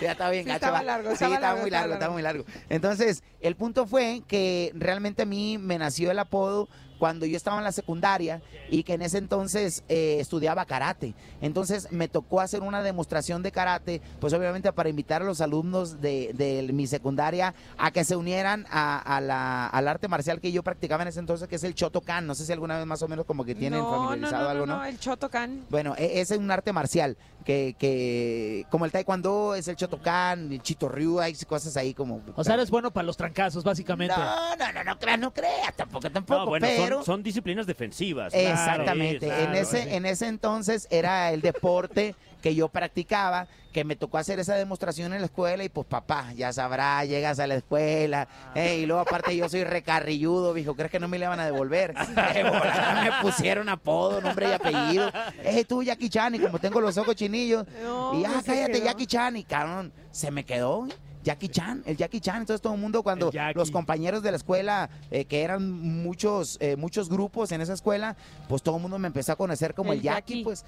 ya 0.00 0.12
estaba 0.12 0.30
bien 0.30 0.44
Sí, 0.44 0.48
gacho, 0.48 0.56
estaba 0.66 0.82
largo, 0.82 1.08
Sí, 1.10 1.14
estaba 1.14 1.34
estaba 1.34 1.52
largo, 1.54 1.60
muy 1.62 1.68
estaba 1.68 1.86
largo, 1.86 1.94
estaba 1.94 2.14
largo. 2.24 2.44
muy 2.44 2.52
largo. 2.54 2.64
Entonces, 2.68 3.22
el 3.40 3.56
punto 3.56 3.86
fue 3.86 4.22
que 4.26 4.72
realmente 4.74 5.22
a 5.22 5.26
mí 5.26 5.58
me 5.58 5.78
nació 5.78 6.10
el 6.10 6.18
apodo 6.18 6.68
cuando 6.98 7.26
yo 7.26 7.36
estaba 7.36 7.58
en 7.58 7.64
la 7.64 7.72
secundaria 7.72 8.40
y 8.70 8.82
que 8.82 8.94
en 8.94 9.02
ese 9.02 9.18
entonces 9.18 9.84
eh, 9.88 10.16
estudiaba 10.20 10.64
karate. 10.64 11.14
Entonces 11.40 11.90
me 11.92 12.08
tocó 12.08 12.40
hacer 12.40 12.62
una 12.62 12.82
demostración 12.82 13.42
de 13.42 13.52
karate, 13.52 14.00
pues 14.20 14.32
obviamente 14.32 14.72
para 14.72 14.88
invitar 14.88 15.22
a 15.22 15.24
los 15.24 15.40
alumnos 15.40 16.00
de, 16.00 16.32
de 16.34 16.70
mi 16.72 16.86
secundaria 16.86 17.54
a 17.76 17.90
que 17.90 18.04
se 18.04 18.16
unieran 18.16 18.66
a, 18.70 18.98
a 18.98 19.20
la, 19.20 19.66
al 19.66 19.88
arte 19.88 20.08
marcial 20.08 20.40
que 20.40 20.52
yo 20.52 20.62
practicaba 20.62 21.02
en 21.02 21.08
ese 21.08 21.20
entonces, 21.20 21.48
que 21.48 21.56
es 21.56 21.64
el 21.64 21.74
Shotokan. 21.74 22.26
No 22.26 22.34
sé 22.34 22.44
si 22.44 22.52
alguna 22.52 22.76
vez 22.76 22.86
más 22.86 23.02
o 23.02 23.08
menos 23.08 23.24
como 23.26 23.44
que 23.44 23.54
tienen 23.54 23.80
no, 23.80 23.90
no, 23.90 23.98
familiarizado 24.08 24.44
no, 24.44 24.50
algo, 24.50 24.66
no, 24.66 24.72
¿no? 24.74 24.78
no, 24.80 24.84
el 24.86 24.98
Chotocan. 24.98 25.64
Bueno, 25.70 25.94
e- 25.96 26.20
ese 26.20 26.34
es 26.34 26.40
un 26.40 26.50
arte 26.50 26.72
marcial 26.72 27.16
que, 27.44 27.76
que 27.78 28.66
como 28.70 28.84
el 28.84 28.92
taekwondo 28.92 29.54
es 29.54 29.68
el 29.68 29.76
Shotokan, 29.76 30.52
el 30.52 30.62
Chito 30.62 30.88
Ryu, 30.88 31.20
hay 31.20 31.34
cosas 31.46 31.76
ahí 31.76 31.94
como... 31.94 32.20
O 32.34 32.44
sea, 32.44 32.54
eres 32.54 32.70
bueno 32.70 32.90
para 32.90 33.06
los 33.06 33.16
trancazos, 33.16 33.64
básicamente. 33.64 34.14
No, 34.16 34.56
no, 34.56 34.72
no, 34.72 34.84
no 34.84 34.98
creas, 34.98 35.18
no 35.18 35.32
creas, 35.32 35.74
tampoco, 35.76 36.10
tampoco, 36.10 36.40
No, 36.40 36.46
bueno, 36.46 36.66
pero... 36.66 36.87
son, 36.96 37.04
son 37.04 37.22
disciplinas 37.22 37.66
defensivas. 37.66 38.34
Exactamente. 38.34 39.26
Sí, 39.26 39.32
claro, 39.32 39.44
en 39.44 39.54
ese, 39.54 39.82
sí. 39.82 39.88
en 39.90 40.06
ese 40.06 40.26
entonces 40.26 40.86
era 40.90 41.32
el 41.32 41.40
deporte 41.40 42.14
que 42.42 42.54
yo 42.54 42.68
practicaba, 42.68 43.48
que 43.72 43.84
me 43.84 43.96
tocó 43.96 44.18
hacer 44.18 44.38
esa 44.38 44.54
demostración 44.54 45.12
en 45.12 45.20
la 45.20 45.26
escuela 45.26 45.64
y 45.64 45.68
pues 45.68 45.86
papá, 45.86 46.32
ya 46.34 46.52
sabrá, 46.52 47.04
llegas 47.04 47.38
a 47.38 47.46
la 47.46 47.56
escuela, 47.56 48.28
eh, 48.54 48.78
y 48.78 48.86
luego 48.86 49.02
aparte 49.02 49.36
yo 49.36 49.48
soy 49.48 49.64
recarrilludo, 49.64 50.54
dijo, 50.54 50.74
¿crees 50.74 50.90
que 50.90 51.00
no 51.00 51.08
me 51.08 51.18
le 51.18 51.26
van 51.26 51.40
a 51.40 51.44
devolver? 51.44 51.94
Me 52.14 53.12
pusieron 53.22 53.68
apodo, 53.68 54.20
nombre 54.20 54.48
y 54.48 54.52
apellido. 54.52 55.10
Eh, 55.44 55.64
tú 55.64 55.82
Jackie 55.82 56.08
Chan, 56.08 56.34
y 56.34 56.38
como 56.38 56.58
tengo 56.58 56.80
los 56.80 56.96
ojos 56.98 57.14
chinillos, 57.14 57.64
No, 57.82 58.18
y 58.18 58.24
ah, 58.24 58.42
cállate 58.44 58.72
quedó. 58.72 58.84
Jackie 58.84 59.06
Chan, 59.06 59.36
y 59.36 59.44
cabrón, 59.44 59.92
se 60.10 60.30
me 60.30 60.44
quedó. 60.44 60.86
Jackie 61.24 61.48
Chan, 61.48 61.82
el 61.86 61.96
Jackie 61.96 62.20
Chan, 62.20 62.36
entonces 62.42 62.60
todo 62.60 62.74
el 62.74 62.80
mundo 62.80 63.02
cuando 63.02 63.30
El 63.32 63.54
los 63.54 63.70
compañeros 63.70 64.22
de 64.22 64.30
la 64.30 64.36
escuela, 64.36 64.88
eh, 65.10 65.24
que 65.24 65.42
eran 65.42 65.70
muchos, 65.70 66.56
eh, 66.60 66.76
muchos 66.76 67.08
grupos 67.08 67.52
en 67.52 67.60
esa 67.60 67.72
escuela, 67.74 68.16
pues 68.48 68.62
todo 68.62 68.76
el 68.76 68.82
mundo 68.82 68.98
me 68.98 69.08
empezó 69.08 69.32
a 69.32 69.36
conocer 69.36 69.74
como 69.74 69.92
el, 69.92 69.98
El 69.98 70.04
Jackie, 70.04 70.34
Jackie. 70.34 70.44
pues, 70.44 70.64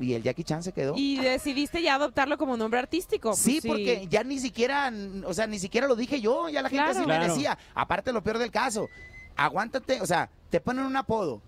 y 0.00 0.14
el 0.14 0.22
Jackie 0.24 0.42
Chan 0.42 0.62
se 0.62 0.72
quedó. 0.72 0.94
Y 0.96 1.18
decidiste 1.18 1.80
ya 1.80 1.94
adoptarlo 1.94 2.36
como 2.36 2.56
nombre 2.56 2.80
artístico. 2.80 3.30
Pues 3.30 3.38
Sí, 3.40 3.60
porque 3.64 4.08
ya 4.10 4.24
ni 4.24 4.40
siquiera, 4.40 4.92
o 5.24 5.32
sea, 5.32 5.46
ni 5.46 5.58
siquiera 5.60 5.86
lo 5.86 5.94
dije 5.94 6.20
yo, 6.20 6.48
ya 6.48 6.62
la 6.62 6.68
gente 6.68 6.82
Claro. 6.84 6.98
sí 6.98 7.04
Claro. 7.04 7.22
me 7.22 7.28
decía. 7.28 7.56
Aparte, 7.74 8.12
lo 8.12 8.20
peor 8.22 8.38
del 8.38 8.50
caso, 8.50 8.88
aguántate, 9.36 10.00
o 10.00 10.06
sea, 10.06 10.28
te 10.50 10.60
ponen 10.60 10.84
un 10.84 10.96
apodo 10.96 11.40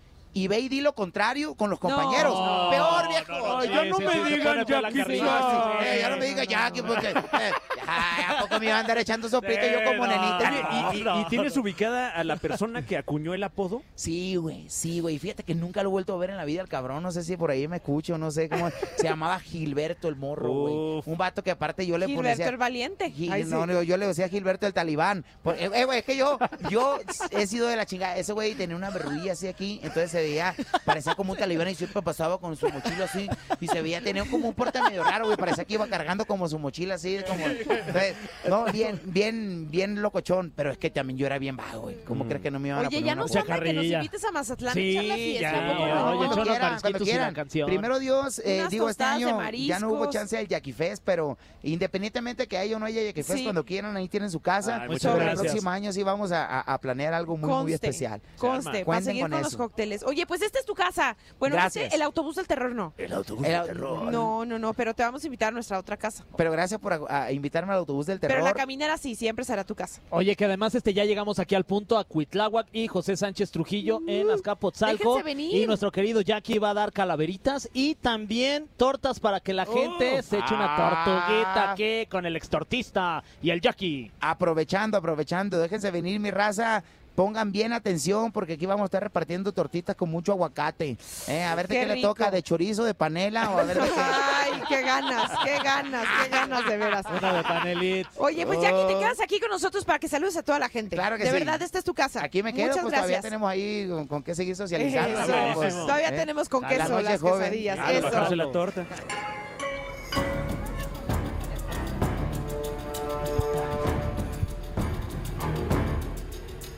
y 0.43 0.47
ve 0.47 0.59
y 0.59 0.69
di 0.69 0.81
lo 0.81 0.93
contrario 0.93 1.55
con 1.55 1.69
los 1.69 1.79
compañeros. 1.79 2.33
No, 2.33 2.69
peor, 2.69 3.07
viejo. 3.07 3.31
no, 3.39 3.57
no, 3.57 3.63
ya 3.65 3.85
no 3.85 3.97
sí, 3.97 4.03
me 4.03 4.11
sí, 4.11 4.33
digan 4.35 4.65
Jackie. 4.65 4.99
Eh, 5.01 5.97
ya 6.01 6.09
no 6.09 6.17
me 6.17 6.25
digas 6.25 6.47
Jackie, 6.47 6.81
porque. 6.81 7.09
eh, 7.09 7.51
ay, 7.87 8.23
¿A 8.29 8.41
poco 8.41 8.59
me 8.59 8.65
iba 8.67 8.75
a 8.75 8.79
andar 8.79 8.97
echando 8.97 9.29
soplito 9.29 9.61
yo 9.65 9.83
como 9.83 10.05
nenita? 10.05 10.51
¿y, 10.93 10.97
y- 10.99 11.03
no, 11.03 11.21
y 11.21 11.25
tienes 11.25 11.55
ubicada 11.57 12.09
a 12.11 12.23
la 12.23 12.35
persona 12.35 12.85
que 12.85 12.97
acuñó 12.97 13.33
el 13.33 13.43
apodo? 13.43 13.81
Sí, 13.95 14.35
güey, 14.35 14.65
sí, 14.69 14.99
güey. 14.99 15.17
Fíjate 15.19 15.43
que 15.43 15.55
nunca 15.55 15.81
lo 15.83 15.89
he 15.89 15.91
vuelto 15.91 16.13
a 16.13 16.17
ver 16.17 16.29
en 16.29 16.37
la 16.37 16.45
vida 16.45 16.61
el 16.61 16.67
cabrón. 16.67 17.01
No 17.03 17.11
sé 17.11 17.23
si 17.23 17.37
por 17.37 17.51
ahí 17.51 17.67
me 17.67 17.77
escucho, 17.77 18.17
no 18.17 18.31
sé 18.31 18.49
cómo. 18.49 18.69
Se 18.97 19.03
llamaba 19.03 19.39
Gilberto 19.39 20.07
el 20.07 20.15
morro, 20.15 20.49
güey. 20.51 21.03
Un 21.05 21.17
vato 21.17 21.43
que 21.43 21.51
aparte 21.51 21.85
yo 21.85 21.97
le 21.97 22.05
ponía. 22.05 22.31
Gilberto 22.33 22.49
el 22.51 22.57
Valiente. 22.57 23.11
Gil- 23.11 23.31
Ay, 23.31 23.43
no, 23.45 23.81
yo 23.83 23.97
le 23.97 24.07
decía 24.07 24.29
Gilberto 24.29 24.67
el 24.67 24.73
talibán. 24.73 25.25
Por- 25.43 25.55
eh, 25.55 25.69
eh, 25.73 25.85
güey, 25.85 25.99
es 25.99 26.05
que 26.05 26.15
yo, 26.17 26.37
yo 26.69 26.99
he 27.31 27.47
sido 27.47 27.67
de 27.67 27.75
la 27.75 27.85
chingada. 27.85 28.17
Ese 28.17 28.33
güey 28.33 28.55
tenía 28.55 28.75
una 28.75 28.89
verruilla 28.89 29.33
así 29.33 29.47
aquí, 29.47 29.79
entonces 29.83 30.11
se 30.11 30.21
veía, 30.27 30.55
parecía 30.85 31.15
como 31.15 31.33
un 31.33 31.37
talibán 31.39 31.67
y 31.69 31.75
siempre 31.75 32.01
pasaba 32.01 32.39
con 32.39 32.55
su 32.55 32.67
mochila 32.69 33.05
así. 33.05 33.29
Y 33.59 33.67
se 33.67 33.81
veía, 33.81 34.01
tenía 34.01 34.25
como 34.25 34.47
un 34.49 34.53
porte 34.53 34.81
medio 34.81 35.03
raro, 35.03 35.25
güey. 35.25 35.37
Parecía 35.37 35.65
que 35.65 35.73
iba 35.75 35.87
cargando 35.87 36.25
como 36.25 36.47
su 36.49 36.59
mochila 36.59 36.95
así, 36.95 37.19
como. 37.27 37.45
entonces, 37.45 38.15
no, 38.47 38.65
bien, 38.71 38.99
bien, 39.05 39.69
bien 39.71 40.01
locochón. 40.01 40.51
Pero 40.55 40.71
es 40.71 40.77
que 40.77 40.89
también 40.89 41.17
yo 41.17 41.25
era 41.25 41.37
bien 41.39 41.55
vago, 41.57 41.81
güey. 41.81 41.97
¿Cómo 42.05 42.23
Mm. 42.23 42.27
crees 42.27 42.41
que 42.43 42.51
no 42.51 42.59
me 42.59 42.69
iban 42.69 42.85
a 42.85 42.87
Oye, 42.87 43.01
ya 43.01 43.13
una 43.13 43.21
nos 43.23 43.31
falta 43.33 43.59
que 43.59 43.73
nos 43.73 43.85
invites 43.85 44.23
a 44.23 44.31
Mazatlán 44.31 44.73
Sí, 44.73 44.91
echar 44.97 45.05
la 45.05 45.15
fiesta. 45.15 45.41
ya, 45.41 45.57
¿a 45.57 45.71
poco 45.71 45.83
oye, 45.83 45.93
no? 45.93 46.17
cuando 46.17 46.43
quieran, 46.43 46.79
cuando 46.81 46.89
y 46.89 46.99
la 47.01 47.05
quieran. 47.05 47.33
canción. 47.33 47.67
Primero 47.67 47.99
Dios, 47.99 48.39
eh, 48.45 48.65
digo, 48.69 48.89
este 48.89 49.03
año 49.03 49.39
ya 49.51 49.79
no 49.79 49.89
hubo 49.91 50.09
chance 50.09 50.35
del 50.37 50.47
Jackie 50.47 50.73
Fest, 50.73 51.01
pero 51.05 51.37
independientemente 51.63 52.47
que 52.47 52.57
haya 52.57 52.75
o 52.75 52.79
no 52.79 52.85
haya 52.85 53.01
Jackie 53.03 53.23
Fest, 53.23 53.39
Sí. 53.39 53.43
cuando 53.43 53.63
quieran, 53.65 53.95
ahí 53.95 54.07
tienen 54.07 54.31
su 54.31 54.39
casa. 54.39 54.73
Ay, 54.75 54.79
Pero 54.81 54.91
muchas 54.93 55.13
el 55.13 55.19
gracias. 55.19 55.41
próximo 55.41 55.69
año 55.69 55.91
sí 55.93 56.03
vamos 56.03 56.31
a, 56.31 56.45
a- 56.45 56.61
a 56.73 56.77
planear 56.79 57.13
algo 57.13 57.37
muy, 57.37 57.47
muy 57.47 57.55
Conste. 57.57 57.73
especial. 57.75 58.21
Conste, 58.37 58.71
para 58.71 58.83
Cuenten 58.85 59.05
seguir 59.05 59.21
con 59.23 59.31
con, 59.31 59.39
los 59.41 59.47
eso. 59.49 59.57
cócteles. 59.57 60.03
Oye, 60.03 60.16
pues 60.25 60.41
esta 60.41 60.59
es 60.59 60.65
tu 60.65 60.73
casa. 60.73 61.15
Bueno, 61.39 61.55
Gracias. 61.55 61.85
ese, 61.87 61.95
el 61.95 62.01
autobús 62.01 62.35
del 62.35 62.47
terror 62.47 62.73
no. 62.73 62.93
El 62.97 63.13
autobús 63.13 63.27
autobús 63.27 63.45
El 63.45 63.51
del 63.51 63.61
au- 63.61 63.65
terror. 63.65 64.11
No, 64.11 64.45
no, 64.45 64.57
no, 64.59 64.73
pero 64.73 64.93
te 64.93 65.03
vamos 65.03 65.23
a 65.23 65.27
invitar 65.27 65.49
a 65.49 65.51
nuestra 65.51 65.77
otra 65.79 65.97
casa. 65.97 66.23
Pero 66.37 66.51
gracias 66.51 66.79
por 66.79 66.93
a- 66.93 67.23
a 67.25 67.31
invitarme 67.31 67.73
al 67.73 67.79
autobús 67.79 68.05
del 68.07 68.19
Pero 68.19 68.35
terror. 68.35 68.47
la 68.47 68.53
caminera 68.53 68.97
sí, 68.97 69.15
siempre 69.15 69.43
será 69.45 69.63
tu 69.63 69.75
casa. 69.75 70.01
Oye, 70.09 70.35
que 70.35 70.45
además 70.45 70.73
este 70.75 70.93
ya 70.93 71.03
llegamos 71.05 71.39
aquí 71.39 71.55
al 71.55 71.65
punto 71.65 71.97
a 71.97 72.03
Cuitláhuac 72.05 72.67
y 72.71 72.87
José 72.87 73.17
Sánchez 73.17 73.51
Trujillo 73.51 73.99
en 74.07 74.29
Azcapotzalco. 74.31 75.15
déjense 75.17 75.23
venir. 75.23 75.53
Y 75.55 75.67
nuestro 75.67 75.91
querido 75.91 76.21
Jackie 76.21 76.59
va 76.59 76.69
a 76.69 76.73
dar 76.73 76.91
calaveritas 76.93 77.69
y 77.73 77.95
también 77.95 78.67
tortas 78.77 79.19
para 79.19 79.39
que 79.39 79.53
la 79.53 79.65
gente 79.65 80.19
Oh. 80.19 80.23
se 80.23 80.37
eche 80.39 80.53
una 80.53 80.67
Ah. 80.75 81.03
tortuguita 81.03 81.75
que 81.75 82.07
con 82.09 82.25
el 82.25 82.35
extortista 82.35 83.23
y 83.41 83.49
el 83.49 83.61
Jackie. 83.61 84.11
Aprovechando, 84.19 84.97
aprovechando, 84.97 85.59
déjense 85.59 85.91
venir 85.91 86.19
mi 86.19 86.31
raza. 86.31 86.83
Pongan 87.17 87.51
bien 87.51 87.73
atención 87.73 88.31
porque 88.31 88.53
aquí 88.53 88.67
vamos 88.67 88.83
a 88.83 88.85
estar 88.85 89.01
repartiendo 89.01 89.51
tortitas 89.51 89.95
con 89.95 90.07
mucho 90.11 90.33
aguacate. 90.33 90.99
Eh, 91.27 91.43
a 91.43 91.55
ver 91.55 91.67
de 91.67 91.73
Qué 91.73 91.87
qué, 91.87 91.95
le 91.95 92.01
toca, 92.03 92.29
de 92.29 92.43
chorizo, 92.43 92.83
de 92.83 92.93
panela 92.93 93.49
o 93.49 93.57
a 93.57 93.63
ver 93.63 93.81
de 93.81 93.87
qué. 93.89 93.95
Ay, 93.97 94.61
qué 94.69 94.81
ganas, 94.83 95.31
qué 95.43 95.57
ganas, 95.63 96.05
qué 96.23 96.29
ganas 96.29 96.65
de 96.67 96.77
veras. 96.77 97.05
Una 97.17 97.33
de 97.33 97.41
panelit. 97.41 98.07
Oye, 98.17 98.45
pues 98.45 98.61
Jackie, 98.61 98.85
te 98.87 98.93
Oh. 98.93 98.99
quedas 98.99 99.19
aquí 99.19 99.39
con 99.39 99.49
nosotros 99.49 99.83
para 99.83 99.97
que 99.97 100.07
saludes 100.07 100.37
a 100.37 100.43
toda 100.43 100.59
la 100.59 100.69
gente. 100.69 100.95
Claro 100.95 101.17
que 101.17 101.23
de 101.23 101.31
sí. 101.31 101.35
verdad, 101.37 101.59
esta 101.59 101.79
es 101.79 101.83
tu 101.83 101.95
casa. 101.95 102.23
Aquí 102.23 102.43
me 102.43 102.53
quedo, 102.53 102.67
Muchas 102.67 102.81
pues 102.83 102.91
gracias. 102.91 103.07
todavía 103.07 103.21
tenemos 103.23 103.49
ahí 103.49 103.87
con, 103.89 104.05
con 104.07 104.21
qué 104.21 104.35
seguir 104.35 104.55
socializando. 104.55 105.53
Pues, 105.55 105.73
Todavía 105.73 106.09
eh, 106.09 106.11
tenemos 106.19 106.47
con 106.49 106.61
la 106.61 106.69
queso 106.69 106.87
noche 106.89 107.03
las 107.03 107.19
joven. 107.21 107.39
quesadillas. 107.39 107.79
Eso. 107.89 108.35
la 108.35 108.51
torta. 108.51 108.85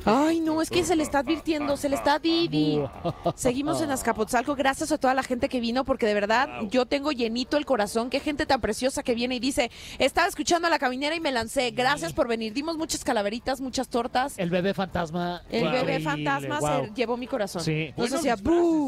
Ay, 0.10 0.40
no, 0.40 0.62
es 0.62 0.70
que 0.70 0.84
se 0.84 0.96
le 0.96 1.04
está 1.04 1.20
advirtiendo, 1.20 1.78
se 1.78 1.90
le 1.90 1.96
está 1.96 2.20
Didi. 2.20 2.82
Seguimos 3.36 3.82
en 3.82 3.92
Azcapotzalco, 3.92 4.56
gracias 4.56 4.92
a 4.92 4.98
toda 4.98 5.14
la 5.14 5.24
gente 5.24 5.50
que 5.50 5.60
vino, 5.60 5.84
porque 5.86 6.06
de 6.06 6.14
verdad 6.14 6.50
yo 6.70 6.86
tengo 6.86 7.12
llenito 7.12 7.58
el 7.58 7.66
corazón. 7.66 8.10
Qué 8.10 8.20
gente 8.20 8.46
tan 8.46 8.62
preciosa 8.62 9.04
que 9.04 9.16
viene 9.16 9.36
y 9.36 9.40
dice, 9.40 9.72
estaba 9.98 10.28
escuchando 10.28 10.68
a 10.68 10.70
la 10.72 10.80
caminera 10.80 11.16
y 11.16 11.20
me 11.20 11.32
lancé. 11.32 11.72
Gracias 11.72 12.14
por 12.14 12.28
venir. 12.28 12.54
Dimos 12.54 12.78
muchas 12.78 13.04
calaveritas, 13.04 13.62
muchas 13.62 13.88
tortas. 13.90 14.38
El 14.38 14.50
bebé 14.50 14.74
fantasma. 14.74 15.42
El 15.50 15.70
bebé 15.70 16.00
fantasma 16.00 16.60
se 16.62 16.92
llevó 16.96 17.18
mi 17.18 17.28
corazón. 17.28 17.62
Sí. 17.62 17.94
Buenos 17.96 18.20
hacía. 18.20 18.36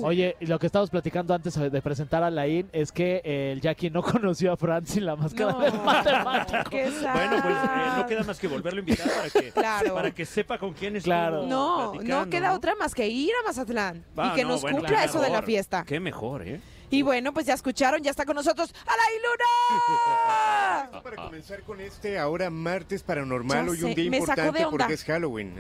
Oye, 0.03 0.36
lo 0.41 0.60
que 0.60 0.65
estábamos 0.67 0.89
platicando 0.89 1.34
antes 1.34 1.55
de 1.55 1.81
presentar 1.81 2.23
a 2.23 2.29
Laín 2.31 2.69
es 2.73 2.91
que 2.91 3.21
eh, 3.23 3.51
el 3.53 3.62
Jackie 3.62 3.89
no 3.89 4.01
conoció 4.03 4.51
a 4.53 4.57
Fran 4.57 4.86
sin 4.86 5.05
la 5.05 5.15
máscara 5.15 5.51
No, 5.53 5.60
del 5.60 5.73
matemático. 5.81 6.69
qué 6.69 6.89
Bueno, 6.89 7.38
pues 7.41 7.55
eh, 7.55 7.91
no 7.97 8.05
queda 8.07 8.23
más 8.23 8.39
que 8.39 8.47
volverlo 8.47 8.79
a 8.79 8.81
invitar 8.81 9.07
para 9.10 9.29
que, 9.29 9.51
Claro. 9.51 9.93
para 9.93 10.12
que 10.12 10.25
sepa 10.25 10.57
con 10.57 10.73
quién 10.73 10.95
es. 10.95 11.03
Claro. 11.12 11.45
No, 11.45 11.93
no 11.95 12.30
queda 12.30 12.54
otra 12.54 12.76
más 12.76 12.95
que 12.95 13.08
ir 13.08 13.32
a 13.43 13.47
Mazatlán 13.47 14.04
Ah, 14.15 14.32
y 14.32 14.36
que 14.36 14.43
no, 14.43 14.50
nos 14.52 14.62
bueno, 14.62 14.78
cumpla 14.80 15.04
eso 15.04 15.19
de 15.21 15.30
la 15.30 15.41
fiesta. 15.41 15.84
Qué 15.86 16.00
mejor, 16.00 16.47
¿eh? 16.47 16.62
Y 16.89 17.04
bueno, 17.04 17.34
pues 17.34 17.45
ya 17.45 17.54
escucharon, 17.54 18.02
ya 18.04 18.12
está 18.12 18.26
con 18.26 18.36
nosotros 18.36 18.74
¡Alain 18.86 19.21
Luna! 19.21 21.02
Para 21.04 21.15
comenzar 21.15 21.62
con 21.63 21.80
este 21.80 22.17
ahora 22.19 22.50
martes 22.50 23.02
paranormal, 23.04 23.65
Ya 23.65 23.71
hoy 23.71 23.84
un 23.84 23.95
día 23.95 24.10
me 24.10 24.17
importante 24.17 24.65
porque 24.69 24.93
es 24.93 25.04
Halloween. 25.06 25.54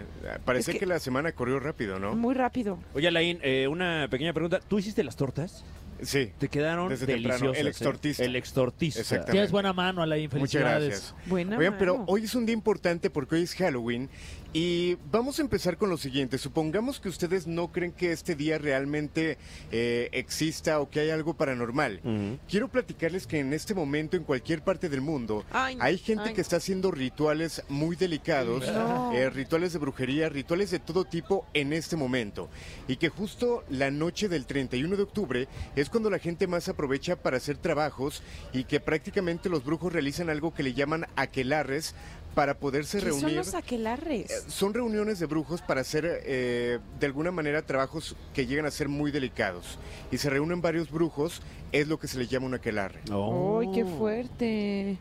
Parece 0.45 0.71
Es 0.71 0.75
que- 0.75 0.79
que... 0.81 0.85
la 0.85 0.99
semana 0.99 1.31
corrió 1.31 1.59
rápido, 1.59 1.99
¿no? 1.99 2.15
Muy 2.15 2.35
rápido. 2.35 2.77
Oye, 2.93 3.07
Alain, 3.07 3.39
eh, 3.43 3.67
una 3.67 4.07
pequeña 4.09 4.33
pregunta. 4.33 4.59
¿Tú 4.67 4.79
hiciste 4.79 5.03
las 5.03 5.15
tortas? 5.15 5.63
Sí. 6.01 6.31
Te 6.39 6.47
quedaron 6.49 6.89
Desde 6.89 7.05
temprano. 7.05 7.51
deliciosas. 7.53 7.59
El 7.61 7.67
¿eh? 7.67 7.69
extortista. 7.69 8.23
El 8.23 8.35
extortista. 8.35 8.99
Exactamente. 9.01 9.31
Tienes 9.33 9.51
buena 9.51 9.71
mano, 9.71 10.01
Alain. 10.01 10.23
Muchas 10.33 10.39
Felicidades. 10.63 10.87
gracias. 10.89 11.15
Buena 11.27 11.57
Oigan, 11.57 11.75
pero 11.77 11.93
mano. 11.99 12.05
hoy 12.09 12.23
es 12.23 12.33
un 12.35 12.45
día 12.47 12.53
importante 12.53 13.09
porque 13.11 13.35
hoy 13.35 13.43
es 13.43 13.53
Halloween 13.55 14.09
y 14.53 14.95
vamos 15.09 15.39
a 15.39 15.43
empezar 15.43 15.77
con 15.77 15.89
lo 15.89 15.95
siguiente. 15.95 16.37
Supongamos 16.37 16.99
que 16.99 17.07
ustedes 17.07 17.47
no 17.47 17.71
creen 17.71 17.93
que 17.93 18.11
este 18.11 18.35
día 18.35 18.57
realmente 18.57 19.37
eh, 19.71 20.09
exista 20.11 20.81
o 20.81 20.89
que 20.89 20.99
hay 20.99 21.09
algo 21.09 21.35
paranormal. 21.35 22.01
Quiero 22.49 22.67
platicarles 22.67 23.27
que 23.27 23.39
en 23.39 23.53
este 23.53 23.73
momento 23.73 24.17
en 24.17 24.23
cualquier 24.25 24.61
parte 24.61 24.89
del 24.89 24.99
mundo 24.99 25.45
Ay, 25.51 25.77
hay 25.79 25.97
gente 25.97 26.29
ay. 26.29 26.33
que 26.33 26.41
está 26.41 26.57
haciendo 26.57 26.91
rituales 26.91 27.63
muy 27.69 27.95
delicados, 27.95 28.67
No. 28.67 29.13
eh, 29.13 29.29
rituales 29.29 29.71
de 29.71 29.79
brujería, 29.79 30.27
rituales 30.27 30.69
de 30.71 30.79
todo 30.79 31.05
tipo 31.05 31.45
en 31.53 31.71
este 31.71 31.95
momento. 31.95 32.49
Y 32.89 32.97
que 32.97 33.07
justo 33.07 33.63
la 33.69 33.89
noche 33.89 34.27
del 34.27 34.45
31 34.45 34.97
de 34.97 35.03
octubre 35.03 35.47
es 35.77 35.89
cuando 35.89 36.09
la 36.09 36.19
gente 36.19 36.47
más 36.47 36.67
aprovecha 36.67 37.15
para 37.15 37.37
hacer 37.37 37.55
trabajos 37.55 38.21
y 38.51 38.65
que 38.65 38.81
prácticamente 38.81 39.47
los 39.47 39.63
brujos 39.63 39.93
realizan 39.93 40.29
algo 40.29 40.53
que 40.53 40.63
le 40.63 40.73
llaman 40.73 41.05
aquelarres 41.15 41.95
para 42.35 42.57
poderse 42.57 42.99
¿Qué 42.99 43.09
son 43.09 43.19
reunir. 43.21 43.37
los 43.37 43.53
aquelarres? 43.53 44.31
Eh, 44.31 44.43
Son 44.47 44.73
reuniones 44.73 45.19
de 45.19 45.25
brujos 45.25 45.61
para 45.61 45.81
hacer 45.81 46.05
eh, 46.25 46.79
de 46.99 47.05
alguna 47.05 47.31
manera 47.31 47.61
trabajos 47.61 48.15
que 48.33 48.45
llegan 48.45 48.65
a 48.65 48.71
ser 48.71 48.87
muy 48.89 49.11
delicados. 49.11 49.77
Y 50.11 50.17
se 50.17 50.29
reúnen 50.29 50.61
varios 50.61 50.89
brujos, 50.89 51.41
es 51.71 51.87
lo 51.87 51.99
que 51.99 52.07
se 52.07 52.17
les 52.17 52.29
llama 52.29 52.45
un 52.47 52.53
aquelarre. 52.53 53.01
Oh. 53.11 53.59
¡Ay, 53.59 53.69
qué 53.73 53.85
fuerte! 53.85 54.97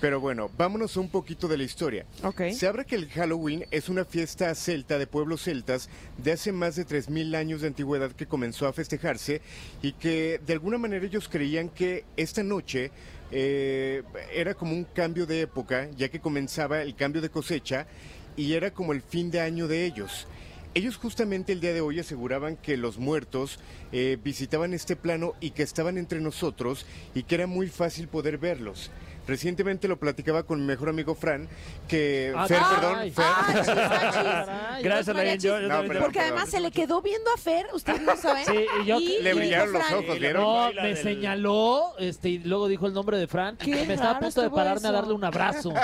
Pero 0.00 0.20
bueno, 0.20 0.50
vámonos 0.58 0.94
a 0.96 1.00
un 1.00 1.08
poquito 1.08 1.48
de 1.48 1.56
la 1.56 1.64
historia. 1.64 2.04
Ok. 2.22 2.50
Se 2.52 2.66
habla 2.66 2.84
que 2.84 2.94
el 2.96 3.08
Halloween 3.08 3.64
es 3.70 3.88
una 3.88 4.04
fiesta 4.04 4.54
celta 4.54 4.98
de 4.98 5.06
pueblos 5.06 5.42
celtas 5.44 5.88
de 6.18 6.32
hace 6.32 6.52
más 6.52 6.76
de 6.76 6.86
3.000 6.86 7.34
años 7.34 7.62
de 7.62 7.68
antigüedad 7.68 8.12
que 8.12 8.26
comenzó 8.26 8.66
a 8.66 8.74
festejarse 8.74 9.40
y 9.80 9.92
que 9.92 10.40
de 10.44 10.52
alguna 10.52 10.76
manera 10.76 11.06
ellos 11.06 11.28
creían 11.30 11.70
que 11.70 12.04
esta 12.18 12.42
noche 12.42 12.90
eh, 13.36 14.04
era 14.32 14.54
como 14.54 14.74
un 14.74 14.84
cambio 14.84 15.26
de 15.26 15.40
época, 15.40 15.90
ya 15.96 16.08
que 16.08 16.20
comenzaba 16.20 16.82
el 16.82 16.94
cambio 16.94 17.20
de 17.20 17.30
cosecha 17.30 17.88
y 18.36 18.52
era 18.52 18.72
como 18.72 18.92
el 18.92 19.02
fin 19.02 19.32
de 19.32 19.40
año 19.40 19.66
de 19.66 19.84
ellos. 19.84 20.28
Ellos 20.72 20.96
justamente 20.96 21.52
el 21.52 21.60
día 21.60 21.72
de 21.72 21.80
hoy 21.80 21.98
aseguraban 21.98 22.56
que 22.56 22.76
los 22.76 22.96
muertos 22.96 23.58
eh, 23.90 24.18
visitaban 24.22 24.72
este 24.72 24.94
plano 24.94 25.34
y 25.40 25.50
que 25.50 25.64
estaban 25.64 25.98
entre 25.98 26.20
nosotros 26.20 26.86
y 27.12 27.24
que 27.24 27.34
era 27.34 27.48
muy 27.48 27.66
fácil 27.66 28.06
poder 28.06 28.38
verlos. 28.38 28.92
Recientemente 29.26 29.88
lo 29.88 29.98
platicaba 29.98 30.42
con 30.42 30.60
mi 30.60 30.66
mejor 30.66 30.88
amigo 30.90 31.14
Fran, 31.14 31.48
que... 31.88 32.32
Ah, 32.36 32.46
Fer, 32.46 32.58
caray. 32.58 33.10
perdón, 33.10 33.12
Fer. 33.12 33.24
¡Ah, 33.26 33.46
chis, 33.56 33.68
ah, 33.68 34.78
Gracias, 34.82 35.08
Alain. 35.16 35.40
Yo, 35.40 35.60
yo 35.60 35.68
No, 35.68 35.82
perdón, 35.82 36.02
Porque 36.02 36.20
además 36.20 36.50
se 36.50 36.60
le 36.60 36.70
quedó 36.70 37.00
viendo 37.02 37.30
a 37.32 37.36
Fer, 37.38 37.66
ustedes 37.72 38.02
no 38.02 38.16
saben. 38.16 38.44
Sí, 38.44 38.66
y 38.82 38.86
yo- 38.86 38.98
Le 38.98 39.30
y 39.30 39.34
brillaron 39.34 39.68
dijo 39.68 39.78
los 39.78 39.86
Fran, 39.88 40.04
ojos, 40.04 40.18
¿vieron? 40.20 40.42
No, 40.42 40.72
me 40.82 40.88
del- 40.88 40.96
señaló 40.98 41.94
este, 41.98 42.28
y 42.30 42.38
luego 42.40 42.68
dijo 42.68 42.86
el 42.86 42.92
nombre 42.92 43.18
de 43.18 43.26
Fran. 43.26 43.56
Qué 43.56 43.86
me 43.86 43.94
estaba 43.94 44.12
a 44.12 44.18
punto 44.20 44.42
de 44.42 44.50
pararme 44.50 44.88
a 44.88 44.92
darle 44.92 45.14
un 45.14 45.24
abrazo. 45.24 45.72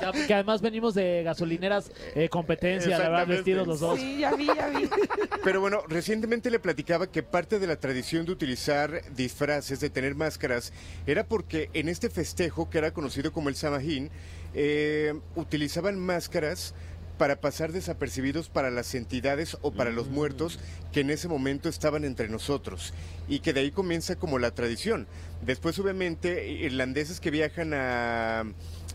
Ya, 0.00 0.12
que 0.12 0.32
además 0.32 0.60
venimos 0.62 0.94
de 0.94 1.24
gasolineras 1.24 1.90
eh, 2.14 2.28
competencia, 2.28 2.96
la 3.00 3.08
verdad, 3.08 3.26
vestidos 3.26 3.66
los 3.66 3.80
dos. 3.80 3.98
Sí, 3.98 4.18
ya 4.20 4.32
vi, 4.32 4.46
ya 4.46 4.68
vi. 4.68 4.88
Pero 5.42 5.60
bueno, 5.60 5.82
recientemente 5.88 6.52
le 6.52 6.60
platicaba 6.60 7.08
que 7.10 7.24
parte 7.24 7.58
de 7.58 7.66
la 7.66 7.80
tradición 7.80 8.24
de 8.24 8.30
utilizar 8.30 9.02
disfraces, 9.16 9.80
de 9.80 9.90
tener 9.90 10.14
máscaras, 10.14 10.72
era 11.04 11.24
porque 11.24 11.68
en 11.72 11.88
este 11.88 12.10
festejo, 12.10 12.67
que 12.70 12.78
era 12.78 12.92
conocido 12.92 13.32
como 13.32 13.48
el 13.48 13.54
Samajín, 13.54 14.10
eh, 14.54 15.14
utilizaban 15.36 15.98
máscaras 15.98 16.74
para 17.18 17.40
pasar 17.40 17.72
desapercibidos 17.72 18.48
para 18.48 18.70
las 18.70 18.94
entidades 18.94 19.58
o 19.60 19.72
para 19.72 19.90
los 19.90 20.08
muertos 20.08 20.58
que 20.92 21.00
en 21.00 21.10
ese 21.10 21.28
momento 21.28 21.68
estaban 21.68 22.04
entre 22.04 22.28
nosotros 22.28 22.94
y 23.28 23.40
que 23.40 23.52
de 23.52 23.60
ahí 23.60 23.70
comienza 23.72 24.16
como 24.16 24.38
la 24.38 24.52
tradición. 24.52 25.06
Después 25.44 25.78
obviamente 25.78 26.48
irlandeses 26.48 27.20
que 27.20 27.30
viajan 27.30 27.74
a, 27.74 28.44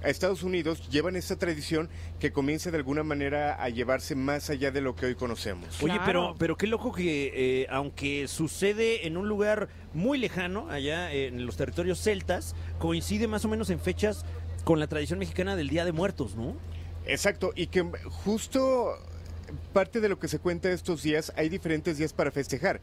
a 0.03 0.09
Estados 0.09 0.43
Unidos 0.43 0.89
llevan 0.89 1.15
esta 1.15 1.37
tradición 1.37 1.89
que 2.19 2.31
comienza 2.31 2.71
de 2.71 2.77
alguna 2.77 3.03
manera 3.03 3.61
a 3.61 3.69
llevarse 3.69 4.15
más 4.15 4.49
allá 4.49 4.71
de 4.71 4.81
lo 4.81 4.95
que 4.95 5.07
hoy 5.07 5.15
conocemos. 5.15 5.81
Oye, 5.81 5.99
pero, 6.05 6.35
pero 6.37 6.57
qué 6.57 6.67
loco 6.67 6.91
que 6.91 7.61
eh, 7.61 7.67
aunque 7.69 8.27
sucede 8.27 9.07
en 9.07 9.17
un 9.17 9.27
lugar 9.27 9.69
muy 9.93 10.17
lejano, 10.17 10.69
allá 10.69 11.11
en 11.11 11.45
los 11.45 11.55
territorios 11.55 11.99
celtas, 11.99 12.55
coincide 12.79 13.27
más 13.27 13.45
o 13.45 13.47
menos 13.47 13.69
en 13.69 13.79
fechas 13.79 14.25
con 14.63 14.79
la 14.79 14.87
tradición 14.87 15.19
mexicana 15.19 15.55
del 15.55 15.69
Día 15.69 15.85
de 15.85 15.91
Muertos, 15.91 16.35
¿no? 16.35 16.55
Exacto, 17.05 17.51
y 17.55 17.67
que 17.67 17.83
justo 18.09 18.97
parte 19.73 19.99
de 19.99 20.09
lo 20.09 20.19
que 20.19 20.27
se 20.27 20.39
cuenta 20.39 20.71
estos 20.71 21.03
días, 21.03 21.33
hay 21.35 21.49
diferentes 21.49 21.97
días 21.97 22.13
para 22.13 22.31
festejar. 22.31 22.81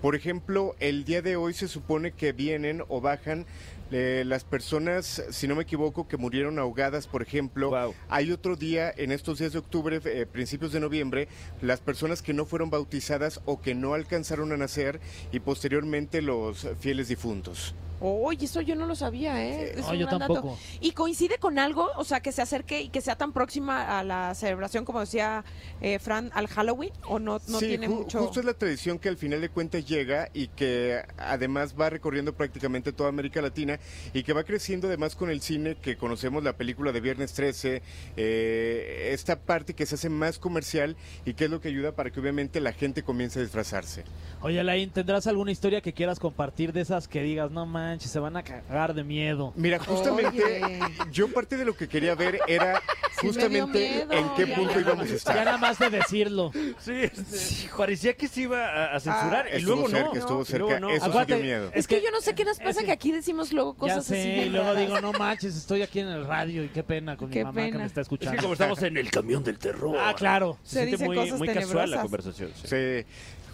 Por 0.00 0.14
ejemplo, 0.16 0.74
el 0.80 1.04
día 1.04 1.22
de 1.22 1.36
hoy 1.36 1.54
se 1.54 1.68
supone 1.68 2.12
que 2.12 2.32
vienen 2.32 2.82
o 2.88 3.00
bajan 3.00 3.46
eh, 3.92 4.24
las 4.26 4.44
personas, 4.44 5.22
si 5.30 5.46
no 5.46 5.54
me 5.54 5.62
equivoco, 5.62 6.08
que 6.08 6.16
murieron 6.16 6.58
ahogadas, 6.58 7.06
por 7.06 7.22
ejemplo. 7.22 7.94
Hay 8.08 8.32
otro 8.32 8.56
día, 8.56 8.92
en 8.96 9.12
estos 9.12 9.38
días 9.38 9.52
de 9.52 9.58
octubre, 9.58 10.00
eh, 10.04 10.26
principios 10.26 10.72
de 10.72 10.80
noviembre, 10.80 11.28
las 11.60 11.80
personas 11.80 12.22
que 12.22 12.32
no 12.34 12.46
fueron 12.46 12.70
bautizadas 12.70 13.40
o 13.44 13.60
que 13.60 13.74
no 13.74 13.94
alcanzaron 13.94 14.52
a 14.52 14.56
nacer 14.56 15.00
y 15.30 15.40
posteriormente 15.40 16.22
los 16.22 16.68
fieles 16.80 17.08
difuntos. 17.08 17.74
Oye, 18.04 18.46
eso 18.46 18.60
yo 18.60 18.74
no 18.74 18.86
lo 18.86 18.96
sabía, 18.96 19.40
¿eh? 19.44 19.74
Es 19.76 19.86
No, 19.86 19.92
un 19.92 19.98
yo 19.98 20.06
gran 20.06 20.18
dato. 20.18 20.34
tampoco. 20.34 20.58
¿Y 20.80 20.90
coincide 20.92 21.38
con 21.38 21.58
algo? 21.58 21.88
O 21.96 22.04
sea, 22.04 22.20
que 22.20 22.32
se 22.32 22.42
acerque 22.42 22.80
y 22.82 22.88
que 22.88 23.00
sea 23.00 23.16
tan 23.16 23.32
próxima 23.32 23.98
a 23.98 24.02
la 24.02 24.34
celebración, 24.34 24.84
como 24.84 25.00
decía 25.00 25.44
eh, 25.80 25.98
Fran, 26.00 26.30
al 26.34 26.48
Halloween, 26.48 26.90
¿o 27.06 27.18
no, 27.18 27.40
no 27.46 27.58
sí, 27.60 27.68
tiene 27.68 27.88
ju- 27.88 27.94
mucho...? 27.98 28.20
justo 28.22 28.40
es 28.40 28.46
la 28.46 28.54
tradición 28.54 28.98
que 28.98 29.08
al 29.08 29.16
final 29.16 29.40
de 29.40 29.48
cuentas 29.50 29.86
llega 29.86 30.28
y 30.34 30.48
que 30.48 31.00
además 31.16 31.74
va 31.80 31.90
recorriendo 31.90 32.32
prácticamente 32.34 32.92
toda 32.92 33.08
América 33.08 33.40
Latina 33.40 33.78
y 34.12 34.24
que 34.24 34.32
va 34.32 34.42
creciendo 34.44 34.88
además 34.88 35.14
con 35.14 35.30
el 35.30 35.40
cine 35.40 35.76
que 35.76 35.96
conocemos, 35.96 36.42
la 36.42 36.54
película 36.56 36.90
de 36.92 37.00
Viernes 37.00 37.32
13, 37.34 37.82
eh, 38.16 39.10
esta 39.12 39.36
parte 39.38 39.74
que 39.74 39.86
se 39.86 39.94
hace 39.94 40.08
más 40.08 40.38
comercial 40.38 40.96
y 41.24 41.34
que 41.34 41.44
es 41.44 41.50
lo 41.50 41.60
que 41.60 41.68
ayuda 41.68 41.92
para 41.92 42.10
que 42.10 42.18
obviamente 42.20 42.60
la 42.60 42.72
gente 42.72 43.02
comience 43.02 43.38
a 43.38 43.42
disfrazarse. 43.42 44.04
Oye, 44.40 44.58
Alain, 44.60 44.90
¿tendrás 44.90 45.26
alguna 45.26 45.52
historia 45.52 45.80
que 45.80 45.92
quieras 45.92 46.18
compartir 46.18 46.72
de 46.72 46.80
esas 46.80 47.06
que 47.08 47.22
digas, 47.22 47.50
no 47.50 47.66
manches, 47.92 48.10
se 48.10 48.18
van 48.18 48.36
a 48.36 48.42
cagar 48.42 48.94
de 48.94 49.04
miedo? 49.04 49.52
Mira, 49.56 49.78
justamente 49.78 50.42
Oye. 50.64 50.78
yo 51.10 51.28
parte 51.32 51.56
de 51.56 51.64
lo 51.64 51.76
que 51.76 51.88
quería 51.88 52.14
ver 52.14 52.40
era 52.48 52.80
justamente 53.20 53.78
miedo, 54.06 54.12
en 54.12 54.34
qué 54.34 54.46
ya, 54.46 54.54
punto 54.56 54.74
ya. 54.74 54.80
íbamos 54.80 55.04
a 55.04 55.08
Ya 55.08 55.14
estar. 55.14 55.36
nada 55.44 55.58
más 55.58 55.78
de 55.78 55.90
decirlo. 55.90 56.50
Sí, 56.78 56.92
este, 57.02 57.68
parecía 57.76 58.14
que 58.16 58.26
se 58.28 58.42
iba 58.42 58.64
a, 58.66 58.96
a 58.96 59.00
censurar 59.00 59.46
y 59.52 59.56
Estuvo 59.58 59.74
luego 59.74 59.88
cerca, 59.88 60.08
no. 60.08 60.18
estuvo 60.18 60.42
Y 60.42 60.52
luego 60.58 60.68
cerca. 60.68 60.80
no. 60.80 60.88
Sí 60.90 60.96
Aguante. 61.02 61.34
dio 61.36 61.44
miedo. 61.44 61.70
Es 61.74 61.86
que 61.86 62.02
yo 62.02 62.10
no 62.10 62.20
sé 62.20 62.34
qué 62.34 62.44
nos 62.44 62.58
pasa, 62.58 62.70
ese- 62.70 62.84
que 62.86 62.92
aquí 62.92 63.12
decimos 63.12 63.52
luego 63.52 63.74
Ya 63.74 63.78
cosas 63.78 64.04
sé, 64.06 64.20
así. 64.20 64.28
y 64.46 64.50
luego 64.50 64.74
digo, 64.74 65.00
no 65.00 65.12
manches, 65.12 65.54
estoy 65.56 65.82
aquí 65.82 66.00
en 66.00 66.08
el 66.08 66.26
radio 66.26 66.64
y 66.64 66.68
qué 66.68 66.82
pena 66.82 67.16
con 67.16 67.30
Qué 67.30 67.40
mi 67.40 67.44
mamá 67.44 67.66
que 67.66 67.78
me 67.78 67.84
está 67.84 68.00
Es 68.00 68.06
escuchando. 68.06 68.36
que 68.36 68.42
como 68.42 68.54
estamos 68.54 68.82
en 68.82 68.96
el 68.96 69.10
camión 69.10 69.44
del 69.44 69.58
terror. 69.58 69.96
Ah, 70.00 70.14
claro. 70.16 70.58
Se 70.62 70.76
siente 70.80 70.92
dicen 70.92 71.06
muy, 71.06 71.16
cosas 71.16 71.38
muy 71.38 71.48
casual 71.48 71.90
la 71.90 72.00
conversación. 72.02 72.50
sí. 72.64 72.68
Sí. 72.68 73.06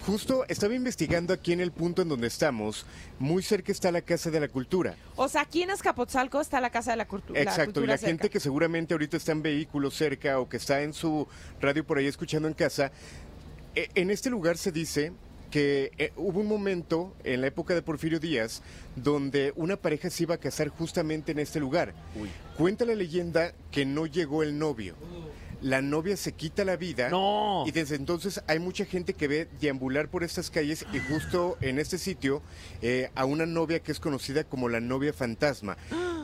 Justo 0.08 0.46
estaba 0.48 0.74
investigando 0.74 1.34
aquí 1.34 1.52
en 1.52 1.60
el 1.60 1.70
punto 1.70 2.00
en 2.00 2.08
donde 2.08 2.28
estamos, 2.28 2.86
muy 3.18 3.42
cerca 3.42 3.70
está 3.72 3.92
la 3.92 4.00
Casa 4.00 4.30
de 4.30 4.40
la 4.40 4.48
Cultura. 4.48 4.96
O 5.16 5.28
sea, 5.28 5.42
aquí 5.42 5.60
en 5.60 5.70
Azcapotzalco 5.70 6.40
está 6.40 6.62
la 6.62 6.70
Casa 6.70 6.92
de 6.92 6.96
la, 6.96 7.06
Cultu- 7.06 7.34
la 7.34 7.40
Exacto, 7.42 7.62
y 7.62 7.66
Cultura 7.66 7.86
la 7.88 7.98
cerca. 7.98 8.08
gente 8.08 8.30
que 8.30 8.40
seguramente 8.40 8.94
ahorita 8.94 9.18
está 9.18 9.32
en 9.32 9.42
vehículos 9.42 9.94
cerca 9.94 10.40
o 10.40 10.48
que 10.48 10.56
está 10.56 10.80
en 10.80 10.94
su 10.94 11.28
radio 11.60 11.84
por 11.84 11.98
ahí 11.98 12.06
escuchando 12.06 12.48
en 12.48 12.54
casa, 12.54 12.90
eh, 13.74 13.90
en 13.94 14.10
este 14.10 14.30
lugar 14.30 14.56
se 14.56 14.72
dice 14.72 15.12
que 15.50 15.92
eh, 15.98 16.12
hubo 16.16 16.40
un 16.40 16.46
momento 16.46 17.14
en 17.22 17.42
la 17.42 17.48
época 17.48 17.74
de 17.74 17.82
Porfirio 17.82 18.18
Díaz 18.18 18.62
donde 18.96 19.52
una 19.56 19.76
pareja 19.76 20.08
se 20.08 20.22
iba 20.22 20.36
a 20.36 20.38
casar 20.38 20.68
justamente 20.68 21.32
en 21.32 21.38
este 21.38 21.60
lugar. 21.60 21.92
Uy. 22.18 22.30
Cuenta 22.56 22.86
la 22.86 22.94
leyenda 22.94 23.52
que 23.70 23.84
no 23.84 24.06
llegó 24.06 24.42
el 24.42 24.58
novio. 24.58 24.94
La 25.60 25.82
novia 25.82 26.16
se 26.16 26.32
quita 26.32 26.64
la 26.64 26.76
vida 26.76 27.08
No. 27.08 27.64
y 27.66 27.72
desde 27.72 27.96
entonces 27.96 28.40
hay 28.46 28.58
mucha 28.60 28.84
gente 28.84 29.14
que 29.14 29.26
ve 29.28 29.48
deambular 29.60 30.08
por 30.08 30.22
estas 30.22 30.50
calles 30.50 30.86
y 30.92 30.98
justo 31.00 31.56
en 31.60 31.78
este 31.78 31.98
sitio 31.98 32.42
eh, 32.80 33.10
a 33.16 33.24
una 33.24 33.44
novia 33.46 33.80
que 33.80 33.90
es 33.92 33.98
conocida 34.00 34.44
como 34.44 34.68
la 34.68 34.80
novia 34.80 35.12
fantasma, 35.12 35.76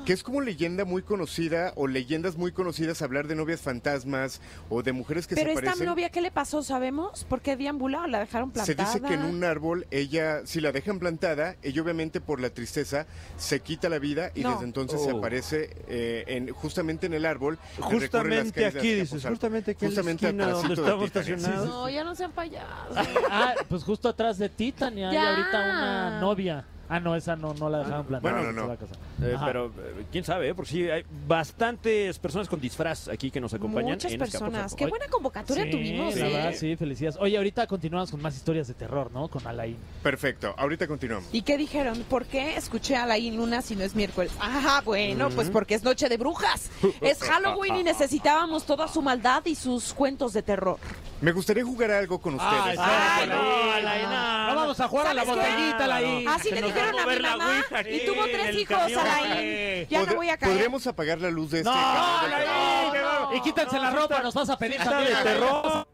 que 0.05 0.13
es 0.13 0.23
como 0.23 0.41
leyenda 0.41 0.85
muy 0.85 1.03
conocida 1.03 1.73
o 1.77 1.87
leyendas 1.87 2.37
muy 2.37 2.53
conocidas 2.53 3.01
hablar 3.03 3.27
de 3.27 3.35
novias 3.35 3.61
fantasmas 3.61 4.41
o 4.69 4.83
de 4.83 4.93
mujeres 4.93 5.27
que 5.27 5.35
Pero 5.35 5.49
se 5.49 5.53
esta 5.55 5.65
parecen. 5.67 5.87
novia, 5.87 6.11
¿qué 6.11 6.21
le 6.21 6.31
pasó? 6.31 6.63
¿Sabemos? 6.63 7.25
¿Por 7.25 7.41
qué 7.41 7.57
deambuló? 7.57 8.07
¿La 8.07 8.21
dejaron 8.21 8.51
Se 8.55 8.75
plantada? 8.75 8.93
dice 8.95 9.07
que 9.07 9.15
en 9.15 9.23
un 9.25 9.45
árbol 9.45 9.87
ella, 9.91 10.43
si 10.47 10.61
la 10.61 10.73
dejan 10.73 10.99
plantada, 10.99 11.57
ella 11.63 11.83
obviamente 11.83 12.21
por 12.21 12.41
la 12.41 12.51
tristeza 12.51 13.07
se 13.37 13.61
quita 13.61 13.89
la 13.89 13.99
vida 13.99 14.31
y 14.35 14.43
No. 14.43 14.53
desde 14.53 14.65
entonces 14.65 15.03
se 15.03 15.13
Oh. 15.13 15.19
aparece 15.19 15.71
eh, 15.89 16.25
en, 16.27 16.49
justamente 16.51 17.07
en 17.07 17.15
el 17.15 17.25
árbol. 17.27 17.59
Justamente 17.79 18.67
aquí, 18.67 18.93
dices, 18.95 19.25
justamente 19.25 19.73
aquí 19.73 19.85
en 19.87 19.91
la 19.91 19.97
Justamente 19.97 20.27
esquina 20.27 20.49
donde 20.51 20.75
estamos 20.75 21.05
estacionados. 21.07 21.69
No, 21.69 21.89
ya 21.89 22.05
no 22.05 22.15
sean 22.15 22.33
payasos. 22.33 22.97
Ah, 23.31 23.55
pues 23.69 23.83
justo 23.85 24.09
atrás 24.09 24.39
de 24.39 24.49
Titania 24.49 25.09
hay 25.09 25.15
Ya. 25.15 25.31
ahorita 25.31 25.61
una 25.61 26.21
novia. 26.21 26.65
Ah, 26.89 27.01
no, 27.01 27.17
esa 27.17 27.37
no, 27.37 27.55
no 27.55 27.69
la 27.69 27.79
dejaron 27.79 28.07
plantada. 28.07 28.35
Bueno, 28.35 28.53
no, 28.53 28.67
no. 28.67 28.75
Eh, 28.75 29.37
pero 29.45 29.67
eh, 29.67 30.05
quién 30.11 30.25
sabe, 30.25 30.49
¿eh? 30.49 30.55
porque 30.55 30.71
sí, 30.71 30.91
hay 30.91 31.05
bastantes 31.27 32.19
personas 32.19 32.49
con 32.49 32.61
disfraz 32.61 33.09
aquí 33.09 33.31
que 33.31 33.41
nos 33.41 33.55
acompañan. 33.55 33.93
Muchas 33.93 34.13
en 34.13 34.19
personas. 34.19 34.75
Qué 34.75 34.87
buena 34.87 35.07
convocatoria 35.09 35.65
Sí, 35.65 35.71
tuvimos, 35.71 36.17
la 36.17 36.29
¿eh? 36.29 36.33
verdad, 36.33 36.53
sí, 36.55 36.77
felicidades. 36.77 37.19
Oye, 37.21 37.37
ahorita 37.37 37.67
continuamos 37.67 38.11
con 38.11 38.21
más 38.21 38.37
historias 38.37 38.69
de 38.69 38.75
terror, 38.75 39.11
¿no? 39.13 39.29
Con 39.29 39.47
Alain. 39.47 39.77
Perfecto, 40.03 40.55
ahorita 40.57 40.87
continuamos. 40.87 41.29
¿Y 41.33 41.43
qué 41.43 41.57
dijeron? 41.57 42.05
¿Por 42.09 42.27
qué 42.27 42.57
escuché 42.57 42.97
a 42.97 43.07
la 43.07 43.19
Luna 43.19 43.63
si 43.63 43.77
no 43.77 43.85
es 43.85 43.95
miércoles? 43.95 44.33
Ajá, 44.41 44.83
bueno, 44.83 45.31
pues 45.31 45.51
porque 45.51 45.75
es 45.75 45.85
noche 45.85 46.09
de 46.09 46.17
brujas. 46.17 46.71
Es 47.01 47.19
Halloween 47.23 47.77
y 47.77 47.83
necesitábamos 47.83 48.65
toda 48.65 48.89
su 48.89 49.03
maldad 49.03 49.45
y 49.45 49.55
sus 49.55 49.93
cuentos 49.93 50.33
de 50.33 50.43
terror. 50.43 50.79
Me 51.21 51.33
gustaría 51.33 51.65
jugar 51.65 51.91
algo 51.91 52.21
con 52.21 52.35
ustedes. 52.35 52.79
Ay, 52.79 53.29
no, 53.29 53.73
Alain, 53.73 54.03
no. 54.03 54.49
No 54.49 54.55
vamos 54.57 54.81
a 54.81 54.89
jugar 54.89 55.07
a 55.09 55.15
la 55.15 55.25
botellita, 55.25 55.85
Alain. 55.85 56.29
Así 56.29 56.51
que 56.51 56.61
le 56.61 56.73
va 56.75 57.03
a 57.03 57.07
mi 57.07 57.21
mamá 57.23 57.65
y 57.91 58.07
tuvo 58.07 58.25
tres 58.25 58.57
hijos. 58.57 58.77
Alain. 58.97 59.87
Ya 59.89 60.05
no 60.07 60.15
voy 60.15 60.29
a 60.29 60.37
caer. 60.37 60.53
¿Podríamos 60.53 60.87
apagar 60.87 61.21
la 61.21 61.31
luz 61.31 61.51
de 61.51 61.59
este? 61.59 61.71
No, 61.71 61.77
Alain? 61.77 63.37
Y 63.37 63.41
quítense 63.41 63.79
la 63.79 63.91
ropa, 63.91 64.23
nos 64.23 64.35
vas 64.35 64.49
a 64.51 64.57
pedir 64.59 64.77
también 64.79 65.17
de 65.17 65.23
terror. 65.23 65.87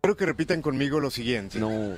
Quiero 0.00 0.16
que 0.16 0.26
repitan 0.26 0.62
conmigo 0.62 0.98
lo 0.98 1.10
siguiente. 1.10 1.60
No. 1.60 1.94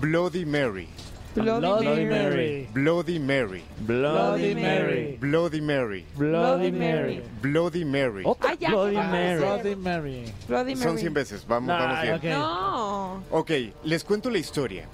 Bloody 0.00 0.44
Mary. 0.44 0.88
Bloody 1.34 2.04
Mary. 2.04 2.68
Bloody 2.72 3.18
Mary. 3.18 3.64
Bloody 3.80 4.54
Mary. 4.54 5.18
Bloody 5.20 5.60
Mary. 5.60 6.06
Bloody 6.14 6.70
Mary. 6.70 6.70
Mary. 6.72 7.22
Bloody 7.40 7.84
Mary. 7.84 8.24
Ay, 8.42 8.56
ya, 8.60 8.68
Bloody 8.70 8.90
¿qué 8.92 8.96
va 8.98 9.04
a 9.04 9.10
Mary. 9.10 9.40
Bloody 9.40 9.76
Mary. 9.76 10.32
Bloody 10.46 10.76
Son 10.76 10.88
Mary. 10.90 11.00
100 11.00 11.14
veces. 11.14 11.46
Vamos, 11.48 11.68
Nah, 11.68 11.78
vamos 11.78 12.02
bien. 12.02 12.14
ok. 12.14 12.24
No. 12.38 13.24
Ok, 13.30 13.50
les 13.84 14.04
cuento 14.04 14.30
la 14.30 14.38
historia. 14.38 14.86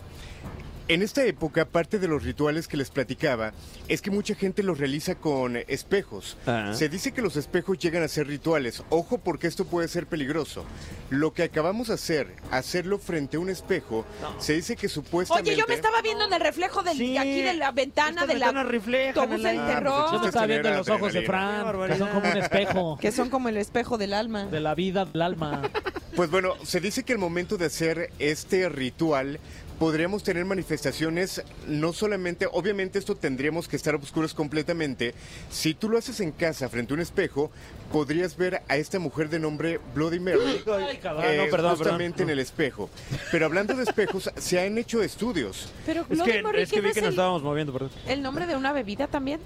En 0.89 1.03
esta 1.03 1.23
época, 1.27 1.67
parte 1.67 1.99
de 1.99 2.09
los 2.09 2.23
rituales 2.23 2.67
que 2.67 2.79
les 2.79 2.89
platicaba 2.89 3.53
es 3.89 4.01
que 4.01 4.11
mucha 4.11 4.35
gente 4.35 4.63
los 4.63 4.79
realiza 4.79 5.17
con 5.17 5.59
espejos. 5.69 6.39
Ah. 6.47 6.73
Se 6.73 6.89
dice 6.89 7.13
que 7.13 7.21
los 7.21 7.37
espejos 7.37 7.79
llegan 7.79 8.03
a 8.03 8.09
ser 8.09 8.27
rituales. 8.27 8.83
Ojo 8.89 9.19
porque 9.19 9.49
esto 9.49 9.67
puede 9.67 9.87
ser 9.89 10.07
peligroso. 10.07 10.65
Lo 11.11 11.35
que 11.35 11.43
acabamos 11.43 11.89
de 11.89 11.95
hacer, 11.95 12.35
hacerlo 12.51 12.99
frente 12.99 13.37
a 13.37 13.41
un 13.41 13.51
espejo, 13.51 14.07
se 14.39 14.55
dice 14.55 14.77
que 14.77 14.89
supuestamente... 14.89 15.51
Oye, 15.51 15.61
yo 15.61 15.67
me 15.69 15.75
estaba 15.75 16.01
viendo 16.01 16.25
en 16.25 16.33
el 16.33 16.41
reflejo 16.41 16.83
del, 16.83 16.97
Sí, 16.97 17.19
aquí 17.19 17.43
de 17.43 17.53
la 17.53 17.71
ventana 17.71 18.25
de 18.25 18.39
la 18.39 18.49
autobús 18.49 19.43
del 19.43 19.67
terror. 19.67 20.11
Yo 20.11 20.21
me 20.21 20.27
estaba 20.27 20.47
viendo 20.47 20.69
en 20.71 20.77
los 20.77 20.89
ojos 20.89 21.13
de. 21.13 21.23
Fran, 21.23 21.87
que 21.87 21.99
son 21.99 22.09
como 22.09 22.31
un 22.31 22.37
espejo 22.39 22.97
que 23.01 23.13
son 23.13 23.29
como 23.29 23.49
el 23.51 23.59
espejo 23.59 23.99
del 23.99 24.15
alma. 24.15 24.47
de 24.47 24.61
la 24.61 24.75
vida 24.75 25.05
del 25.05 25.21
alma. 25.21 25.71
Pues 26.17 26.31
bueno, 26.31 26.55
se 26.65 26.81
dice 26.81 27.05
que 27.05 27.13
al 27.13 27.19
momento 27.19 27.59
de 27.59 27.67
hacer 27.67 28.11
este 28.19 28.69
ritual 28.69 29.39
podríamos 29.79 30.23
tener 30.23 30.45
manifestaciones, 30.45 31.43
no 31.67 31.93
solamente, 31.93 32.47
obviamente 32.51 32.99
esto 32.99 33.15
tendríamos 33.15 33.69
que 33.69 33.77
estar 33.77 33.95
oscuros 33.95 34.35
completamente. 34.35 35.15
Si 35.51 35.75
tú 35.75 35.89
lo 35.89 35.99
haces 35.99 36.21
en 36.21 36.33
casa 36.33 36.69
frente 36.69 36.93
a 36.93 36.97
un 36.97 37.01
espejo, 37.01 37.51
podrías 37.93 38.37
ver 38.37 38.63
a 38.69 38.77
esta 38.77 38.99
mujer 38.99 39.29
de 39.29 39.39
nombre 39.39 39.81
Bloody 39.95 40.21
Mary. 40.21 40.39
Ay, 40.67 40.97
cabrón. 40.99 41.25
eh, 41.27 41.43
no, 41.45 41.51
perdón, 41.51 41.77
justamente 41.77 42.19
perdón. 42.19 42.31
en 42.31 42.33
el 42.33 42.39
espejo. 42.41 42.91
Pero 43.31 43.47
hablando 43.47 43.75
de 43.75 43.85
espejos, 43.85 44.31
se 44.37 44.61
han 44.61 44.77
hecho 44.79 45.03
estudios. 45.03 45.69
Pero 45.87 46.03
Es 46.03 46.09
Bloody 46.09 46.33
que, 46.33 46.43
Mary, 46.43 46.63
es 46.63 46.71
que 46.71 46.77
¿qué 46.77 46.81
vi 46.81 46.93
que 46.93 47.01
nos 47.01 47.09
el, 47.09 47.15
estábamos 47.15 47.43
moviendo, 47.43 47.73
perdón. 47.73 47.91
el 48.07 48.23
nombre 48.23 48.47
de 48.47 48.57
una 48.57 48.73
bebida 48.73 49.07
también? 49.07 49.41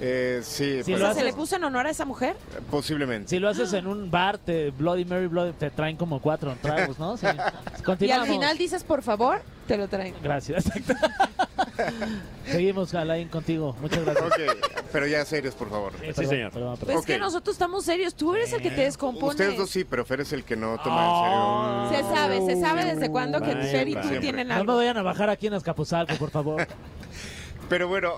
Eh, 0.00 0.40
sí, 0.44 0.82
sea, 0.84 1.14
¿se 1.14 1.24
le 1.24 1.32
puso 1.32 1.56
en 1.56 1.64
honor 1.64 1.86
a 1.86 1.90
esa 1.90 2.04
mujer? 2.04 2.36
posiblemente. 2.70 3.30
Si 3.30 3.38
lo 3.38 3.48
haces 3.48 3.72
en 3.72 3.86
un 3.86 4.10
bar, 4.10 4.38
te 4.38 4.70
Bloody 4.70 5.04
Mary, 5.04 5.26
Bloody, 5.26 5.52
te 5.52 5.70
traen 5.70 5.96
como 5.96 6.20
cuatro 6.20 6.54
tragos, 6.60 6.98
¿no? 6.98 7.16
Sí. 7.16 7.26
Y 8.00 8.10
al 8.10 8.26
final 8.26 8.56
dices, 8.58 8.84
por 8.84 9.02
favor, 9.02 9.40
te 9.70 9.76
lo 9.76 9.86
traen. 9.86 10.14
Gracias, 10.20 10.66
exacto. 10.66 10.94
Seguimos, 12.46 12.92
Alain, 12.94 13.28
contigo. 13.28 13.76
Muchas 13.80 14.04
gracias. 14.04 14.26
Ok, 14.26 14.82
pero 14.92 15.06
ya 15.06 15.24
serios, 15.24 15.54
por 15.54 15.70
favor. 15.70 15.92
Sí, 15.92 16.06
Perdón, 16.08 16.26
señor. 16.28 16.50
perdón, 16.52 16.70
Pues 16.70 16.80
perdón. 16.80 16.98
Es 17.00 17.06
que 17.06 17.18
nosotros 17.18 17.54
estamos 17.54 17.84
serios. 17.84 18.14
Tú 18.16 18.34
eres 18.34 18.52
el 18.52 18.60
que 18.62 18.70
te 18.70 18.80
descompones. 18.82 19.36
Ustedes 19.36 19.56
dos 19.56 19.70
sí, 19.70 19.84
pero 19.84 20.04
Fer 20.04 20.22
es 20.22 20.32
el 20.32 20.42
que 20.42 20.56
no 20.56 20.76
toma 20.82 21.84
en 21.84 21.90
serio. 21.94 22.08
Se 22.10 22.14
sabe, 22.16 22.46
se 22.46 22.60
sabe 22.60 22.84
desde 22.84 23.08
cuándo 23.10 23.40
que 23.40 23.54
Vaya, 23.54 23.70
Fer 23.70 23.88
y 23.88 23.94
tú 23.94 24.00
siempre. 24.00 24.20
tienen 24.20 24.48
No 24.48 24.54
me 24.54 24.60
algo. 24.60 24.76
vayan 24.76 24.96
a 24.98 25.02
bajar 25.02 25.30
aquí 25.30 25.46
en 25.46 25.54
Azcapotzalco, 25.54 26.14
por 26.16 26.30
favor. 26.30 26.66
Pero 27.68 27.86
bueno, 27.86 28.14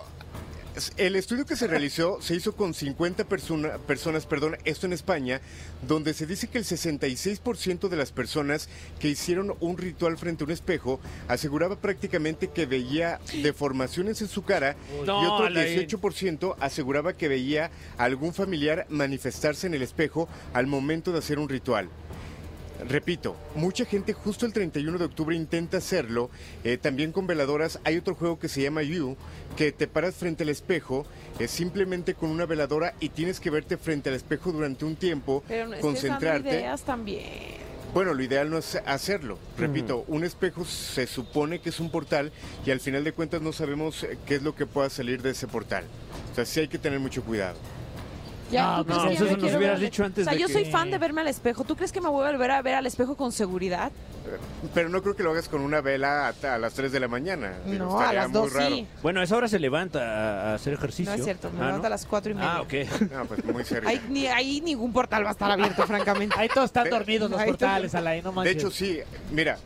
el 0.96 1.16
estudio 1.16 1.44
que 1.44 1.54
se 1.56 1.66
realizó 1.66 2.20
se 2.22 2.34
hizo 2.34 2.56
con 2.56 2.72
50 2.72 3.24
persona- 3.24 3.76
personas, 3.78 4.24
perdón, 4.26 4.56
esto 4.64 4.86
en 4.86 4.92
España, 4.94 5.40
donde 5.86 6.14
se 6.14 6.26
dice 6.26 6.48
que 6.48 6.58
el 6.58 6.64
66% 6.64 7.88
de 7.88 7.96
las 7.96 8.10
personas 8.12 8.68
que 8.98 9.08
hicieron 9.08 9.54
un 9.60 9.76
ritual 9.76 10.16
frente 10.16 10.44
a 10.44 10.46
un 10.46 10.50
espejo 10.50 10.98
aseguraba 11.28 11.76
prácticamente 11.76 12.48
que 12.48 12.64
veía 12.66 13.20
deformaciones 13.42 14.22
en 14.22 14.28
su 14.28 14.44
cara 14.44 14.76
y 15.02 15.26
otro 15.26 15.46
Alain. 15.46 15.86
18% 15.88 16.56
aseguraba 16.60 17.12
que 17.12 17.28
veía 17.28 17.70
a 17.98 18.04
algún 18.04 18.32
familiar 18.32 18.86
manifestarse 18.88 19.66
en 19.66 19.74
el 19.74 19.82
espejo 19.82 20.28
al 20.54 20.66
momento 20.66 21.12
de 21.12 21.18
hacer 21.18 21.38
un 21.38 21.48
ritual. 21.48 21.88
Repito, 22.88 23.36
mucha 23.54 23.84
gente 23.84 24.12
justo 24.12 24.46
el 24.46 24.52
31 24.52 24.98
de 24.98 25.04
octubre 25.04 25.36
intenta 25.36 25.78
hacerlo, 25.78 26.30
eh, 26.64 26.76
también 26.76 27.12
con 27.12 27.26
veladoras. 27.26 27.78
Hay 27.84 27.96
otro 27.96 28.14
juego 28.14 28.38
que 28.38 28.48
se 28.48 28.62
llama 28.62 28.82
You, 28.82 29.16
que 29.56 29.72
te 29.72 29.86
paras 29.86 30.14
frente 30.14 30.42
al 30.42 30.48
espejo, 30.48 31.06
eh, 31.38 31.48
simplemente 31.48 32.14
con 32.14 32.30
una 32.30 32.46
veladora 32.46 32.94
y 33.00 33.10
tienes 33.10 33.40
que 33.40 33.50
verte 33.50 33.76
frente 33.76 34.10
al 34.10 34.16
espejo 34.16 34.52
durante 34.52 34.84
un 34.84 34.96
tiempo, 34.96 35.42
Pero 35.48 35.68
no 35.68 35.78
concentrarte. 35.78 36.50
ideas 36.50 36.82
también. 36.82 37.62
Bueno, 37.94 38.14
lo 38.14 38.22
ideal 38.22 38.48
no 38.48 38.56
es 38.56 38.76
hacerlo. 38.86 39.38
Repito, 39.58 40.04
un 40.08 40.24
espejo 40.24 40.64
se 40.64 41.06
supone 41.06 41.60
que 41.60 41.68
es 41.68 41.78
un 41.78 41.90
portal 41.90 42.32
y 42.64 42.70
al 42.70 42.80
final 42.80 43.04
de 43.04 43.12
cuentas 43.12 43.42
no 43.42 43.52
sabemos 43.52 44.02
eh, 44.04 44.16
qué 44.26 44.36
es 44.36 44.42
lo 44.42 44.54
que 44.54 44.64
pueda 44.64 44.88
salir 44.88 45.20
de 45.20 45.30
ese 45.30 45.46
portal. 45.46 45.84
O 46.32 46.34
sea, 46.34 46.46
sí 46.46 46.60
hay 46.60 46.68
que 46.68 46.78
tener 46.78 47.00
mucho 47.00 47.22
cuidado. 47.22 47.58
Ya, 48.52 48.76
No, 48.76 48.84
¿tú 48.84 48.92
crees 48.92 49.20
no, 49.20 49.26
eso 49.26 49.36
nos 49.38 49.54
hubieras 49.54 49.80
dicho 49.80 50.04
antes 50.04 50.22
O 50.26 50.30
sea, 50.30 50.34
de 50.34 50.40
yo 50.40 50.48
soy 50.48 50.66
fan 50.66 50.90
de 50.90 50.98
verme 50.98 51.22
al 51.22 51.28
espejo. 51.28 51.64
¿Tú 51.64 51.74
crees 51.74 51.90
que 51.90 52.00
me 52.00 52.08
voy 52.08 52.26
a 52.26 52.30
volver 52.32 52.50
a 52.50 52.62
ver 52.62 52.74
al 52.74 52.86
espejo 52.86 53.16
con 53.16 53.32
seguridad? 53.32 53.90
Pero 54.72 54.88
no 54.88 55.02
creo 55.02 55.16
que 55.16 55.22
lo 55.22 55.32
hagas 55.32 55.48
con 55.48 55.62
una 55.62 55.80
vela 55.80 56.28
a 56.42 56.58
las 56.58 56.74
3 56.74 56.92
de 56.92 57.00
la 57.00 57.08
mañana. 57.08 57.54
No, 57.66 57.98
a 57.98 58.02
estaría 58.02 58.20
las 58.22 58.30
muy 58.30 58.40
dos 58.40 58.52
raro. 58.52 58.74
sí. 58.76 58.86
Bueno, 59.02 59.20
a 59.20 59.24
esa 59.24 59.36
hora 59.36 59.48
se 59.48 59.58
levanta 59.58 60.52
a, 60.52 60.54
hacer 60.54 60.74
ejercicio. 60.74 61.12
No 61.12 61.18
es 61.18 61.24
cierto, 61.24 61.50
me 61.50 61.60
Ah, 61.62 61.66
levanto 61.66 61.86
a 61.86 61.90
las 61.90 62.06
cuatro 62.06 62.30
y 62.30 62.34
media. 62.34 62.52
Ah, 62.56 62.60
ok. 62.62 62.72
No, 63.12 63.24
pues 63.26 63.44
muy 63.44 63.64
serio. 63.64 63.88
Ahí, 63.88 64.00
ni, 64.08 64.26
ahí 64.28 64.60
ningún 64.60 64.92
portal 64.92 65.24
va 65.24 65.30
a 65.30 65.32
estar 65.32 65.50
abierto, 65.50 65.82
francamente. 65.86 66.36
Ahí 66.38 66.48
todos 66.48 66.66
están 66.66 66.84
De- 66.84 66.90
dormidos 66.90 67.30
los 67.30 67.42
portales, 67.42 67.94
Alain, 67.94 68.22
no 68.22 68.30
De 68.30 68.36
manches. 68.36 68.56
hecho, 68.56 68.70
sí, 68.70 69.00
mira, 69.32 69.58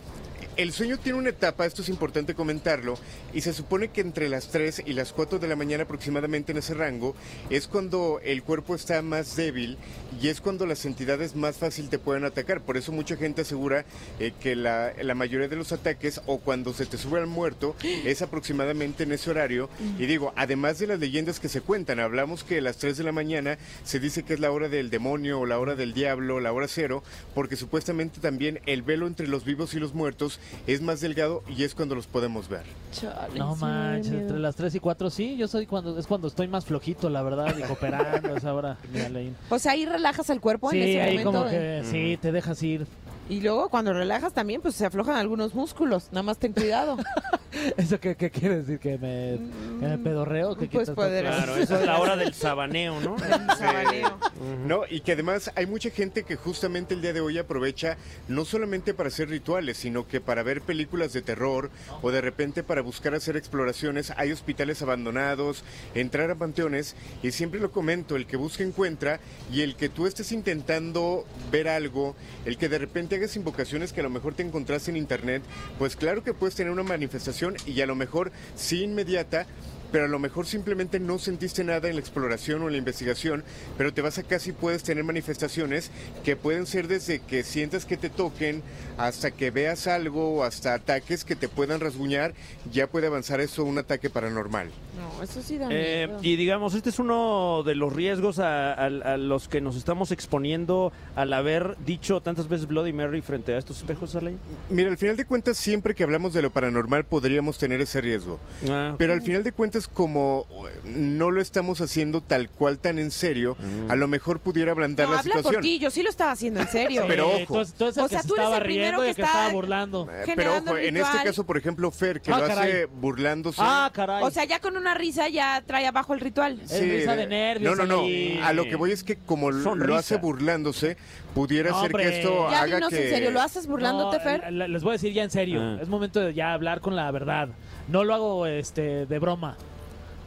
el 0.57 0.73
sueño 0.73 0.99
tiene 0.99 1.19
una 1.19 1.31
etapa, 1.31 1.67
esto 1.67 1.83
es 1.83 1.89
importante 1.89 2.35
comentarlo, 2.35 2.99
y 3.35 3.43
se 3.43 3.53
supone 3.53 3.89
que 3.89 4.01
entre 4.01 4.29
las 4.29 4.49
3 4.49 4.83
y 4.87 4.93
las 4.93 5.13
4 5.13 5.39
de 5.39 5.49
la 5.49 5.57
mañana 5.57 5.85
aproximadamente 5.85 6.53
en 6.53 6.59
ese 6.59 6.75
rango 6.75 7.15
es 7.51 7.67
cuando 7.67 8.21
el 8.25 8.43
cuerpo 8.43 8.75
está 8.75 9.03
más 9.03 9.37
débil 9.37 9.77
y 10.21 10.29
es 10.29 10.41
cuando 10.41 10.67
las 10.67 10.85
entidades 10.85 11.37
más 11.37 11.57
fácil 11.57 11.89
te 11.89 11.99
pueden 11.99 12.25
atacar. 12.25 12.63
Por 12.63 12.77
eso 12.77 12.93
mucha 12.93 13.17
gente 13.17 13.43
asegura 13.43 13.85
eh, 14.19 14.33
que 14.41 14.57
la, 14.57 14.93
la 15.03 15.15
mayoría 15.15 15.49
de 15.49 15.57
los 15.57 15.73
ataques 15.73 16.21
o 16.27 16.39
cuando 16.39 16.73
se 16.73 16.87
te 16.87 16.99
sube 16.99 17.19
al 17.19 17.27
muerto 17.27 17.77
es 17.83 18.23
aproximadamente 18.23 19.03
en 19.03 19.13
ese 19.13 19.31
horario. 19.31 19.69
Y 19.99 20.07
digo, 20.07 20.33
además 20.37 20.79
de 20.79 20.87
las 20.87 20.99
leyendas 20.99 21.41
que 21.41 21.49
se 21.49 21.61
cuentan, 21.61 22.01
hablamos 22.01 22.45
que 22.45 22.59
a 22.59 22.63
las 22.63 22.79
3 22.79 22.97
de 22.97 23.05
la 23.05 23.13
mañana 23.13 23.59
se 23.85 24.01
dice 24.01 24.23
que 24.23 24.35
es 24.35 24.41
la 24.41 24.51
hora 24.51 24.69
del 24.69 24.91
demonio 24.91 25.41
o 25.41 25.47
la 25.47 25.59
hora 25.59 25.75
del 25.75 25.93
diablo, 25.93 26.41
la 26.41 26.53
hora 26.53 26.69
cero, 26.69 27.03
porque 27.35 27.57
supuestamente 27.57 28.21
también 28.21 28.61
el 28.67 28.83
velo 28.83 29.07
entre 29.07 29.29
los 29.29 29.45
vivos 29.45 29.75
y 29.75 29.81
los 29.81 29.95
muertos 29.95 30.41
es 30.67 30.81
más 30.83 31.01
delgado 31.01 31.43
y 31.49 31.63
es 31.65 31.75
cuando 31.75 31.95
los 31.95 32.07
podemos 32.07 32.49
ver. 32.49 32.63
Chale, 32.93 33.39
No 33.39 33.55
sí 33.55 33.61
manches, 33.63 34.13
entre 34.13 34.39
las 34.39 34.57
3 34.57 34.75
y 34.75 34.81
4 34.81 35.11
sí, 35.11 35.37
yo 35.37 35.49
soy 35.49 35.67
cuando 35.67 35.99
es 35.99 36.07
cuando 36.07 36.29
estoy 36.29 36.49
más 36.49 36.65
flojito, 36.65 37.09
la 37.11 37.23
verdad, 37.23 37.55
y 37.59 37.63
cooperando 37.63 38.35
a 38.35 38.37
esa 38.39 38.55
hora, 38.55 38.77
mi 38.93 39.01
Alain. 39.01 39.37
O 39.51 39.59
sea, 39.59 39.73
ahí 39.73 39.85
relajas 39.87 40.31
el 40.31 40.41
cuerpo 40.41 40.71
Sí, 40.71 40.79
en 40.81 40.89
ese 40.89 41.01
ahí 41.03 41.19
momento. 41.19 41.33
como 41.41 41.51
que 41.51 41.83
sí, 41.85 42.19
te 42.21 42.33
dejas 42.33 42.63
ir. 42.63 42.87
Y 43.29 43.41
luego 43.41 43.69
cuando 43.71 43.93
relajas 43.93 44.33
también, 44.33 44.61
pues 44.61 44.77
se 44.77 44.87
aflojan 44.87 45.17
algunos 45.17 45.53
músculos. 45.55 46.09
Nada 46.13 46.23
más 46.23 46.39
ten 46.39 46.53
cuidado. 46.53 46.97
¿Eso 47.77 47.99
qué, 47.99 48.15
qué 48.17 48.31
quiere 48.31 48.59
decir? 48.59 48.79
¿Que 48.79 48.99
me, 48.99 49.39
que 49.81 49.87
me 49.89 49.99
pedorreo? 49.99 50.57
¿Qué 50.57 50.67
Pues 50.69 50.91
poder- 50.91 51.25
Claro, 51.25 51.57
esa 51.57 51.81
es 51.81 51.87
la 51.87 51.99
hora 51.99 52.17
del 52.17 52.35
sabaneo, 52.35 53.01
¿no? 53.01 53.17
Sabaneo. 53.19 54.19
No, 54.67 54.83
y 54.89 55.01
que 55.01 55.13
además 55.13 55.51
hay 55.57 55.67
mucha 55.67 55.91
gente 55.91 56.23
que 56.23 56.37
justamente 56.37 56.95
el 56.95 57.03
día 57.03 57.13
de 57.13 57.21
hoy 57.21 57.39
aprovecha 57.39 57.97
no 58.29 58.45
solamente 58.45 58.95
para 58.95 59.09
hacer 59.09 59.29
rituales, 59.29 59.79
sino 59.79 60.07
que 60.07 60.21
para 60.21 60.43
ver 60.45 60.61
películas 60.63 61.13
de 61.13 61.23
terror 61.23 61.71
o 62.03 62.11
de 62.13 62.21
repente 62.21 62.63
para 62.63 62.81
buscar 62.83 63.15
hacer 63.15 63.37
exploraciones. 63.37 64.13
Hay 64.19 64.31
hospitales 64.31 64.83
abandonados, 64.83 65.65
entrar 65.95 66.31
a 66.31 66.37
panteones 66.37 66.95
y 67.25 67.33
siempre 67.33 67.59
lo 67.59 67.73
comento, 67.73 68.15
el 68.15 68.27
que 68.27 68.37
busca 68.37 68.63
encuentra 68.63 69.19
y 69.53 69.63
el 69.63 69.75
que 69.75 69.89
tú 69.89 70.07
estés 70.07 70.31
intentando 70.31 71.25
ver 71.51 71.67
algo, 71.69 72.15
el 72.45 72.57
que 72.57 72.69
de 72.69 72.79
repente 72.79 73.16
hagas 73.17 73.37
invocaciones 73.37 73.93
que 73.93 74.01
a 74.01 74.05
lo 74.05 74.11
mejor 74.11 74.35
te 74.35 74.43
encontraste 74.43 74.91
en 74.91 74.97
internet, 74.97 75.43
pues 75.79 75.97
claro 75.97 76.23
que 76.23 76.35
puedes 76.35 76.55
tener 76.55 76.73
una 76.73 76.83
manifestación 76.83 77.57
y 77.67 77.81
a 77.81 77.87
lo 77.87 77.95
mejor 77.95 78.33
sí 78.55 78.83
inmediata, 78.83 79.47
pero 79.93 80.05
a 80.05 80.09
lo 80.09 80.19
mejor 80.19 80.47
simplemente 80.47 81.01
no 81.01 81.19
sentiste 81.19 81.65
nada 81.65 81.89
en 81.89 81.95
la 81.95 82.01
exploración 82.01 82.63
o 82.63 82.67
en 82.67 82.73
la 82.73 82.79
investigación, 82.79 83.45
pero 83.79 83.93
te 83.93 84.03
vas 84.03 84.19
a 84.19 84.23
casa 84.23 84.51
y 84.51 84.53
puedes 84.53 84.83
tener 84.83 85.05
manifestaciones 85.05 85.91
que 86.25 86.37
pueden 86.37 86.67
ser 86.67 86.89
desde 86.89 87.21
que 87.21 87.43
sientas 87.45 87.85
que 87.85 87.97
te 87.97 88.11
toquen 88.11 88.63
hasta 88.99 89.31
que 89.31 89.51
veas 89.51 89.87
algo, 89.87 90.45
hasta 90.45 90.75
ataques 90.75 91.25
que 91.25 91.37
te 91.37 91.49
puedan 91.49 91.81
rasguñar, 91.81 92.35
ya 92.73 92.89
puede 92.89 93.07
avanzar 93.07 93.41
eso 93.41 93.65
un 93.65 93.79
ataque 93.79 94.11
paranormal. 94.11 94.71
No, 94.97 95.23
eso 95.23 95.43
sí 95.43 95.59
da 95.59 95.69
Eh, 95.71 96.07
miedo. 96.07 96.21
y 96.23 96.37
digamos, 96.37 96.75
este 96.75 96.91
es 96.91 96.99
uno 96.99 97.63
de 97.65 97.75
los 97.75 97.93
riesgos 97.93 98.39
a, 98.39 98.73
a- 98.73 98.87
a 98.87 99.17
los 99.17 99.49
que 99.49 99.61
nos 99.61 99.77
estamos 99.77 100.11
exponiendo 100.13 100.93
al 101.15 101.33
haber 101.33 101.77
dicho 101.85 102.21
tantas 102.23 102.49
veces 102.49 102.67
Bloody 102.67 102.93
Mary 102.93 103.21
frente 103.21 103.55
a 103.55 103.59
estos 103.59 103.79
espejos, 103.79 104.15
Alain. 104.17 104.39
Mira, 104.71 104.89
al 104.91 104.97
final 104.99 105.17
de 105.17 105.25
cuentas, 105.27 105.57
siempre 105.59 105.95
que 105.95 106.03
hablamos 106.05 106.33
de 106.33 106.43
lo 106.43 106.51
paranormal 106.51 107.05
podríamos 107.05 107.59
tener 107.59 107.81
ese 107.81 108.01
riesgo. 108.01 108.39
Ah, 108.71 108.95
Pero 108.99 109.13
al 109.13 109.23
final 109.23 109.45
de 109.45 109.53
cuentas, 109.53 109.87
como 109.89 110.47
eh, 110.69 110.81
no 110.85 111.31
lo 111.31 111.41
estamos 111.41 111.81
haciendo 111.81 112.23
tal 112.23 112.49
cual 112.49 112.79
tan 112.79 112.99
en 112.99 113.11
serio, 113.11 113.57
a 113.89 113.97
lo 113.97 114.09
mejor 114.09 114.41
pudiera 114.41 114.73
ablandar 114.73 115.07
no, 115.09 115.15
la 115.15 115.21
habla 115.21 115.33
por 115.35 115.43
situación. 115.43 115.63
ti, 115.63 115.79
yo 115.79 115.91
sí 115.91 116.03
lo 116.03 116.11
estaba 116.11 116.33
haciendo 116.33 116.61
en 116.61 116.69
serio. 116.69 117.05
Pero 117.09 117.31
Sí, 117.37 117.43
ojo. 117.43 117.65
Tú, 117.67 117.73
tú 117.79 117.85
O 117.87 118.09
sea, 118.09 118.23
se 118.23 118.29
tú 118.29 118.35
eres 118.37 118.49
el 118.51 118.63
primero 118.63 118.99
riendo 119.01 119.05
y 119.05 119.09
que 119.09 119.15
que 119.17 119.23
está- 119.23 119.33
estaba 119.41 119.53
burlando. 119.53 120.09
Eh, 120.11 120.33
Pero 120.35 120.57
ojo, 120.57 120.77
en 120.79 120.97
este 120.97 121.23
caso, 121.25 121.45
por 121.45 121.57
ejemplo, 121.59 121.91
Fer, 121.91 122.21
que 122.21 122.33
Ah, 122.33 122.39
lo 122.41 122.47
caray. 122.47 122.71
hace 122.73 122.85
burlándose. 122.87 123.61
Ah, 123.63 123.91
caray. 123.93 124.23
O 124.23 124.31
sea, 124.31 124.45
ya 124.45 124.61
con 124.61 124.77
una 124.87 124.95
risa 124.95 125.29
ya 125.29 125.63
trae 125.67 125.87
abajo 125.87 126.15
el 126.15 126.21
ritual. 126.21 126.61
Es 126.63 126.81
risa 126.81 127.17
de 127.17 127.27
nervios, 127.27 127.77
No, 127.77 127.85
no, 127.85 128.03
no. 128.03 128.45
A 128.45 128.53
lo 128.53 128.65
que 128.65 128.77
voy 128.77 128.93
es 128.93 129.03
que 129.03 129.17
como 129.17 129.51
lo- 129.51 129.63
Sonrisa. 129.63 129.87
lo 129.89 129.97
hace 129.97 130.17
burlándose, 130.19 130.97
pudiera 131.35 131.71
No, 131.71 131.81
ser 131.81 131.87
hombre. 131.91 132.05
que 132.11 132.19
esto 132.21 132.51
Ya 132.51 132.63
haga 132.63 132.77
dinos 132.77 132.91
que... 132.91 133.05
en 133.09 133.11
serio, 133.15 133.31
¿lo 133.33 133.41
haces 133.41 133.67
burlándote, 133.67 134.19
No, 134.19 134.23
Fer? 134.23 134.53
Les 134.53 134.83
voy 134.83 134.91
a 134.91 134.93
decir 134.93 135.13
ya 135.13 135.25
en 135.25 135.31
serio. 135.31 135.61
Ah. 135.61 135.79
Es 135.83 135.89
momento 135.89 136.21
de 136.21 136.33
ya 136.35 136.53
hablar 136.53 136.81
con 136.81 136.95
la 136.95 137.11
verdad. 137.11 137.49
No 137.89 138.05
lo 138.05 138.15
hago 138.15 138.47
este 138.47 139.07
de 139.07 139.19
broma. 139.19 139.57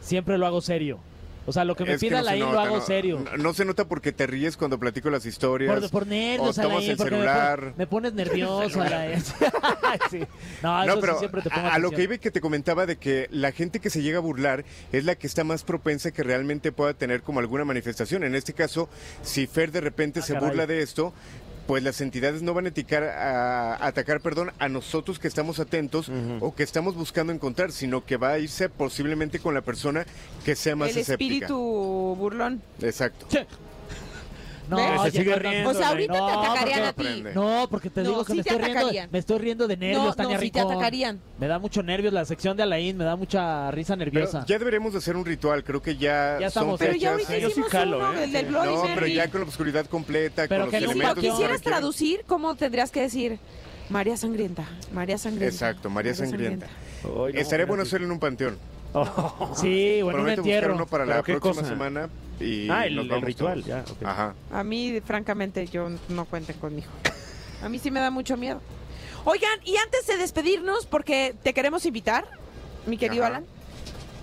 Siempre 0.02 0.36
lo 0.38 0.46
hago 0.46 0.60
serio. 0.60 0.98
O 1.46 1.52
sea, 1.52 1.64
lo 1.64 1.74
que 1.74 1.84
me 1.84 1.94
Es 1.94 2.00
que 2.00 2.08
pida 2.08 2.18
no 2.18 2.24
se 2.24 2.28
Alain 2.30 2.42
lo 2.44 2.50
nota, 2.52 2.62
hago 2.62 2.76
no- 2.76 2.82
serio. 2.84 3.18
No, 3.24 3.36
no 3.38 3.54
se 3.54 3.64
nota 3.64 3.86
porque 3.86 4.12
te 4.12 4.26
ríes 4.26 4.56
cuando 4.56 4.78
platico 4.78 5.10
las 5.10 5.24
historias. 5.26 5.80
Por, 5.80 5.90
por 5.90 6.06
nervios, 6.06 6.58
o 6.58 6.62
tomas 6.62 6.76
Alain, 6.76 6.90
el 6.90 6.98
me 6.98 7.04
celular. 7.04 7.60
pon- 7.60 7.74
Me, 7.76 7.86
pones 7.86 8.12
nervioso, 8.12 8.82
Alain. 8.82 9.22
sí. 10.10 10.20
No, 10.62 10.82
eso 10.84 10.96
No, 10.96 11.12
sí 11.14 11.18
siempre 11.18 11.42
te 11.42 11.50
pongo 11.50 11.66
a, 11.66 11.74
a 11.74 11.78
lo 11.78 11.90
que 11.90 12.02
iba 12.02 12.14
y 12.14 12.18
que 12.18 12.30
te 12.30 12.40
comentaba 12.40 12.86
de 12.86 12.96
que 12.96 13.26
la 13.30 13.52
gente 13.52 13.80
que 13.80 13.90
se 13.90 14.02
llega 14.02 14.18
a 14.18 14.20
burlar 14.20 14.64
es 14.92 15.04
la 15.04 15.14
que 15.16 15.26
está 15.26 15.42
más 15.44 15.64
propensa 15.64 16.10
que 16.12 16.22
realmente 16.22 16.72
pueda 16.72 16.94
tener 16.94 17.22
como 17.22 17.40
alguna 17.40 17.64
manifestación. 17.64 18.22
En 18.24 18.34
este 18.34 18.52
caso, 18.52 18.88
si 19.22 19.46
Fer 19.46 19.72
de 19.72 19.80
repente 19.80 20.20
Ah, 20.20 20.22
se 20.22 20.34
caray. 20.34 20.48
burla 20.50 20.66
de 20.66 20.82
esto, 20.82 21.12
pues 21.70 21.84
las 21.84 22.00
entidades 22.00 22.42
no 22.42 22.52
van 22.52 22.66
a, 22.66 22.70
eticar- 22.70 23.04
a- 23.04 23.86
atacar 23.86 24.20
perdón, 24.20 24.50
a 24.58 24.68
nosotros 24.68 25.20
que 25.20 25.28
estamos 25.28 25.60
atentos 25.60 26.10
o 26.40 26.52
que 26.52 26.64
estamos 26.64 26.96
buscando 26.96 27.32
encontrar, 27.32 27.70
sino 27.70 28.04
que 28.04 28.16
va 28.16 28.30
a 28.30 28.38
irse 28.40 28.68
posiblemente 28.68 29.38
con 29.38 29.54
la 29.54 29.60
persona 29.60 30.04
que 30.44 30.56
sea 30.56 30.74
más 30.74 30.90
el 30.90 30.98
escéptica. 30.98 31.32
espíritu 31.46 31.56
burlón. 32.18 32.60
Exacto. 32.82 33.24
No, 34.70 34.76
¿Ves? 34.76 34.86
Se 34.86 34.98
oye, 35.00 35.10
sigue 35.10 35.34
riendo, 35.36 35.70
O 35.70 35.74
sea, 35.74 35.88
ahorita 35.88 36.18
No, 36.18 36.26
te 36.26 36.32
atacarían 36.32 36.84
a 36.84 36.92
porque- 36.92 37.12
ti. 37.12 37.24
No, 37.34 37.66
porque 37.70 37.90
te 37.90 38.02
No, 38.02 38.08
digo 38.10 38.24
que 38.24 38.32
sí 38.32 38.38
me 38.38 38.42
te 38.44 38.48
estoy 38.50 38.62
riendo, 38.64 38.78
atacarían. 38.80 39.08
me 39.12 39.18
estoy 39.18 39.38
riendo 39.38 39.66
de 39.68 39.76
nervios, 39.76 40.04
No, 40.04 40.14
Tania 40.14 40.36
no, 40.36 40.42
sí 40.42 40.50
te 40.50 40.60
atacarían. 40.60 41.20
Me 41.38 41.46
da 41.48 41.58
mucho 41.58 41.82
nervios 41.82 42.12
la 42.12 42.24
sección 42.24 42.56
de 42.56 42.62
Alain, 42.62 42.96
me 42.96 43.04
da 43.04 43.16
mucha 43.16 43.70
risa 43.72 43.94
Pero 43.96 44.04
nerviosa. 44.10 44.44
ya 44.46 44.58
deberíamos 44.58 44.92
de 44.92 44.98
hacer 44.98 45.16
un 45.16 45.24
ritual, 45.24 45.64
creo 45.64 45.82
que 45.82 45.96
ya, 45.96 46.38
Ya 46.40 46.50
son 46.50 46.62
estamos. 46.62 46.78
Pero 46.78 46.94
ya 46.94 47.10
ahorita 47.12 47.28
sí 47.28 47.46
hicimos 47.46 47.68
jalo, 47.70 47.98
uno, 47.98 48.12
¿eh? 48.14 48.24
el 48.24 48.32
del 48.32 48.46
Bloody 48.46 48.66
No, 48.74 48.82
pero 48.94 49.06
ya 49.06 49.28
con 49.28 49.40
la 49.40 49.46
oscuridad 49.48 49.86
completa, 49.86 50.46
Pero 50.48 50.62
con 50.64 50.70
que 50.70 50.80
los 50.80 50.88
lo 50.88 50.92
Si 50.92 50.98
lo 50.98 51.04
elementos. 51.04 51.24
se 51.24 51.30
quisieras 51.30 51.62
traducir, 51.62 52.22
¿cómo 52.26 52.54
tendrías 52.54 52.90
que 52.90 53.00
decir? 53.02 53.38
María 53.88 54.16
Sangrienta. 54.16 54.64
María 54.92 55.18
Sangrienta. 55.18 55.52
Exacto, 55.52 55.90
María 55.90 56.14
Sangrienta. 56.14 56.66
Estaría 57.34 57.66
bueno 57.66 57.82
hacerlo 57.82 58.06
en 58.06 58.12
un 58.12 58.20
panteón. 58.20 58.58
Sí, 59.56 60.00
bueno, 60.02 60.18
un 60.18 60.24
Prometo 60.24 60.42
buscar 60.42 60.54
entierro. 60.54 60.74
uno 60.74 60.86
para 60.86 61.04
¿Pero 61.04 61.16
la 61.16 61.22
qué 61.22 61.32
próxima 61.34 61.54
cosa? 61.62 61.68
semana 61.68 62.08
y 62.40 62.68
Ah, 62.70 62.86
el- 62.86 62.96
nos 62.96 63.10
el 63.10 63.22
ritual, 63.22 63.62
ya. 63.64 63.84
Ajá. 64.04 64.34
A 64.52 64.64
mí, 64.64 65.00
francamente, 65.04 65.66
yo 65.66 65.88
no 66.08 66.24
cuenten 66.24 66.56
conmigo. 66.58 66.88
A 67.62 67.68
mí 67.68 67.78
sí 67.78 67.90
me 67.90 68.00
da 68.00 68.10
mucho 68.10 68.36
miedo. 68.36 68.60
Oigan, 69.24 69.60
y 69.64 69.76
antes 69.76 70.06
de 70.06 70.16
despedirnos, 70.16 70.86
porque 70.86 71.34
te 71.42 71.52
queremos 71.52 71.84
invitar, 71.84 72.26
mi 72.86 72.96
querido 72.96 73.24
Ajá. 73.24 73.36
Alan. 73.36 73.44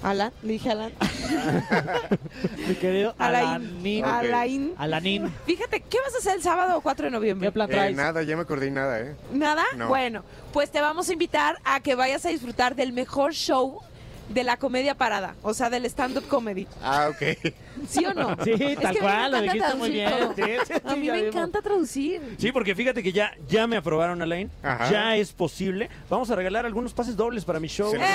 Alan, 0.03 0.31
le 0.43 0.53
dije 0.53 0.69
Alan. 0.71 0.91
Mi 2.67 2.75
querido 2.75 3.15
Alain. 3.17 4.03
Alain. 4.05 4.73
Alanin. 4.77 5.33
Fíjate, 5.45 5.81
¿qué 5.81 5.97
vas 6.05 6.13
a 6.13 6.17
hacer 6.19 6.35
el 6.35 6.43
sábado 6.43 6.79
4 6.81 7.05
de 7.05 7.11
noviembre? 7.11 7.47
¿Qué 7.47 7.51
plan 7.51 7.69
Eh, 7.71 7.93
nada, 7.93 8.21
ya 8.23 8.35
me 8.35 8.43
acordé 8.43 8.69
nada, 8.69 8.99
¿eh? 8.99 9.15
¿Nada? 9.33 9.63
No. 9.75 9.87
Bueno, 9.87 10.23
pues 10.53 10.69
te 10.71 10.81
vamos 10.81 11.09
a 11.09 11.13
invitar 11.13 11.57
a 11.63 11.79
que 11.79 11.95
vayas 11.95 12.25
a 12.25 12.29
disfrutar 12.29 12.75
del 12.75 12.93
mejor 12.93 13.33
show 13.33 13.81
de 14.29 14.43
la 14.43 14.57
comedia 14.57 14.95
parada, 14.95 15.35
o 15.41 15.53
sea, 15.53 15.69
del 15.69 15.85
stand-up 15.85 16.27
comedy. 16.27 16.67
Ah, 16.83 17.09
ok. 17.09 17.53
¿Sí 17.87 18.05
o 18.05 18.13
no? 18.13 18.35
Sí, 18.43 18.51
Es 18.59 18.79
tal 18.79 18.97
cual, 18.99 19.31
lo 19.31 19.41
dijiste 19.41 19.75
muy 19.75 19.89
bien. 19.91 20.09
Sí, 20.35 20.41
sí, 20.67 20.73
A 20.83 20.95
mí 20.95 21.07
me 21.09 21.17
vimos. 21.17 21.35
encanta 21.35 21.61
traducir. 21.61 22.21
Sí, 22.37 22.51
porque 22.51 22.75
fíjate 22.75 23.01
que 23.03 23.11
ya, 23.11 23.33
ya 23.47 23.67
me 23.67 23.77
aprobaron, 23.77 24.21
Alain. 24.21 24.49
Ajá. 24.63 24.91
Ya 24.91 25.15
es 25.15 25.31
posible. 25.31 25.89
Vamos 26.09 26.29
a 26.29 26.35
regalar 26.35 26.65
algunos 26.65 26.93
pases 26.93 27.15
dobles 27.15 27.45
para 27.45 27.59
mi 27.59 27.67
show. 27.67 27.89
Se 27.89 27.95
en 27.95 28.01
nos- 28.01 28.09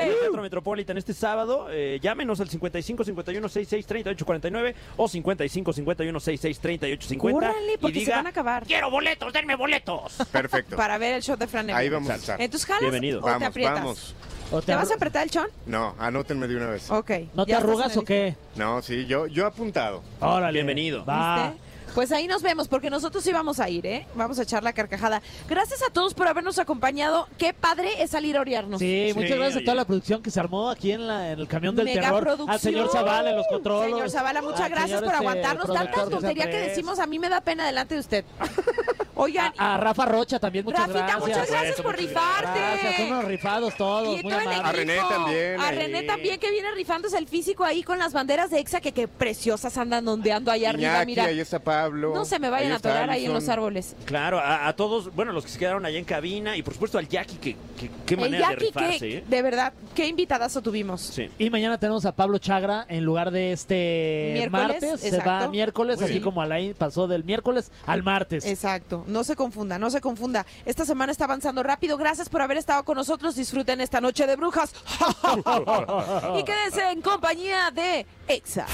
el 0.00 0.18
Teatro 0.18 0.40
Metropolitan 0.42 0.96
este 0.96 1.12
sábado. 1.12 1.66
Eh, 1.70 1.98
llámenos 2.02 2.40
al 2.40 2.48
55 2.48 3.04
51 3.04 3.48
66 3.48 3.86
38 3.86 4.24
49 4.24 4.74
o 4.96 5.08
55 5.08 5.72
51 5.74 6.20
66 6.20 6.58
38 6.58 7.08
50. 7.08 7.46
Córranle, 7.48 7.74
y 7.74 7.76
porque 7.76 7.94
se 7.94 8.00
diga, 8.00 8.16
van 8.16 8.26
a 8.26 8.30
acabar. 8.30 8.64
quiero 8.66 8.90
boletos, 8.90 9.32
denme 9.32 9.56
boletos. 9.56 10.14
Perfecto. 10.32 10.76
Para 10.76 10.96
ver 10.98 11.14
el 11.16 11.22
show 11.22 11.36
de 11.36 11.46
Fran 11.46 11.66
Evia. 11.66 11.76
Ahí 11.76 11.88
vamos 11.90 12.08
a 12.10 12.14
estar. 12.16 12.40
Entonces, 12.40 12.66
¿jalas 12.66 12.80
Bienvenido. 12.82 13.20
o 13.20 13.24
te 13.24 13.30
Vamos, 13.30 13.48
aprietas? 13.48 13.74
vamos. 13.74 14.14
¿O 14.52 14.60
¿Te 14.60 14.74
vas 14.74 14.90
a 14.90 14.94
apretar 14.94 15.22
el 15.24 15.30
chon? 15.30 15.46
No, 15.66 15.94
anótenme 15.98 16.48
de 16.48 16.56
una 16.56 16.66
vez. 16.66 16.90
Ok. 16.90 17.10
¿No 17.34 17.46
te 17.46 17.54
arrugas 17.54 17.96
o 17.96 18.02
qué? 18.04 18.34
No, 18.56 18.82
sí, 18.82 19.06
yo, 19.06 19.26
yo 19.28 19.46
apuntado. 19.46 20.02
Órale. 20.20 20.52
Bienvenido. 20.54 21.04
Va. 21.04 21.50
¿Viste? 21.52 21.70
Pues 21.94 22.12
ahí 22.12 22.28
nos 22.28 22.40
vemos, 22.42 22.68
porque 22.68 22.88
nosotros 22.88 23.22
sí 23.24 23.32
vamos 23.32 23.58
a 23.58 23.68
ir, 23.68 23.84
¿eh? 23.84 24.06
Vamos 24.14 24.38
a 24.38 24.44
echar 24.44 24.62
la 24.62 24.72
carcajada. 24.72 25.22
Gracias 25.48 25.82
a 25.82 25.92
todos 25.92 26.14
por 26.14 26.28
habernos 26.28 26.58
acompañado. 26.60 27.26
Qué 27.36 27.52
padre 27.52 28.00
es 28.00 28.10
salir 28.10 28.36
a 28.36 28.40
orearnos. 28.42 28.78
Sí, 28.78 29.10
muchas 29.14 29.30
Sí, 29.30 29.36
gracias 29.36 29.62
a 29.62 29.64
toda 29.64 29.74
la 29.74 29.84
producción 29.84 30.22
que 30.22 30.30
se 30.30 30.38
armó 30.38 30.70
aquí 30.70 30.92
en, 30.92 31.08
la- 31.08 31.32
en 31.32 31.40
el 31.40 31.48
camión 31.48 31.74
del 31.74 31.86
Mega 31.86 32.02
terror. 32.02 32.20
producción. 32.22 32.50
Al 32.50 32.60
señor 32.60 32.90
Zavala 32.92 33.30
en 33.30 33.36
los 33.36 33.46
controles. 33.48 33.90
Señor 33.92 34.10
Zavala, 34.10 34.40
muchas 34.42 34.70
gracias 34.70 35.00
por 35.00 35.10
este, 35.12 35.16
aguantarnos. 35.18 35.66
Tanta 35.66 36.04
tontería 36.08 36.48
que 36.50 36.58
decimos, 36.58 36.98
a 37.00 37.06
mí 37.08 37.18
me 37.18 37.28
da 37.28 37.40
pena 37.40 37.66
delante 37.66 37.94
de 37.94 38.00
usted. 38.00 38.24
Oigan, 39.22 39.52
A, 39.58 39.74
a 39.74 39.76
Rafa 39.78 40.06
Rocha 40.06 40.38
también, 40.38 40.64
muchas 40.64 40.80
Rafita, 40.88 40.98
gracias. 41.00 41.20
muchas 41.28 41.50
gracias 41.50 41.80
por 41.82 41.96
rifarte. 41.96 42.58
Gracias, 42.58 42.96
son 42.96 43.06
unos 43.08 43.24
rifados 43.24 43.74
todos, 43.76 44.18
Y 44.18 44.22
muy 44.22 44.32
todo 44.32 44.40
el. 44.40 44.48
A 44.60 44.72
René 44.72 44.96
también, 45.08 45.60
A 45.60 45.68
ahí. 45.68 45.76
René 45.76 46.02
también, 46.04 46.40
que 46.40 46.50
viene 46.50 46.70
rifándose 46.74 47.18
el 47.18 47.26
físico 47.28 47.64
ahí 47.64 47.82
con 47.82 47.98
las 47.98 48.12
banderas 48.12 48.50
de 48.50 48.58
EXA, 48.60 48.80
que 48.80 48.92
qué 48.92 49.08
preciosas 49.08 49.76
andan 49.76 50.06
ondeando 50.08 50.50
ahí 50.50 50.64
arriba, 50.64 50.92
Iñaki, 50.92 51.06
mira. 51.06 51.24
ahí 51.24 51.40
está 51.40 51.58
Pablo. 51.58 52.12
No 52.14 52.24
se 52.24 52.38
me 52.38 52.48
vayan 52.50 52.72
a 52.72 52.76
atorar 52.76 53.10
ahí 53.10 53.26
en 53.26 53.32
los 53.32 53.48
árboles. 53.48 53.94
Claro, 54.06 54.38
a, 54.38 54.66
a 54.68 54.72
todos, 54.74 55.14
bueno, 55.14 55.32
los 55.32 55.44
que 55.44 55.50
se 55.50 55.58
quedaron 55.58 55.84
allá 55.84 55.98
en 55.98 56.04
cabina 56.04 56.56
y 56.56 56.62
por 56.62 56.72
supuesto 56.74 56.96
al 56.98 57.08
Jackie, 57.08 57.36
que, 57.36 57.56
que- 57.78 57.90
qué 58.06 58.16
manera 58.16 58.48
de 58.50 58.56
rifarse, 58.56 58.98
que, 58.98 59.16
¿eh? 59.18 59.24
de 59.26 59.42
verdad, 59.42 59.72
qué 59.94 60.06
invitadazo 60.06 60.62
tuvimos. 60.62 61.00
Sí. 61.00 61.28
Y 61.38 61.50
mañana 61.50 61.78
tenemos 61.78 62.04
a 62.06 62.12
Pablo 62.12 62.38
Chagra 62.38 62.86
en 62.88 63.04
lugar 63.04 63.30
de 63.30 63.52
este 63.52 64.30
Miércoles, 64.34 64.82
martes. 64.82 65.00
Se 65.00 65.18
va 65.18 65.48
miércoles, 65.48 65.96
Muy 65.96 66.04
así 66.04 66.12
bien. 66.14 66.24
como 66.24 66.42
Alain 66.42 66.74
pasó 66.74 67.06
del 67.06 67.24
miércoles 67.24 67.70
al 67.86 68.02
martes. 68.02 68.44
Exacto, 68.46 69.04
no 69.10 69.24
se 69.24 69.36
confunda, 69.36 69.78
no 69.78 69.90
se 69.90 70.00
confunda. 70.00 70.46
Esta 70.64 70.84
semana 70.84 71.12
está 71.12 71.24
avanzando 71.24 71.62
rápido. 71.62 71.96
Gracias 71.96 72.28
por 72.28 72.42
haber 72.42 72.56
estado 72.56 72.84
con 72.84 72.96
nosotros. 72.96 73.34
Disfruten 73.34 73.80
esta 73.80 74.00
noche 74.00 74.26
de 74.26 74.36
brujas. 74.36 74.72
y 76.38 76.44
quédense 76.44 76.90
en 76.90 77.02
compañía 77.02 77.70
de 77.70 78.06
EXA. 78.28 78.66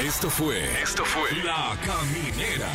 Esto 0.00 0.30
fue. 0.30 0.64
Esto 0.82 1.04
fue. 1.04 1.30
La 1.44 1.76
Caminera. 1.84 2.70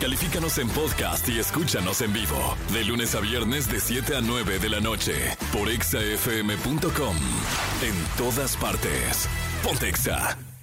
Califícanos 0.00 0.58
en 0.58 0.68
podcast 0.68 1.28
y 1.28 1.38
escúchanos 1.38 2.00
en 2.00 2.12
vivo. 2.12 2.56
De 2.72 2.84
lunes 2.84 3.14
a 3.14 3.20
viernes, 3.20 3.70
de 3.70 3.80
7 3.80 4.16
a 4.16 4.20
9 4.20 4.58
de 4.58 4.68
la 4.68 4.80
noche. 4.80 5.14
Por 5.52 5.68
exafm.com. 5.70 7.16
En 7.82 8.16
todas 8.16 8.56
partes. 8.56 9.28
Pontexa. 9.62 10.53